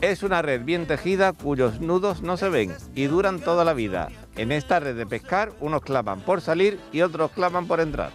Es 0.00 0.22
una 0.24 0.42
red 0.42 0.62
bien 0.64 0.86
tejida 0.86 1.32
cuyos 1.32 1.80
nudos 1.80 2.20
no 2.20 2.36
se 2.36 2.48
ven 2.48 2.74
y 2.96 3.04
duran 3.04 3.38
toda 3.38 3.64
la 3.64 3.74
vida. 3.74 4.08
En 4.34 4.50
esta 4.50 4.80
red 4.80 4.96
de 4.96 5.06
pescar, 5.06 5.52
unos 5.60 5.82
claman 5.82 6.20
por 6.20 6.40
salir 6.40 6.80
y 6.92 7.02
otros 7.02 7.30
claman 7.30 7.66
por 7.68 7.78
entrar. 7.80 8.10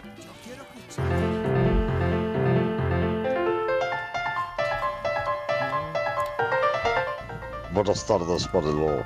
Buenas 7.73 8.05
tardes, 8.05 8.47
Marilo. 8.53 9.03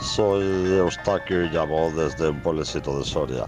Soy 0.00 0.44
Eustaquio 0.76 1.44
y 1.44 1.48
llamo 1.50 1.90
desde 1.96 2.28
un 2.28 2.40
pueblecito 2.40 2.98
de 2.98 3.04
Soria. 3.04 3.46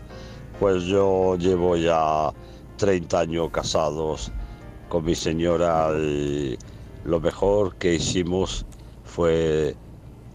Pues 0.65 0.85
yo 0.85 1.37
llevo 1.37 1.77
ya 1.77 2.33
30 2.79 3.21
años 3.21 3.51
casados 3.51 4.33
con 4.89 5.05
mi 5.05 5.15
señora 5.15 5.91
y 5.95 6.57
lo 7.05 7.21
mejor 7.21 7.77
que 7.77 7.97
hicimos 7.97 8.65
fue 9.05 9.77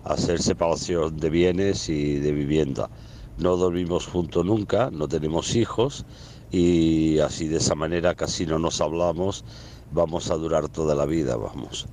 hacer 0.04 0.40
separación 0.40 1.18
de 1.18 1.32
bienes 1.32 1.90
y 1.90 2.20
de 2.20 2.32
vivienda. 2.32 2.92
No 3.40 3.58
dormimos 3.58 4.06
juntos 4.06 4.46
nunca, 4.46 4.92
no 4.92 5.08
tenemos 5.08 5.56
hijos 5.56 6.06
y 6.52 7.18
así 7.18 7.48
de 7.48 7.58
esa 7.58 7.74
manera 7.74 8.14
casi 8.14 8.46
no 8.46 8.60
nos 8.60 8.82
hablamos, 8.82 9.44
vamos 9.90 10.30
a 10.30 10.36
durar 10.36 10.70
toda 10.70 10.94
la 10.94 11.08
vida, 11.08 11.38
vamos. 11.38 11.88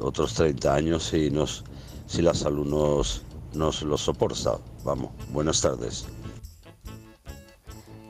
Otros 0.00 0.34
30 0.34 0.74
años 0.74 1.04
si, 1.04 1.30
nos, 1.30 1.62
si 2.08 2.20
la 2.20 2.34
salud 2.34 2.66
nos, 2.66 3.22
nos 3.54 3.82
lo 3.82 3.96
soporta. 3.96 4.58
Vamos, 4.84 5.12
buenas 5.32 5.60
tardes. 5.60 6.04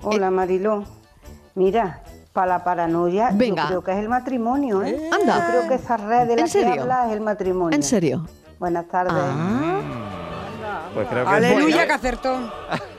Hola 0.09 0.31
Mariló. 0.31 0.85
Mira, 1.57 2.03
para 2.33 2.47
la 2.59 2.65
paranoia, 2.65 3.31
Venga. 3.33 3.63
yo 3.63 3.69
creo 3.69 3.85
que 3.85 3.93
es 3.93 3.99
el 3.99 4.09
matrimonio, 4.09 4.83
¿eh? 4.85 5.11
Anda. 5.13 5.39
Yo 5.39 5.49
creo 5.49 5.69
que 5.69 5.75
esa 5.83 5.97
red 5.97 6.27
de 6.29 6.33
¿En 6.35 6.39
la 6.41 6.45
que 6.45 6.51
serio? 6.51 6.83
habla 6.83 7.07
es 7.09 7.13
el 7.15 7.21
matrimonio. 7.23 7.75
¿En 7.75 7.83
serio? 7.83 8.25
Buenas 8.61 8.87
tardes. 8.87 9.15
Ah. 9.17 9.81
Pues 10.95 11.09
creo 11.09 11.25
que 11.25 11.31
Aleluya 11.31 11.87
que 11.87 11.93
acertó. 11.93 12.39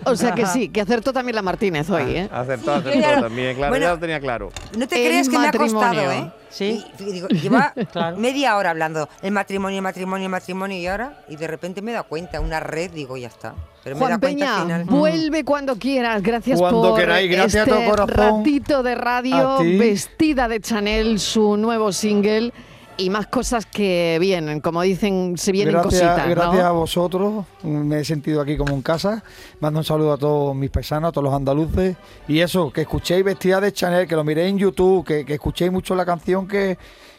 O 0.06 0.16
sea 0.16 0.34
que 0.34 0.46
sí, 0.46 0.70
que 0.70 0.82
acertó 0.82 1.12
también 1.14 1.36
la 1.36 1.42
Martínez 1.42 1.90
hoy, 1.90 2.16
¿eh? 2.16 2.30
Acertó, 2.32 2.74
Yo 2.82 2.90
acertó 2.90 3.00
ya 3.00 3.16
lo- 3.16 3.22
también, 3.24 3.56
claro, 3.56 3.72
Bueno, 3.72 3.86
ya 3.86 3.92
lo 3.94 4.00
tenía 4.00 4.20
claro. 4.20 4.50
No 4.78 4.88
te 4.88 5.02
El 5.02 5.08
creas 5.10 5.30
que 5.30 5.38
me 5.40 5.48
ha 5.48 5.52
costado. 5.52 6.12
¿eh? 6.12 6.32
Sí. 6.50 6.86
Y- 7.00 7.04
y 7.04 7.12
digo, 7.14 7.28
lleva 7.30 7.74
Claro. 7.92 8.18
media 8.18 8.58
hora 8.58 8.70
hablando 8.72 9.08
el 9.22 9.32
matrimonio, 9.32 9.78
el 9.78 9.84
matrimonio, 9.84 10.26
el 10.26 10.32
matrimonio 10.32 10.78
y 10.78 10.88
ahora, 10.88 11.24
y 11.30 11.36
de 11.38 11.48
repente 11.48 11.82
me 11.82 11.92
da 11.94 12.04
cuenta, 12.04 12.40
una 12.42 12.60
red, 12.60 12.92
digo, 12.92 13.18
ya 13.18 13.28
está. 13.28 13.54
Pero 13.88 13.96
me 13.96 14.02
da 14.02 14.08
Juan 14.08 14.20
Peña, 14.20 14.62
final. 14.64 14.86
vuelve 14.86 15.44
cuando 15.46 15.78
quieras. 15.78 16.22
Gracias 16.22 16.60
Cuando 16.60 16.90
por 16.90 17.00
queráis, 17.00 17.32
gracias 17.32 17.68
este 17.68 18.06
ratito 18.06 18.84
de 18.84 18.96
radio, 18.96 19.60
vestida 19.60 20.48
de 20.50 20.60
Chanel, 20.60 21.20
su 21.20 21.56
nuevo 21.56 21.94
single 21.94 22.52
y 22.98 23.10
más 23.10 23.28
cosas 23.28 23.66
que 23.66 24.18
vienen. 24.20 24.60
Como 24.60 24.82
dicen, 24.82 25.38
se 25.38 25.54
vienen 25.54 25.74
gracias, 25.74 26.02
cositas, 26.02 26.28
¿no? 26.28 26.36
gracias 26.36 26.64
a 26.64 26.72
vosotros, 26.72 27.46
me 27.64 28.02
he 28.02 28.04
sentido 28.06 28.42
aquí 28.42 28.58
como 28.58 28.74
en 28.74 28.82
casa. 28.82 29.24
Mando 29.62 29.80
un 29.80 29.86
saludo 29.86 30.14
a 30.14 30.18
todos 30.18 30.54
mis 30.54 30.70
paisanos, 30.70 31.10
a 31.10 31.12
todos 31.14 31.26
los 31.26 31.34
andaluces. 31.34 31.96
Y 32.28 32.40
eso, 32.40 32.72
que 32.72 32.82
escuchéis 32.82 33.24
Vestida 33.24 33.62
de 33.62 33.72
Chanel, 33.72 34.06
que 34.06 34.16
lo 34.16 34.26
miréis 34.26 34.50
en 34.50 34.58
YouTube, 34.58 35.06
que, 35.06 35.24
que 35.24 35.36
escuchéis 35.36 35.72
mucho 35.72 35.96
la 35.96 36.06
canción 36.06 36.46
que, 36.46 36.78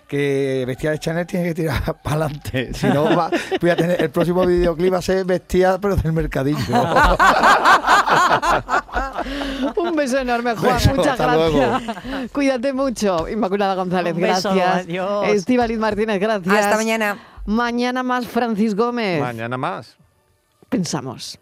que 0.08 0.64
Vestida 0.66 0.90
de 0.92 0.98
Chanel 0.98 1.26
tiene 1.26 1.46
que 1.46 1.54
tirar 1.54 1.96
para 2.02 2.24
adelante. 2.24 2.72
Si 2.74 2.86
no, 2.88 3.04
va- 3.16 3.30
voy 3.60 3.70
a 3.70 3.76
tener, 3.76 4.00
el 4.02 4.10
próximo 4.10 4.44
videoclip 4.46 4.92
va 4.94 4.98
a 4.98 5.02
ser 5.02 5.24
Vestida, 5.24 5.78
pero 5.78 5.96
del 5.96 6.12
mercadillo. 6.12 6.58
Un 9.76 9.96
beso 9.96 10.18
enorme, 10.18 10.54
Juan. 10.56 10.74
Beso, 10.76 10.94
Muchas 10.94 11.18
gracias. 11.18 11.82
Cuídate 12.32 12.72
mucho. 12.72 13.28
Inmaculada 13.28 13.74
González, 13.74 14.14
Un 14.14 14.20
beso, 14.22 14.54
gracias. 14.54 14.84
adiós. 14.86 15.28
Estíbaliz 15.28 15.78
Martínez, 15.78 16.20
gracias. 16.20 16.54
Hasta 16.54 16.76
mañana. 16.76 17.18
Mañana 17.46 18.02
más 18.02 18.26
Francis 18.26 18.74
Gómez. 18.74 19.20
Mañana 19.20 19.56
más. 19.56 19.96
Pensamos. 20.68 21.38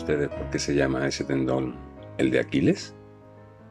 Ustedes 0.00 0.30
por 0.30 0.48
qué 0.48 0.58
se 0.58 0.74
llama 0.74 1.06
ese 1.06 1.24
tendón 1.24 1.74
el 2.16 2.30
de 2.30 2.40
Aquiles? 2.40 2.94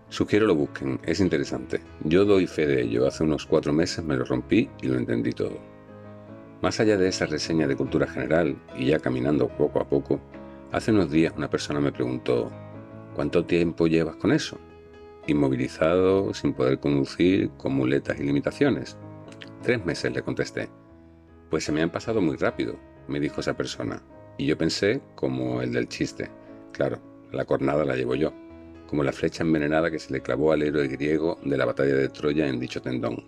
Sugiero 0.10 0.46
lo 0.46 0.56
busquen, 0.56 1.00
es 1.04 1.20
interesante. 1.20 1.82
Yo 2.04 2.24
doy 2.24 2.46
fe 2.46 2.68
de 2.68 2.84
ello, 2.84 3.08
hace 3.08 3.24
unos 3.24 3.48
cuatro 3.48 3.74
meses 3.74 4.06
me 4.06 4.16
lo 4.16 4.26
rompí 4.26 4.70
y 4.82 4.88
lo 4.88 4.98
entendí 4.98 5.32
todo. 5.32 5.58
Más 6.62 6.80
allá 6.80 6.98
de 6.98 7.08
esa 7.08 7.26
reseña 7.26 7.68
de 7.68 7.76
cultura 7.76 8.08
general 8.08 8.56
y 8.78 8.88
ya 8.88 9.00
caminando 9.00 9.48
poco 9.48 9.82
a 9.82 9.90
poco, 9.90 10.20
hace 10.72 10.92
unos 10.92 11.10
días 11.10 11.34
una 11.36 11.50
persona 11.50 11.80
me 11.80 11.92
preguntó, 11.92 12.52
¿cuánto 13.16 13.46
tiempo 13.46 13.88
llevas 13.88 14.18
con 14.18 14.32
eso? 14.32 14.60
Inmovilizado, 15.26 16.34
sin 16.36 16.54
poder 16.54 16.80
conducir, 16.80 17.50
con 17.58 17.74
muletas 17.74 18.20
y 18.20 18.24
limitaciones. 18.24 18.98
Tres 19.64 19.84
meses 19.84 20.14
le 20.14 20.22
contesté. 20.22 20.70
Pues 21.50 21.64
se 21.64 21.72
me 21.72 21.82
han 21.82 21.90
pasado 21.90 22.22
muy 22.22 22.38
rápido, 22.38 22.76
me 23.08 23.20
dijo 23.20 23.42
esa 23.42 23.58
persona. 23.58 24.04
Y 24.40 24.46
yo 24.46 24.58
pensé 24.58 25.02
como 25.16 25.62
el 25.62 25.74
del 25.74 25.90
chiste. 25.90 26.32
Claro, 26.72 27.02
la 27.34 27.44
cornada 27.44 27.84
la 27.84 27.98
llevo 27.98 28.16
yo, 28.16 28.34
como 28.88 29.04
la 29.04 29.12
flecha 29.12 29.44
envenenada 29.44 29.92
que 29.92 30.00
se 30.00 30.14
le 30.14 30.22
clavó 30.22 30.54
al 30.54 30.62
héroe 30.62 30.88
griego 30.88 31.38
de 31.44 31.58
la 31.58 31.66
batalla 31.66 31.94
de 31.94 32.08
Troya 32.08 32.48
en 32.48 32.58
dicho 32.58 32.82
tendón. 32.82 33.26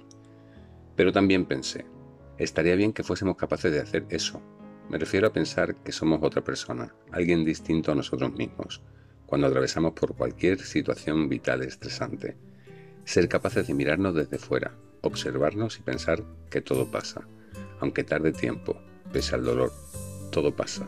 Pero 0.95 1.11
también 1.11 1.45
pensé, 1.45 1.85
estaría 2.37 2.77
bien 2.77 2.93
que 2.93 3.03
fuésemos 3.03 3.35
capaces 3.35 3.73
de 3.73 3.81
hacer 3.81 4.05
eso. 4.07 4.41
Me 4.89 4.97
refiero 4.97 5.27
a 5.27 5.33
pensar 5.33 5.75
que 5.83 5.91
somos 5.91 6.21
otra 6.23 6.45
persona, 6.45 6.95
alguien 7.11 7.43
distinto 7.43 7.91
a 7.91 7.95
nosotros 7.95 8.31
mismos, 8.31 8.81
cuando 9.25 9.47
atravesamos 9.47 9.91
por 9.91 10.15
cualquier 10.15 10.59
situación 10.59 11.27
vital 11.27 11.61
estresante. 11.61 12.37
Ser 13.03 13.27
capaces 13.27 13.67
de 13.67 13.73
mirarnos 13.73 14.15
desde 14.15 14.37
fuera, 14.37 14.77
observarnos 15.01 15.77
y 15.77 15.81
pensar 15.81 16.23
que 16.49 16.61
todo 16.61 16.89
pasa, 16.89 17.27
aunque 17.81 18.05
tarde 18.05 18.31
tiempo, 18.31 18.77
pese 19.11 19.35
al 19.35 19.43
dolor, 19.43 19.73
todo 20.31 20.55
pasa 20.55 20.87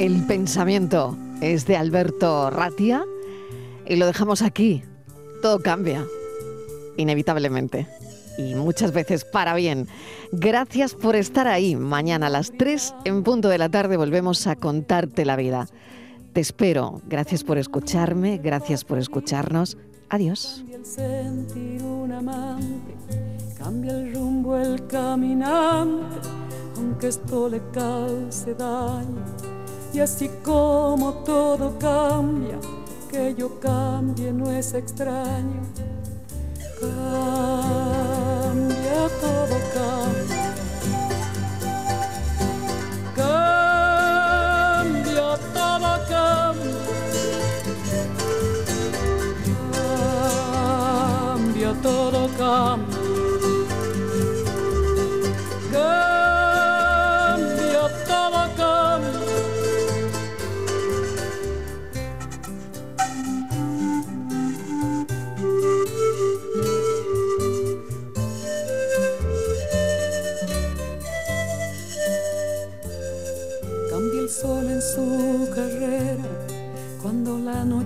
El 0.00 0.24
pensamiento 0.24 1.14
es 1.42 1.66
de 1.66 1.76
Alberto 1.76 2.48
Ratia 2.48 3.04
y 3.86 3.96
lo 3.96 4.06
dejamos 4.06 4.40
aquí. 4.40 4.82
Todo 5.42 5.60
cambia, 5.60 6.06
inevitablemente. 6.96 7.86
Y 8.38 8.54
muchas 8.54 8.92
veces 8.92 9.26
para 9.26 9.54
bien. 9.54 9.88
Gracias 10.32 10.94
por 10.94 11.16
estar 11.16 11.46
ahí. 11.46 11.76
Mañana 11.76 12.28
a 12.28 12.30
las 12.30 12.50
3 12.50 12.94
en 13.04 13.22
punto 13.22 13.50
de 13.50 13.58
la 13.58 13.68
tarde 13.68 13.98
volvemos 13.98 14.46
a 14.46 14.56
contarte 14.56 15.26
la 15.26 15.36
vida. 15.36 15.68
Te 16.32 16.40
espero. 16.40 17.02
Gracias 17.06 17.44
por 17.44 17.58
escucharme, 17.58 18.38
gracias 18.38 18.84
por 18.84 18.96
escucharnos. 18.96 19.76
Adiós. 20.08 20.60
Cambia 20.60 20.76
el 20.78 20.86
sentir 20.86 21.82
un 21.82 22.10
amante, 22.10 22.94
cambia 23.58 23.92
el 23.92 24.14
rumbo 24.14 24.56
el 24.56 24.86
caminante, 24.86 26.26
aunque 26.78 27.08
esto 27.08 27.50
le 27.50 27.60
cause 27.74 28.54
daño. 28.54 29.59
Y 29.92 29.98
así 29.98 30.30
como 30.44 31.14
todo 31.24 31.76
cambia, 31.78 32.58
que 33.10 33.34
yo 33.34 33.58
cambie 33.58 34.32
no 34.32 34.48
es 34.50 34.72
extraño. 34.72 35.62
Cambia, 36.80 37.10
todo 39.20 39.56
cambia. 39.74 40.54
Cambia, 43.16 45.36
todo 45.52 45.90
cambia. 46.08 46.76
Cambia, 51.32 51.72
todo 51.82 52.28
cambia. 52.38 52.89